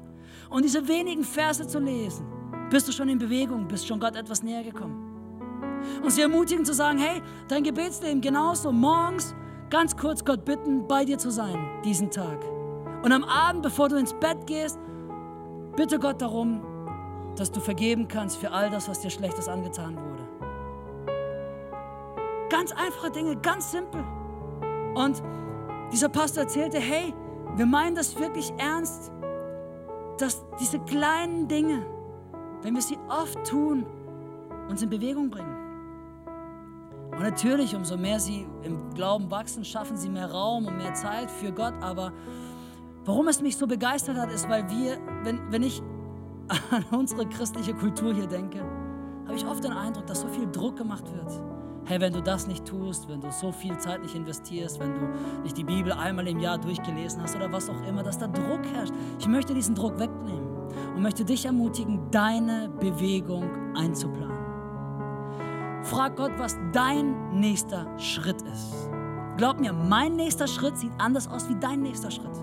und 0.50 0.64
diese 0.64 0.88
wenigen 0.88 1.24
Verse 1.24 1.66
zu 1.66 1.80
lesen, 1.80 2.26
bist 2.70 2.88
du 2.88 2.92
schon 2.92 3.10
in 3.10 3.20
Bewegung, 3.20 3.68
bist 3.68 3.88
schon 3.88 4.00
Gott 4.00 4.16
etwas 4.16 4.44
näher 4.44 4.64
gekommen. 4.64 5.05
Und 6.04 6.12
sie 6.12 6.22
ermutigen 6.22 6.66
zu 6.66 6.74
sagen, 6.74 7.00
hey, 7.00 7.22
dein 7.48 7.64
Gebetsleben 7.64 8.22
genauso, 8.22 8.72
morgens 8.72 9.36
ganz 9.70 9.96
kurz 9.98 10.24
Gott 10.24 10.46
bitten, 10.46 10.88
bei 10.88 11.06
dir 11.06 11.18
zu 11.18 11.32
sein, 11.32 11.58
diesen 11.84 12.12
Tag. 12.12 12.40
Und 13.04 13.12
am 13.12 13.24
Abend, 13.24 13.64
bevor 13.64 13.90
du 13.90 13.98
ins 13.98 14.14
Bett 14.14 14.48
gehst, 14.48 14.80
Bitte 15.76 16.00
Gott 16.00 16.22
darum, 16.22 16.62
dass 17.36 17.52
du 17.52 17.60
vergeben 17.60 18.08
kannst 18.08 18.38
für 18.38 18.52
all 18.52 18.70
das, 18.70 18.88
was 18.88 19.02
dir 19.02 19.10
Schlechtes 19.10 19.50
angetan 19.50 19.98
wurde. 19.98 20.24
Ganz 22.50 22.72
einfache 22.72 23.12
Dinge, 23.12 23.36
ganz 23.36 23.72
simpel. 23.72 24.02
Und 24.94 25.22
dieser 25.92 26.08
Pastor 26.08 26.44
erzählte, 26.44 26.80
hey, 26.80 27.14
wir 27.58 27.66
meinen 27.66 27.96
das 27.96 28.18
wirklich 28.18 28.54
ernst, 28.58 29.12
dass 30.18 30.46
diese 30.62 30.80
kleinen 30.80 31.50
Dinge, 31.50 31.86
wenn 32.62 32.74
wir 32.74 32.82
sie 32.82 32.98
oft 33.10 33.46
tun, 33.46 33.86
uns 34.70 34.82
in 34.82 34.90
Bewegung 34.90 35.30
bringen. 35.30 35.55
Und 37.16 37.24
natürlich, 37.24 37.76
umso 37.76 37.98
mehr 37.98 38.20
sie 38.20 38.46
im 38.64 38.94
Glauben 38.94 39.32
wachsen, 39.32 39.64
schaffen 39.64 39.98
sie 39.98 40.10
mehr 40.10 40.32
Raum 40.32 40.66
und 40.66 40.78
mehr 40.78 40.94
Zeit 40.94 41.32
für 41.32 41.52
Gott, 41.52 41.74
aber 41.82 42.12
Warum 43.06 43.28
es 43.28 43.40
mich 43.40 43.56
so 43.56 43.68
begeistert 43.68 44.18
hat, 44.18 44.32
ist, 44.32 44.50
weil 44.50 44.68
wir, 44.68 44.98
wenn, 45.24 45.40
wenn 45.52 45.62
ich 45.62 45.82
an 46.72 46.86
unsere 46.92 47.28
christliche 47.30 47.76
Kultur 47.76 48.16
hier 48.16 48.26
denke, 48.26 48.60
habe 49.26 49.36
ich 49.36 49.46
oft 49.46 49.64
den 49.64 49.74
Eindruck, 49.74 50.08
dass 50.08 50.22
so 50.22 50.28
viel 50.28 50.48
Druck 50.52 50.76
gemacht 50.76 51.06
wird. 51.14 51.32
Hey, 51.86 52.02
wenn 52.02 52.14
du 52.14 52.22
das 52.24 52.48
nicht 52.48 52.66
tust, 52.66 53.08
wenn 53.08 53.22
du 53.22 53.32
so 53.32 53.52
viel 53.52 53.78
Zeit 53.78 54.02
nicht 54.02 54.16
investierst, 54.16 54.80
wenn 54.80 54.96
du 54.96 55.02
nicht 55.44 55.56
die 55.56 55.64
Bibel 55.64 55.92
einmal 55.92 56.28
im 56.28 56.40
Jahr 56.40 56.58
durchgelesen 56.58 57.22
hast 57.22 57.36
oder 57.36 57.52
was 57.52 57.70
auch 57.70 57.88
immer, 57.88 58.02
dass 58.02 58.18
da 58.18 58.26
Druck 58.26 58.66
herrscht. 58.74 58.94
Ich 59.20 59.28
möchte 59.28 59.54
diesen 59.54 59.76
Druck 59.76 60.00
wegnehmen 60.00 60.48
und 60.96 61.04
möchte 61.04 61.24
dich 61.24 61.46
ermutigen, 61.46 62.10
deine 62.10 62.70
Bewegung 62.80 63.76
einzuplanen. 63.76 64.35
Frag 65.86 66.16
Gott, 66.16 66.32
was 66.38 66.58
dein 66.74 67.40
nächster 67.40 67.86
Schritt 68.00 68.42
ist. 68.42 68.90
Glaub 69.38 69.60
mir, 69.60 69.72
mein 69.72 70.16
nächster 70.16 70.48
Schritt 70.48 70.76
sieht 70.80 70.92
anders 70.98 71.30
aus 71.30 71.48
wie 71.48 71.56
dein 71.60 71.84
nächster 71.84 72.10
Schritt. 72.10 72.36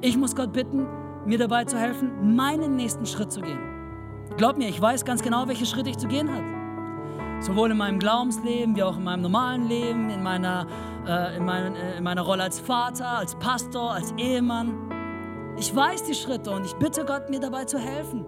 Ich 0.00 0.16
muss 0.16 0.34
Gott 0.34 0.54
bitten, 0.54 0.86
mir 1.26 1.36
dabei 1.36 1.66
zu 1.66 1.76
helfen, 1.76 2.34
meinen 2.34 2.76
nächsten 2.76 3.04
Schritt 3.04 3.30
zu 3.30 3.42
gehen. 3.42 3.58
Glaub 4.38 4.56
mir, 4.56 4.66
ich 4.66 4.80
weiß 4.80 5.04
ganz 5.04 5.22
genau, 5.22 5.46
welche 5.46 5.66
Schritte 5.66 5.90
ich 5.90 5.98
zu 5.98 6.08
gehen 6.08 6.32
habe. 6.32 7.42
Sowohl 7.42 7.70
in 7.70 7.76
meinem 7.76 7.98
Glaubensleben 7.98 8.74
wie 8.74 8.82
auch 8.82 8.96
in 8.96 9.04
meinem 9.04 9.20
normalen 9.20 9.68
Leben, 9.68 10.08
in 10.08 10.22
meiner, 10.22 10.66
äh, 11.06 11.36
in, 11.36 11.44
mein, 11.44 11.76
äh, 11.76 11.98
in 11.98 12.04
meiner 12.04 12.22
Rolle 12.22 12.44
als 12.44 12.60
Vater, 12.60 13.18
als 13.18 13.34
Pastor, 13.34 13.92
als 13.92 14.12
Ehemann. 14.16 14.72
Ich 15.58 15.76
weiß 15.76 16.04
die 16.04 16.14
Schritte 16.14 16.50
und 16.50 16.64
ich 16.64 16.74
bitte 16.76 17.04
Gott, 17.04 17.28
mir 17.28 17.40
dabei 17.40 17.66
zu 17.66 17.78
helfen. 17.78 18.24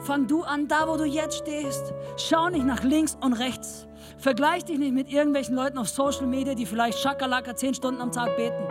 Fang 0.00 0.26
du 0.26 0.42
an, 0.42 0.68
da 0.68 0.86
wo 0.88 0.96
du 0.96 1.04
jetzt 1.04 1.38
stehst. 1.38 1.92
Schau 2.16 2.48
nicht 2.48 2.64
nach 2.64 2.82
links 2.82 3.16
und 3.20 3.32
rechts. 3.34 3.86
Vergleich 4.18 4.64
dich 4.64 4.78
nicht 4.78 4.94
mit 4.94 5.10
irgendwelchen 5.10 5.54
Leuten 5.54 5.78
auf 5.78 5.88
Social 5.88 6.26
Media, 6.26 6.54
die 6.54 6.66
vielleicht 6.66 6.98
Schakalaka 6.98 7.54
zehn 7.54 7.74
Stunden 7.74 8.00
am 8.00 8.12
Tag 8.12 8.36
beten. 8.36 8.66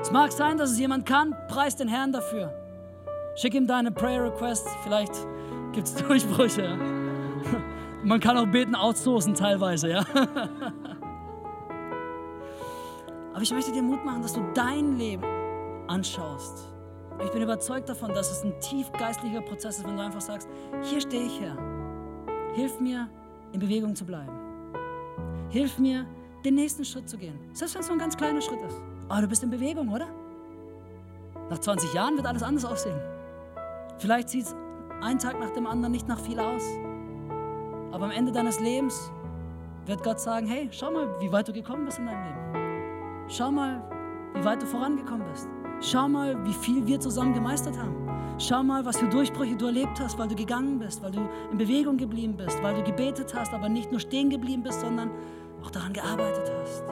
Es 0.00 0.10
mag 0.10 0.32
sein, 0.32 0.58
dass 0.58 0.72
es 0.72 0.78
jemand 0.78 1.06
kann, 1.06 1.36
preis 1.48 1.76
den 1.76 1.88
Herrn 1.88 2.12
dafür. 2.12 2.52
Schick 3.36 3.54
ihm 3.54 3.66
deine 3.66 3.90
Prayer 3.92 4.24
Request. 4.24 4.68
Vielleicht 4.82 5.12
gibt 5.72 5.86
es 5.86 5.94
Durchbrüche. 6.06 6.76
Man 8.04 8.20
kann 8.20 8.36
auch 8.36 8.46
beten 8.46 8.74
outsourcen 8.74 9.34
teilweise, 9.34 9.90
ja. 9.90 10.04
Aber 13.32 13.42
ich 13.42 13.52
möchte 13.52 13.72
dir 13.72 13.82
Mut 13.82 14.04
machen, 14.04 14.22
dass 14.22 14.34
du 14.34 14.42
dein 14.54 14.98
Leben 14.98 15.24
anschaust. 15.86 16.71
Ich 17.24 17.30
bin 17.30 17.42
überzeugt 17.42 17.88
davon, 17.88 18.12
dass 18.12 18.30
es 18.30 18.44
ein 18.44 18.58
tief 18.60 18.90
geistlicher 18.92 19.40
Prozess 19.40 19.78
ist, 19.78 19.86
wenn 19.86 19.96
du 19.96 20.02
einfach 20.02 20.20
sagst, 20.20 20.48
hier 20.82 21.00
stehe 21.00 21.24
ich 21.24 21.40
her. 21.40 21.56
Hilf 22.54 22.80
mir, 22.80 23.08
in 23.52 23.60
Bewegung 23.60 23.94
zu 23.94 24.04
bleiben. 24.04 24.32
Hilf 25.50 25.78
mir, 25.78 26.06
den 26.44 26.54
nächsten 26.54 26.84
Schritt 26.84 27.08
zu 27.08 27.16
gehen. 27.16 27.38
Selbst 27.52 27.74
wenn 27.74 27.82
es 27.82 27.88
nur 27.88 27.96
ein 27.96 28.00
ganz 28.00 28.16
kleiner 28.16 28.40
Schritt 28.40 28.60
ist. 28.62 28.80
Aber 29.08 29.20
du 29.20 29.28
bist 29.28 29.42
in 29.42 29.50
Bewegung, 29.50 29.88
oder? 29.90 30.08
Nach 31.50 31.58
20 31.58 31.92
Jahren 31.92 32.16
wird 32.16 32.26
alles 32.26 32.42
anders 32.42 32.64
aussehen. 32.64 33.00
Vielleicht 33.98 34.30
sieht 34.30 34.46
es 34.46 34.56
ein 35.00 35.18
Tag 35.18 35.38
nach 35.38 35.50
dem 35.50 35.66
anderen 35.66 35.92
nicht 35.92 36.08
nach 36.08 36.18
viel 36.18 36.40
aus. 36.40 36.62
Aber 37.92 38.06
am 38.06 38.10
Ende 38.10 38.32
deines 38.32 38.58
Lebens 38.58 39.12
wird 39.86 40.02
Gott 40.02 40.20
sagen, 40.20 40.46
hey, 40.46 40.68
schau 40.70 40.90
mal, 40.90 41.08
wie 41.20 41.30
weit 41.30 41.48
du 41.48 41.52
gekommen 41.52 41.84
bist 41.84 41.98
in 41.98 42.06
deinem 42.06 42.24
Leben. 42.24 43.28
Schau 43.28 43.50
mal, 43.50 43.82
wie 44.34 44.44
weit 44.44 44.62
du 44.62 44.66
vorangekommen 44.66 45.26
bist. 45.30 45.48
Schau 45.84 46.08
mal, 46.08 46.36
wie 46.46 46.54
viel 46.54 46.86
wir 46.86 47.00
zusammen 47.00 47.34
gemeistert 47.34 47.76
haben. 47.76 48.08
Schau 48.38 48.62
mal, 48.62 48.84
was 48.84 48.98
für 48.98 49.08
Durchbrüche 49.08 49.56
du 49.56 49.66
erlebt 49.66 49.98
hast, 49.98 50.16
weil 50.16 50.28
du 50.28 50.36
gegangen 50.36 50.78
bist, 50.78 51.02
weil 51.02 51.10
du 51.10 51.28
in 51.50 51.58
Bewegung 51.58 51.96
geblieben 51.96 52.36
bist, 52.36 52.62
weil 52.62 52.76
du 52.76 52.84
gebetet 52.84 53.34
hast, 53.34 53.52
aber 53.52 53.68
nicht 53.68 53.90
nur 53.90 53.98
stehen 53.98 54.30
geblieben 54.30 54.62
bist, 54.62 54.80
sondern 54.80 55.10
auch 55.60 55.70
daran 55.70 55.92
gearbeitet 55.92 56.52
hast. 56.60 56.84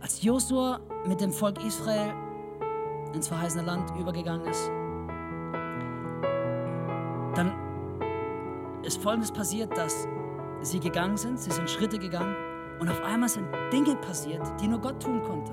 Als 0.00 0.22
Josua 0.22 0.80
mit 1.06 1.18
dem 1.18 1.32
Volk 1.32 1.64
Israel 1.64 2.12
ins 3.14 3.28
verheißene 3.28 3.64
Land 3.64 3.90
übergegangen 3.98 4.46
ist, 4.46 4.68
dann 7.34 7.52
ist 8.82 9.02
Folgendes 9.02 9.32
passiert, 9.32 9.74
dass 9.78 10.06
sie 10.62 10.80
gegangen 10.80 11.16
sind, 11.16 11.38
sie 11.38 11.50
sind 11.50 11.68
Schritte 11.68 11.98
gegangen 11.98 12.34
und 12.80 12.88
auf 12.88 13.02
einmal 13.04 13.28
sind 13.28 13.46
Dinge 13.72 13.96
passiert, 13.96 14.42
die 14.60 14.68
nur 14.68 14.80
Gott 14.80 15.02
tun 15.02 15.22
konnte. 15.22 15.52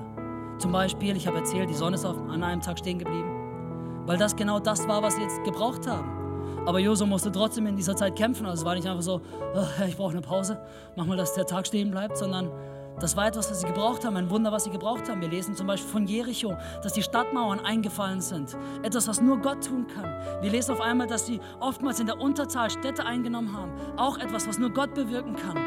Zum 0.58 0.72
Beispiel, 0.72 1.16
ich 1.16 1.26
habe 1.26 1.38
erzählt, 1.38 1.70
die 1.70 1.74
Sonne 1.74 1.96
ist 1.96 2.04
auf, 2.04 2.16
an 2.28 2.42
einem 2.42 2.60
Tag 2.60 2.78
stehen 2.78 2.98
geblieben, 2.98 4.02
weil 4.06 4.18
das 4.18 4.36
genau 4.36 4.58
das 4.60 4.86
war, 4.88 5.02
was 5.02 5.16
sie 5.16 5.22
jetzt 5.22 5.42
gebraucht 5.44 5.86
haben. 5.86 6.20
Aber 6.66 6.78
Josu 6.78 7.06
musste 7.06 7.32
trotzdem 7.32 7.66
in 7.66 7.76
dieser 7.76 7.96
Zeit 7.96 8.16
kämpfen. 8.16 8.44
Also 8.44 8.60
es 8.60 8.64
war 8.66 8.74
nicht 8.74 8.86
einfach 8.86 9.02
so, 9.02 9.22
oh, 9.54 9.84
ich 9.86 9.96
brauche 9.96 10.12
eine 10.12 10.20
Pause, 10.20 10.60
mach 10.96 11.06
mal, 11.06 11.16
dass 11.16 11.32
der 11.34 11.46
Tag 11.46 11.66
stehen 11.66 11.90
bleibt, 11.90 12.18
sondern 12.18 12.50
das 12.98 13.16
war 13.16 13.28
etwas, 13.28 13.50
was 13.50 13.60
sie 13.60 13.66
gebraucht 13.66 14.04
haben, 14.04 14.16
ein 14.16 14.28
Wunder, 14.30 14.52
was 14.52 14.64
sie 14.64 14.70
gebraucht 14.70 15.08
haben. 15.08 15.20
Wir 15.20 15.28
lesen 15.28 15.54
zum 15.54 15.66
Beispiel 15.66 15.90
von 15.90 16.06
Jericho, 16.06 16.56
dass 16.82 16.92
die 16.92 17.02
Stadtmauern 17.02 17.60
eingefallen 17.60 18.20
sind. 18.20 18.56
Etwas, 18.82 19.08
was 19.08 19.20
nur 19.20 19.38
Gott 19.38 19.64
tun 19.66 19.86
kann. 19.86 20.04
Wir 20.42 20.50
lesen 20.50 20.72
auf 20.72 20.80
einmal, 20.80 21.06
dass 21.06 21.26
sie 21.26 21.40
oftmals 21.60 22.00
in 22.00 22.06
der 22.06 22.20
Unterzahl 22.20 22.70
Städte 22.70 23.04
eingenommen 23.04 23.56
haben. 23.56 23.72
Auch 23.96 24.18
etwas, 24.18 24.46
was 24.46 24.58
nur 24.58 24.70
Gott 24.70 24.94
bewirken 24.94 25.36
kann. 25.36 25.58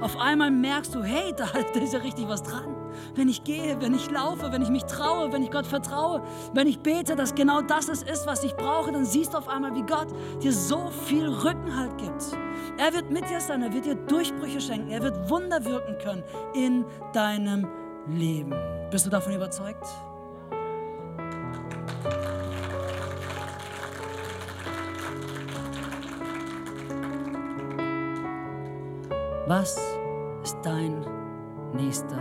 Auf 0.00 0.16
einmal 0.16 0.50
merkst 0.50 0.94
du, 0.94 1.02
hey, 1.02 1.32
da, 1.36 1.46
da 1.74 1.80
ist 1.80 1.92
ja 1.92 2.00
richtig 2.00 2.28
was 2.28 2.42
dran. 2.42 2.74
Wenn 3.14 3.28
ich 3.28 3.44
gehe, 3.44 3.80
wenn 3.80 3.94
ich 3.94 4.10
laufe, 4.10 4.50
wenn 4.52 4.62
ich 4.62 4.70
mich 4.70 4.84
traue, 4.84 5.32
wenn 5.32 5.42
ich 5.42 5.50
Gott 5.50 5.66
vertraue, 5.66 6.22
wenn 6.52 6.66
ich 6.66 6.80
bete, 6.80 7.16
dass 7.16 7.34
genau 7.34 7.60
das 7.60 7.88
es 7.88 8.02
ist, 8.02 8.26
was 8.26 8.44
ich 8.44 8.54
brauche, 8.54 8.92
dann 8.92 9.04
siehst 9.04 9.34
du 9.34 9.38
auf 9.38 9.48
einmal, 9.48 9.74
wie 9.74 9.82
Gott 9.82 10.08
dir 10.42 10.52
so 10.52 10.90
viel 11.06 11.28
Rückenhalt 11.28 11.96
gibt. 11.98 12.24
Er 12.78 12.92
wird 12.92 13.10
mit 13.10 13.28
dir 13.28 13.40
sein, 13.40 13.60
er 13.62 13.72
wird 13.72 13.86
dir 13.86 13.96
Durchbrüche 13.96 14.60
schenken, 14.60 14.90
er 14.92 15.02
wird 15.02 15.28
Wunder 15.28 15.64
wirken 15.64 15.98
können 15.98 16.22
in 16.54 16.84
deinem 17.12 17.66
Leben. 18.06 18.54
Bist 18.92 19.04
du 19.04 19.10
davon 19.10 19.34
überzeugt? 19.34 19.84
Was 29.48 29.76
ist 30.44 30.56
dein 30.62 31.04
nächster 31.72 32.20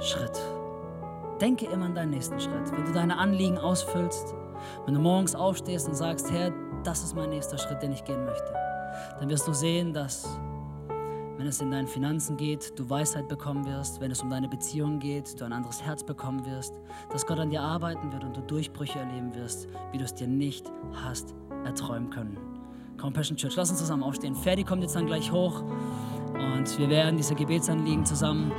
Schritt? 0.00 0.38
Denke 1.40 1.64
immer 1.66 1.86
an 1.86 1.94
deinen 1.94 2.10
nächsten 2.10 2.38
Schritt. 2.38 2.70
Wenn 2.70 2.84
du 2.84 2.92
deine 2.92 3.16
Anliegen 3.16 3.56
ausfüllst, 3.56 4.34
wenn 4.84 4.92
du 4.92 5.00
morgens 5.00 5.34
aufstehst 5.34 5.88
und 5.88 5.94
sagst, 5.94 6.30
Herr, 6.30 6.52
das 6.84 7.02
ist 7.02 7.16
mein 7.16 7.30
nächster 7.30 7.56
Schritt, 7.56 7.82
den 7.82 7.92
ich 7.92 8.04
gehen 8.04 8.26
möchte, 8.26 8.52
dann 9.18 9.28
wirst 9.28 9.46
du 9.46 9.52
sehen, 9.52 9.92
dass 9.92 10.38
wenn 11.40 11.46
es 11.46 11.60
in 11.62 11.70
deinen 11.70 11.88
Finanzen 11.88 12.36
geht, 12.36 12.78
du 12.78 12.90
Weisheit 12.90 13.26
bekommen 13.26 13.64
wirst, 13.64 14.00
wenn 14.02 14.10
es 14.10 14.20
um 14.20 14.28
deine 14.28 14.46
Beziehung 14.46 14.98
geht, 14.98 15.40
du 15.40 15.46
ein 15.46 15.54
anderes 15.54 15.82
Herz 15.82 16.04
bekommen 16.04 16.44
wirst, 16.44 16.74
dass 17.10 17.24
Gott 17.26 17.38
an 17.38 17.48
dir 17.48 17.62
arbeiten 17.62 18.12
wird 18.12 18.24
und 18.24 18.36
du 18.36 18.42
Durchbrüche 18.42 18.98
erleben 18.98 19.34
wirst, 19.34 19.66
wie 19.90 19.96
du 19.96 20.04
es 20.04 20.14
dir 20.14 20.28
nicht 20.28 20.70
hast 21.02 21.34
erträumen 21.64 22.10
können. 22.10 22.36
Compassion 23.00 23.38
Church, 23.38 23.56
lass 23.56 23.70
uns 23.70 23.78
zusammen 23.78 24.02
aufstehen. 24.02 24.34
Ferdi 24.34 24.64
kommt 24.64 24.82
jetzt 24.82 24.94
dann 24.94 25.06
gleich 25.06 25.32
hoch. 25.32 25.62
Und 26.34 26.78
wir 26.78 26.90
werden 26.90 27.16
diese 27.16 27.34
Gebetsanliegen 27.34 28.04
zusammen 28.04 28.52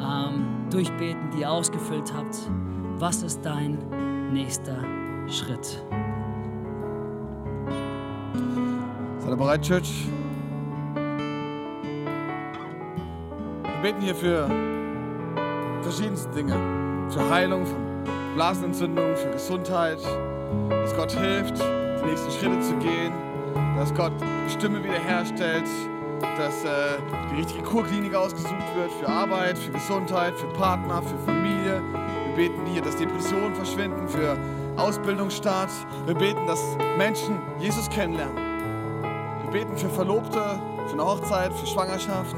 ähm, 0.00 0.70
durchbeten, 0.70 1.30
die 1.32 1.40
ihr 1.40 1.50
ausgefüllt 1.50 2.14
habt. 2.14 2.38
Was 2.98 3.22
ist 3.22 3.40
dein 3.44 3.78
nächster 4.32 4.78
Schritt? 5.28 5.84
Seid 9.28 9.38
bereit, 9.38 9.60
Church? 9.60 10.06
Wir 13.62 13.82
beten 13.82 14.00
hier 14.00 14.14
für 14.14 14.48
verschiedenste 15.82 16.30
Dinge. 16.30 16.54
Für 17.10 17.28
Heilung 17.28 17.66
von 17.66 17.76
Blasenentzündung, 18.34 19.14
für 19.16 19.30
Gesundheit, 19.30 19.98
dass 20.70 20.96
Gott 20.96 21.12
hilft, 21.12 21.58
die 21.58 22.06
nächsten 22.06 22.30
Schritte 22.30 22.60
zu 22.60 22.74
gehen, 22.76 23.12
dass 23.76 23.92
Gott 23.94 24.12
die 24.18 24.50
Stimme 24.50 24.82
wiederherstellt, 24.82 25.68
dass 26.38 26.64
äh, 26.64 26.96
die 27.30 27.40
richtige 27.40 27.62
Kurklinik 27.64 28.14
ausgesucht 28.14 28.76
wird 28.76 28.90
für 28.92 29.08
Arbeit, 29.08 29.58
für 29.58 29.72
Gesundheit, 29.72 30.34
für 30.36 30.48
Partner, 30.54 31.02
für 31.02 31.18
Familie. 31.26 31.82
Wir 32.34 32.48
beten 32.48 32.64
hier, 32.64 32.80
dass 32.80 32.96
Depressionen 32.96 33.54
verschwinden, 33.54 34.08
für 34.08 34.38
Ausbildungsstart. 34.78 35.70
Wir 36.06 36.14
beten, 36.14 36.46
dass 36.46 36.62
Menschen 36.96 37.38
Jesus 37.58 37.90
kennenlernen. 37.90 38.47
Wir 39.50 39.64
beten 39.64 39.78
für 39.78 39.88
Verlobte, 39.88 40.60
für 40.86 40.92
eine 40.92 41.04
Hochzeit, 41.04 41.52
für 41.54 41.66
Schwangerschaft. 41.66 42.36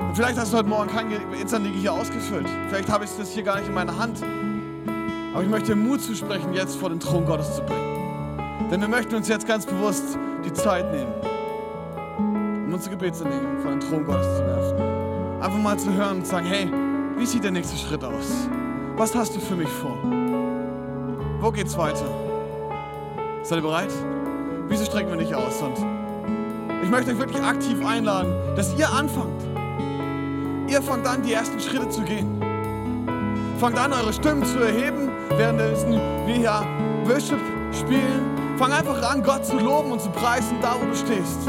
Und 0.00 0.14
vielleicht 0.16 0.36
hast 0.36 0.52
du 0.52 0.56
heute 0.56 0.68
Morgen 0.68 0.90
kein 0.90 1.12
Instanliege 1.40 1.78
hier 1.78 1.92
ausgefüllt. 1.92 2.48
Vielleicht 2.68 2.90
habe 2.90 3.04
ich 3.04 3.10
das 3.16 3.32
hier 3.32 3.44
gar 3.44 3.58
nicht 3.58 3.68
in 3.68 3.74
meiner 3.74 3.96
Hand. 3.96 4.20
Aber 5.32 5.44
ich 5.44 5.48
möchte 5.48 5.74
dir 5.74 5.76
Mut 5.76 6.00
zusprechen, 6.00 6.52
jetzt 6.54 6.76
vor 6.76 6.88
den 6.88 6.98
Thron 6.98 7.24
Gottes 7.24 7.54
zu 7.56 7.62
bringen. 7.62 8.68
Denn 8.70 8.80
wir 8.80 8.88
möchten 8.88 9.14
uns 9.14 9.28
jetzt 9.28 9.46
ganz 9.46 9.64
bewusst 9.64 10.18
die 10.44 10.52
Zeit 10.52 10.90
nehmen 10.92 11.12
unsere 12.74 12.96
Gebetsanliegen 12.96 13.60
vor 13.60 13.70
den 13.70 13.80
Thron 13.80 14.04
Gottes 14.04 14.26
zu 14.36 14.44
werfen. 14.44 15.40
Einfach 15.40 15.58
mal 15.58 15.78
zu 15.78 15.92
hören 15.92 16.18
und 16.18 16.24
zu 16.24 16.32
sagen, 16.32 16.46
hey, 16.46 16.68
wie 17.16 17.24
sieht 17.24 17.44
der 17.44 17.52
nächste 17.52 17.76
Schritt 17.76 18.02
aus? 18.02 18.48
Was 18.96 19.14
hast 19.14 19.36
du 19.36 19.40
für 19.40 19.54
mich 19.54 19.68
vor? 19.68 19.96
Wo 21.40 21.52
geht's 21.52 21.78
weiter? 21.78 22.06
Seid 23.44 23.58
ihr 23.58 23.62
bereit? 23.62 23.92
Wieso 24.68 24.84
strecken 24.84 25.10
wir 25.10 25.16
nicht 25.16 25.34
aus? 25.34 25.60
Und 25.62 25.76
ich 26.82 26.90
möchte 26.90 27.12
euch 27.12 27.18
wirklich 27.18 27.42
aktiv 27.42 27.84
einladen, 27.84 28.32
dass 28.56 28.74
ihr 28.78 28.90
anfangt. 28.90 29.42
Ihr 30.68 30.82
fangt 30.82 31.06
an, 31.06 31.22
die 31.22 31.32
ersten 31.32 31.60
Schritte 31.60 31.88
zu 31.88 32.02
gehen. 32.02 32.40
Fangt 33.58 33.78
an, 33.78 33.92
eure 33.92 34.12
Stimmen 34.12 34.44
zu 34.44 34.58
erheben, 34.58 35.10
während 35.36 35.58
wir 35.58 36.34
hier 36.34 36.66
Worship 37.04 37.40
spielen. 37.72 38.56
Fang 38.56 38.72
einfach 38.72 39.02
an, 39.02 39.22
Gott 39.22 39.44
zu 39.44 39.58
loben 39.58 39.92
und 39.92 40.00
zu 40.00 40.10
preisen, 40.10 40.56
da 40.62 40.76
wo 40.80 40.86
du 40.86 40.94
stehst. 40.94 41.46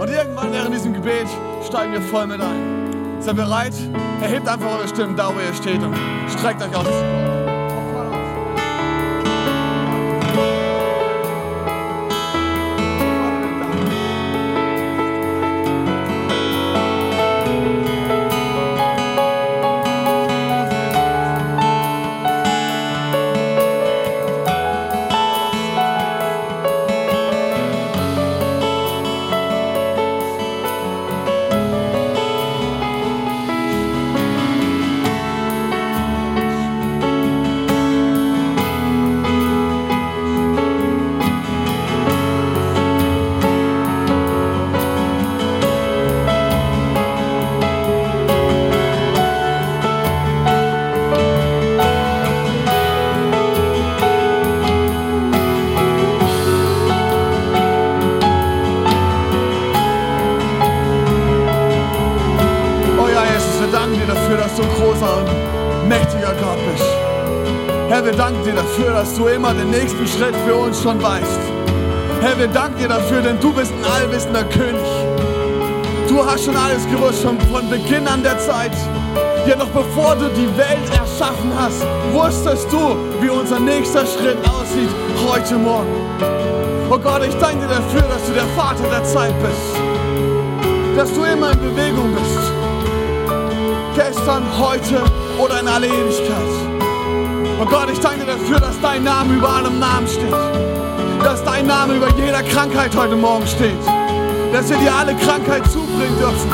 Und 0.00 0.10
irgendwann 0.10 0.52
während 0.52 0.74
diesem 0.74 0.92
Gebet 0.92 1.28
steigen 1.66 1.92
wir 1.92 2.02
voll 2.02 2.26
mit 2.26 2.40
ein. 2.40 3.20
Seid 3.20 3.36
bereit? 3.36 3.74
Erhebt 4.20 4.46
einfach 4.48 4.78
eure 4.78 4.88
Stimmen 4.88 5.16
da, 5.16 5.28
wo 5.34 5.38
ihr 5.38 5.54
steht 5.54 5.82
und 5.82 5.94
streckt 6.28 6.62
euch 6.62 6.76
aus. 6.76 7.33
Schon 70.84 71.02
weißt. 71.02 71.40
Herr, 72.20 72.38
wir 72.38 72.48
danken 72.48 72.78
dir 72.78 72.88
dafür, 72.88 73.22
denn 73.22 73.40
du 73.40 73.54
bist 73.54 73.72
ein 73.72 73.90
allwissender 73.90 74.44
König. 74.44 74.84
Du 76.08 76.22
hast 76.22 76.44
schon 76.44 76.54
alles 76.54 76.84
gewusst, 76.90 77.22
schon 77.22 77.40
von 77.40 77.70
Beginn 77.70 78.06
an 78.06 78.22
der 78.22 78.38
Zeit. 78.38 78.72
Ja, 79.46 79.56
noch 79.56 79.70
bevor 79.70 80.14
du 80.14 80.28
die 80.36 80.58
Welt 80.58 80.86
erschaffen 80.90 81.50
hast, 81.58 81.86
wusstest 82.12 82.70
du, 82.70 82.96
wie 83.22 83.30
unser 83.30 83.60
nächster 83.60 84.04
Schritt 84.04 84.36
aussieht 84.46 84.90
heute 85.26 85.54
Morgen. 85.54 85.88
Oh 86.90 86.98
Gott, 86.98 87.22
ich 87.26 87.34
danke 87.36 87.66
dir 87.66 87.74
dafür, 87.76 88.02
dass 88.02 88.26
du 88.26 88.34
der 88.34 88.46
Vater 88.54 88.84
der 88.90 89.04
Zeit 89.04 89.34
bist. 89.40 90.98
Dass 90.98 91.14
du 91.14 91.24
immer 91.24 91.52
in 91.52 91.60
Bewegung 91.60 92.14
bist. 92.14 92.52
Gestern, 93.96 94.42
heute 94.58 95.00
oder 95.38 95.60
in 95.60 95.66
alle 95.66 95.86
Ewigkeit. 95.86 96.74
Oh 97.58 97.64
Gott, 97.64 97.88
ich 97.90 98.00
danke 98.00 98.26
dir 98.26 98.32
dafür, 98.32 98.60
dass 98.60 98.78
dein 98.82 99.02
Name 99.02 99.32
über 99.32 99.48
allem 99.48 99.78
Namen 99.78 100.06
steht. 100.06 100.73
Dass 101.34 101.42
dein 101.42 101.66
Name 101.66 101.94
über 101.94 102.08
jeder 102.10 102.44
Krankheit 102.44 102.94
heute 102.94 103.16
Morgen 103.16 103.44
steht. 103.48 103.74
Dass 104.52 104.70
wir 104.70 104.76
dir 104.76 104.94
alle 104.94 105.16
Krankheit 105.16 105.68
zubringen 105.68 106.16
dürfen. 106.16 106.48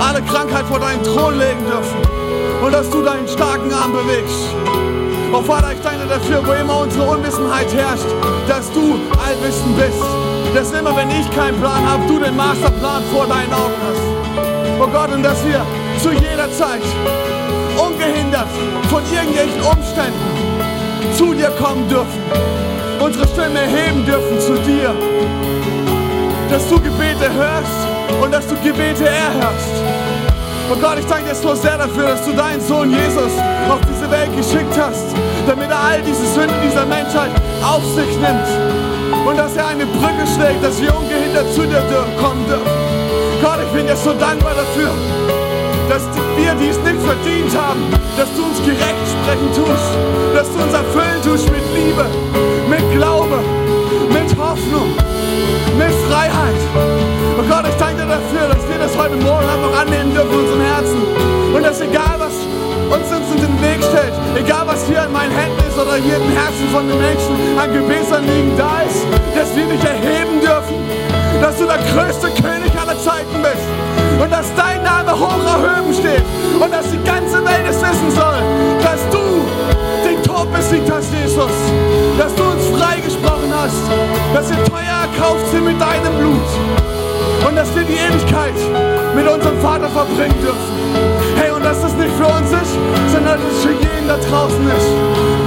Alle 0.00 0.22
Krankheit 0.22 0.64
vor 0.64 0.78
deinen 0.78 1.02
Thron 1.04 1.38
legen 1.38 1.60
dürfen. 1.66 1.98
Und 2.64 2.72
dass 2.72 2.88
du 2.88 3.02
deinen 3.02 3.28
starken 3.28 3.70
Arm 3.70 3.92
bewegst. 3.92 4.48
Oh 5.30 5.42
Vater, 5.42 5.72
ich 5.72 5.80
danke 5.82 6.06
dafür, 6.08 6.40
wo 6.42 6.52
immer 6.52 6.80
unsere 6.80 7.04
Unwissenheit 7.04 7.66
herrscht, 7.74 8.06
dass 8.48 8.72
du 8.72 8.98
allwissend 9.22 9.76
bist. 9.76 10.02
Dass 10.54 10.72
immer, 10.72 10.96
wenn 10.96 11.10
ich 11.10 11.30
keinen 11.32 11.60
Plan 11.60 11.86
habe, 11.86 12.06
du 12.08 12.18
den 12.18 12.34
Masterplan 12.34 13.02
vor 13.12 13.26
deinen 13.26 13.52
Augen 13.52 13.76
hast. 13.84 14.80
Oh 14.80 14.86
Gott, 14.86 15.12
und 15.12 15.22
dass 15.22 15.44
wir 15.44 15.60
zu 16.02 16.12
jeder 16.12 16.50
Zeit 16.50 16.80
ungehindert 17.76 18.48
von 18.88 19.02
irgendwelchen 19.12 19.60
Umständen 19.60 21.14
zu 21.14 21.34
dir 21.34 21.50
kommen 21.60 21.86
dürfen, 21.90 22.22
unsere 23.00 23.26
Stimme 23.28 23.60
erheben 23.60 24.04
dürfen 24.04 24.40
zu 24.40 24.54
dir, 24.62 24.94
dass 26.50 26.68
du 26.68 26.76
Gebete 26.80 27.32
hörst 27.32 28.22
und 28.22 28.32
dass 28.32 28.46
du 28.46 28.54
Gebete 28.56 29.08
erhörst. 29.08 29.74
Und 30.70 30.80
Gott, 30.80 30.98
ich 30.98 31.06
danke 31.06 31.28
dir 31.28 31.34
so 31.34 31.54
sehr 31.54 31.76
dafür, 31.76 32.08
dass 32.08 32.24
du 32.24 32.32
deinen 32.32 32.60
Sohn 32.60 32.90
Jesus 32.90 33.32
auf 33.68 33.80
diese 33.88 34.10
Welt 34.10 34.34
geschickt 34.34 34.78
hast, 34.78 35.14
damit 35.46 35.70
er 35.70 35.78
all 35.78 36.02
diese 36.02 36.24
Sünden 36.32 36.56
dieser 36.62 36.86
Menschheit 36.86 37.30
auf 37.62 37.84
sich 37.94 38.16
nimmt 38.16 38.48
und 39.26 39.38
dass 39.38 39.56
er 39.56 39.68
eine 39.68 39.86
Brücke 39.86 40.26
schlägt, 40.34 40.64
dass 40.64 40.80
wir 40.80 40.94
ungehindert 40.96 41.52
zu 41.54 41.62
dir 41.66 41.82
kommen 42.20 42.46
dürfen. 42.46 42.70
Gott, 43.42 43.58
ich 43.62 43.72
bin 43.76 43.86
dir 43.86 43.96
so 43.96 44.12
dankbar 44.14 44.54
dafür, 44.54 44.90
dass 45.88 46.02
wir 46.36 46.54
dies 46.54 46.78
nicht 46.78 47.00
verdient 47.02 47.52
haben, 47.56 47.82
dass 48.16 48.28
du 48.36 48.44
uns 48.44 48.58
gerecht 48.64 49.06
sprechen 49.10 49.48
tust, 49.54 49.90
dass 50.34 50.48
du 50.52 50.58
uns 50.62 50.72
erfüllen 50.72 51.20
tust 51.22 51.50
mit 51.50 51.64
Liebe, 51.74 52.06
mit 52.68 52.84
Glaube, 52.92 53.38
mit 54.08 54.30
Hoffnung, 54.38 54.94
mit 55.76 55.94
Freiheit. 56.08 56.60
Und 57.38 57.48
Gott, 57.50 57.66
ich 57.68 57.76
danke 57.76 58.02
dir 58.02 58.08
dafür, 58.08 58.48
dass 58.48 58.62
wir 58.68 58.78
das 58.78 58.96
heute 58.96 59.16
Morgen 59.16 59.46
einfach 59.48 59.80
annehmen 59.80 60.14
dürfen 60.14 60.32
in 60.32 60.38
unserem 60.38 60.60
Herzen. 60.60 61.00
Und 61.54 61.62
dass 61.62 61.80
egal 61.80 62.16
was 62.18 62.34
uns 62.90 63.30
in 63.34 63.40
den 63.40 63.62
Weg 63.62 63.82
stellt, 63.82 64.12
egal 64.36 64.66
was 64.66 64.86
hier 64.86 65.04
in 65.04 65.12
meinen 65.12 65.32
Händen 65.32 65.58
ist 65.68 65.78
oder 65.78 65.96
hier 65.96 66.16
im 66.16 66.30
Herzen 66.30 66.68
von 66.72 66.86
den 66.86 66.98
Menschen 66.98 67.58
an 67.58 67.72
Gebetsanliegen 67.72 68.56
da 68.56 68.82
ist, 68.82 69.02
dass 69.34 69.54
wir 69.56 69.66
dich 69.66 69.82
erheben 69.82 70.40
dürfen, 70.40 70.76
dass 71.40 71.58
du 71.58 71.66
der 71.66 71.78
größte 71.92 72.28
König 72.42 72.73
und 74.20 74.30
dass 74.30 74.46
dein 74.56 74.82
Name 74.82 75.12
hoch 75.12 75.44
erhöben 75.44 75.92
steht 75.92 76.24
und 76.60 76.72
dass 76.72 76.90
die 76.90 77.02
ganze 77.04 77.44
Welt 77.44 77.66
es 77.68 77.80
wissen 77.80 78.10
soll, 78.10 78.38
dass 78.82 79.00
du 79.10 79.44
den 80.04 80.22
Tod 80.22 80.52
besiegt 80.52 80.90
hast, 80.90 81.12
Jesus, 81.12 81.52
dass 82.18 82.34
du 82.34 82.42
uns 82.42 82.66
freigesprochen 82.78 83.52
hast, 83.54 83.82
dass 84.34 84.50
wir 84.50 84.62
teuer 84.64 85.08
erkauft 85.08 85.50
sind 85.50 85.64
mit 85.64 85.80
deinem 85.80 86.16
Blut 86.18 86.48
und 87.48 87.56
dass 87.56 87.74
wir 87.74 87.84
die 87.84 87.94
Ewigkeit 87.94 88.54
mit 89.14 89.26
unserem 89.28 89.58
Vater 89.60 89.88
verbringen 89.88 90.36
dürfen. 90.42 90.74
Hey, 91.36 91.50
und 91.50 91.64
dass 91.64 91.82
das 91.82 91.94
nicht 91.94 92.14
für 92.16 92.26
uns 92.26 92.50
ist, 92.50 92.74
sondern 93.12 93.38
dass 93.38 93.52
es 93.52 93.62
für 93.64 93.72
jeden 93.72 94.08
da 94.08 94.16
draußen 94.16 94.66
ist. 94.68 94.88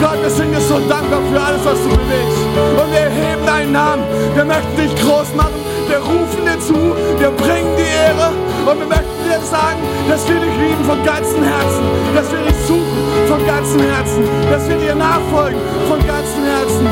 Gott, 0.01 0.21
wir 0.21 0.29
sind 0.29 0.53
dir 0.53 0.61
so 0.61 0.79
dankbar 0.87 1.21
für 1.31 1.41
alles, 1.41 1.63
was 1.63 1.79
du 1.81 1.89
bewegst. 1.89 2.41
Und 2.79 2.91
wir 2.91 2.99
erheben 2.99 3.45
deinen 3.45 3.71
Namen. 3.71 4.03
Wir 4.35 4.45
möchten 4.45 4.75
dich 4.77 4.93
groß 5.01 5.33
machen. 5.35 5.55
Wir 5.87 5.97
rufen 5.97 6.45
dir 6.45 6.59
zu. 6.59 6.95
Wir 7.17 7.31
bringen 7.31 7.75
die 7.77 7.89
Ehre. 8.07 8.46
Und 8.67 8.79
wir 8.79 8.87
möchten 8.87 9.23
dir 9.23 9.39
sagen, 9.47 9.79
dass 10.09 10.27
wir 10.27 10.39
dich 10.39 10.55
lieben 10.59 10.83
von 10.83 11.01
ganzem 11.05 11.41
Herzen. 11.43 11.83
Dass 12.13 12.31
wir 12.31 12.39
dich 12.39 12.57
suchen 12.67 12.99
von 13.27 13.45
ganzem 13.45 13.79
Herzen. 13.79 14.23
Dass 14.51 14.67
wir 14.67 14.75
dir 14.75 14.95
nachfolgen 14.95 15.59
von 15.87 15.99
ganzem 16.05 16.43
Herzen. 16.43 16.87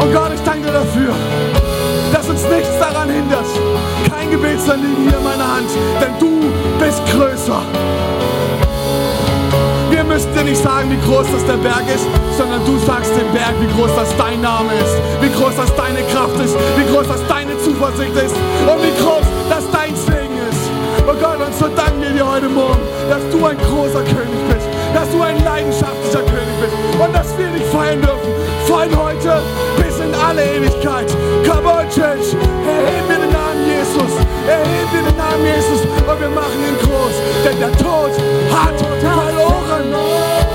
Und 0.00 0.14
Gott, 0.14 0.30
ich 0.32 0.42
danke 0.42 0.66
dir 0.66 0.72
dafür 0.72 1.14
dass 2.12 2.28
uns 2.28 2.42
nichts 2.48 2.78
daran 2.78 3.08
hindert. 3.08 3.46
Kein 4.10 4.30
Gebetsanliegen 4.30 5.08
hier 5.08 5.18
in 5.18 5.24
meiner 5.24 5.56
Hand, 5.56 5.70
denn 6.00 6.18
du 6.18 6.50
bist 6.78 7.00
größer. 7.12 7.62
Wir 9.90 10.04
müssen 10.04 10.34
dir 10.34 10.44
nicht 10.44 10.62
sagen, 10.62 10.90
wie 10.90 11.08
groß 11.08 11.26
das 11.32 11.44
der 11.46 11.58
Berg 11.58 11.84
ist, 11.94 12.06
sondern 12.36 12.64
du 12.64 12.78
sagst 12.78 13.12
dem 13.12 13.30
Berg, 13.32 13.54
wie 13.60 13.72
groß 13.76 13.90
das 13.94 14.16
dein 14.16 14.40
Name 14.40 14.72
ist, 14.74 14.96
wie 15.20 15.30
groß 15.30 15.54
das 15.56 15.74
deine 15.76 16.02
Kraft 16.12 16.38
ist, 16.44 16.56
wie 16.76 16.92
groß 16.92 17.06
das 17.06 17.26
deine 17.28 17.56
Zuversicht 17.58 18.16
ist 18.16 18.34
und 18.66 18.82
wie 18.82 19.02
groß 19.02 19.39
heute 22.30 22.48
Morgen, 22.48 22.80
dass 23.08 23.22
du 23.32 23.44
ein 23.44 23.58
großer 23.58 24.02
König 24.04 24.40
bist, 24.48 24.66
dass 24.94 25.10
du 25.10 25.20
ein 25.20 25.42
leidenschaftlicher 25.42 26.22
König 26.22 26.54
bist 26.60 26.72
und 27.00 27.14
dass 27.14 27.36
wir 27.36 27.48
dich 27.48 27.66
feiern 27.66 28.00
dürfen. 28.00 28.30
Feiern 28.66 28.96
heute 28.96 29.42
bis 29.76 29.98
in 29.98 30.14
alle 30.14 30.44
Ewigkeit. 30.44 31.08
Come 31.44 31.66
on, 31.66 31.88
Church, 31.90 32.34
erheben 32.66 33.08
wir 33.08 33.18
den 33.18 33.32
Namen 33.32 33.66
Jesus, 33.66 34.12
erheben 34.46 34.90
wir 34.92 35.02
den 35.10 35.16
Namen 35.16 35.44
Jesus 35.44 35.80
und 35.82 36.20
wir 36.20 36.30
machen 36.30 36.60
ihn 36.68 36.78
groß, 36.78 37.16
denn 37.44 37.58
der 37.58 37.72
Tod 37.72 38.12
hat 38.52 38.78
verloren. 38.78 40.49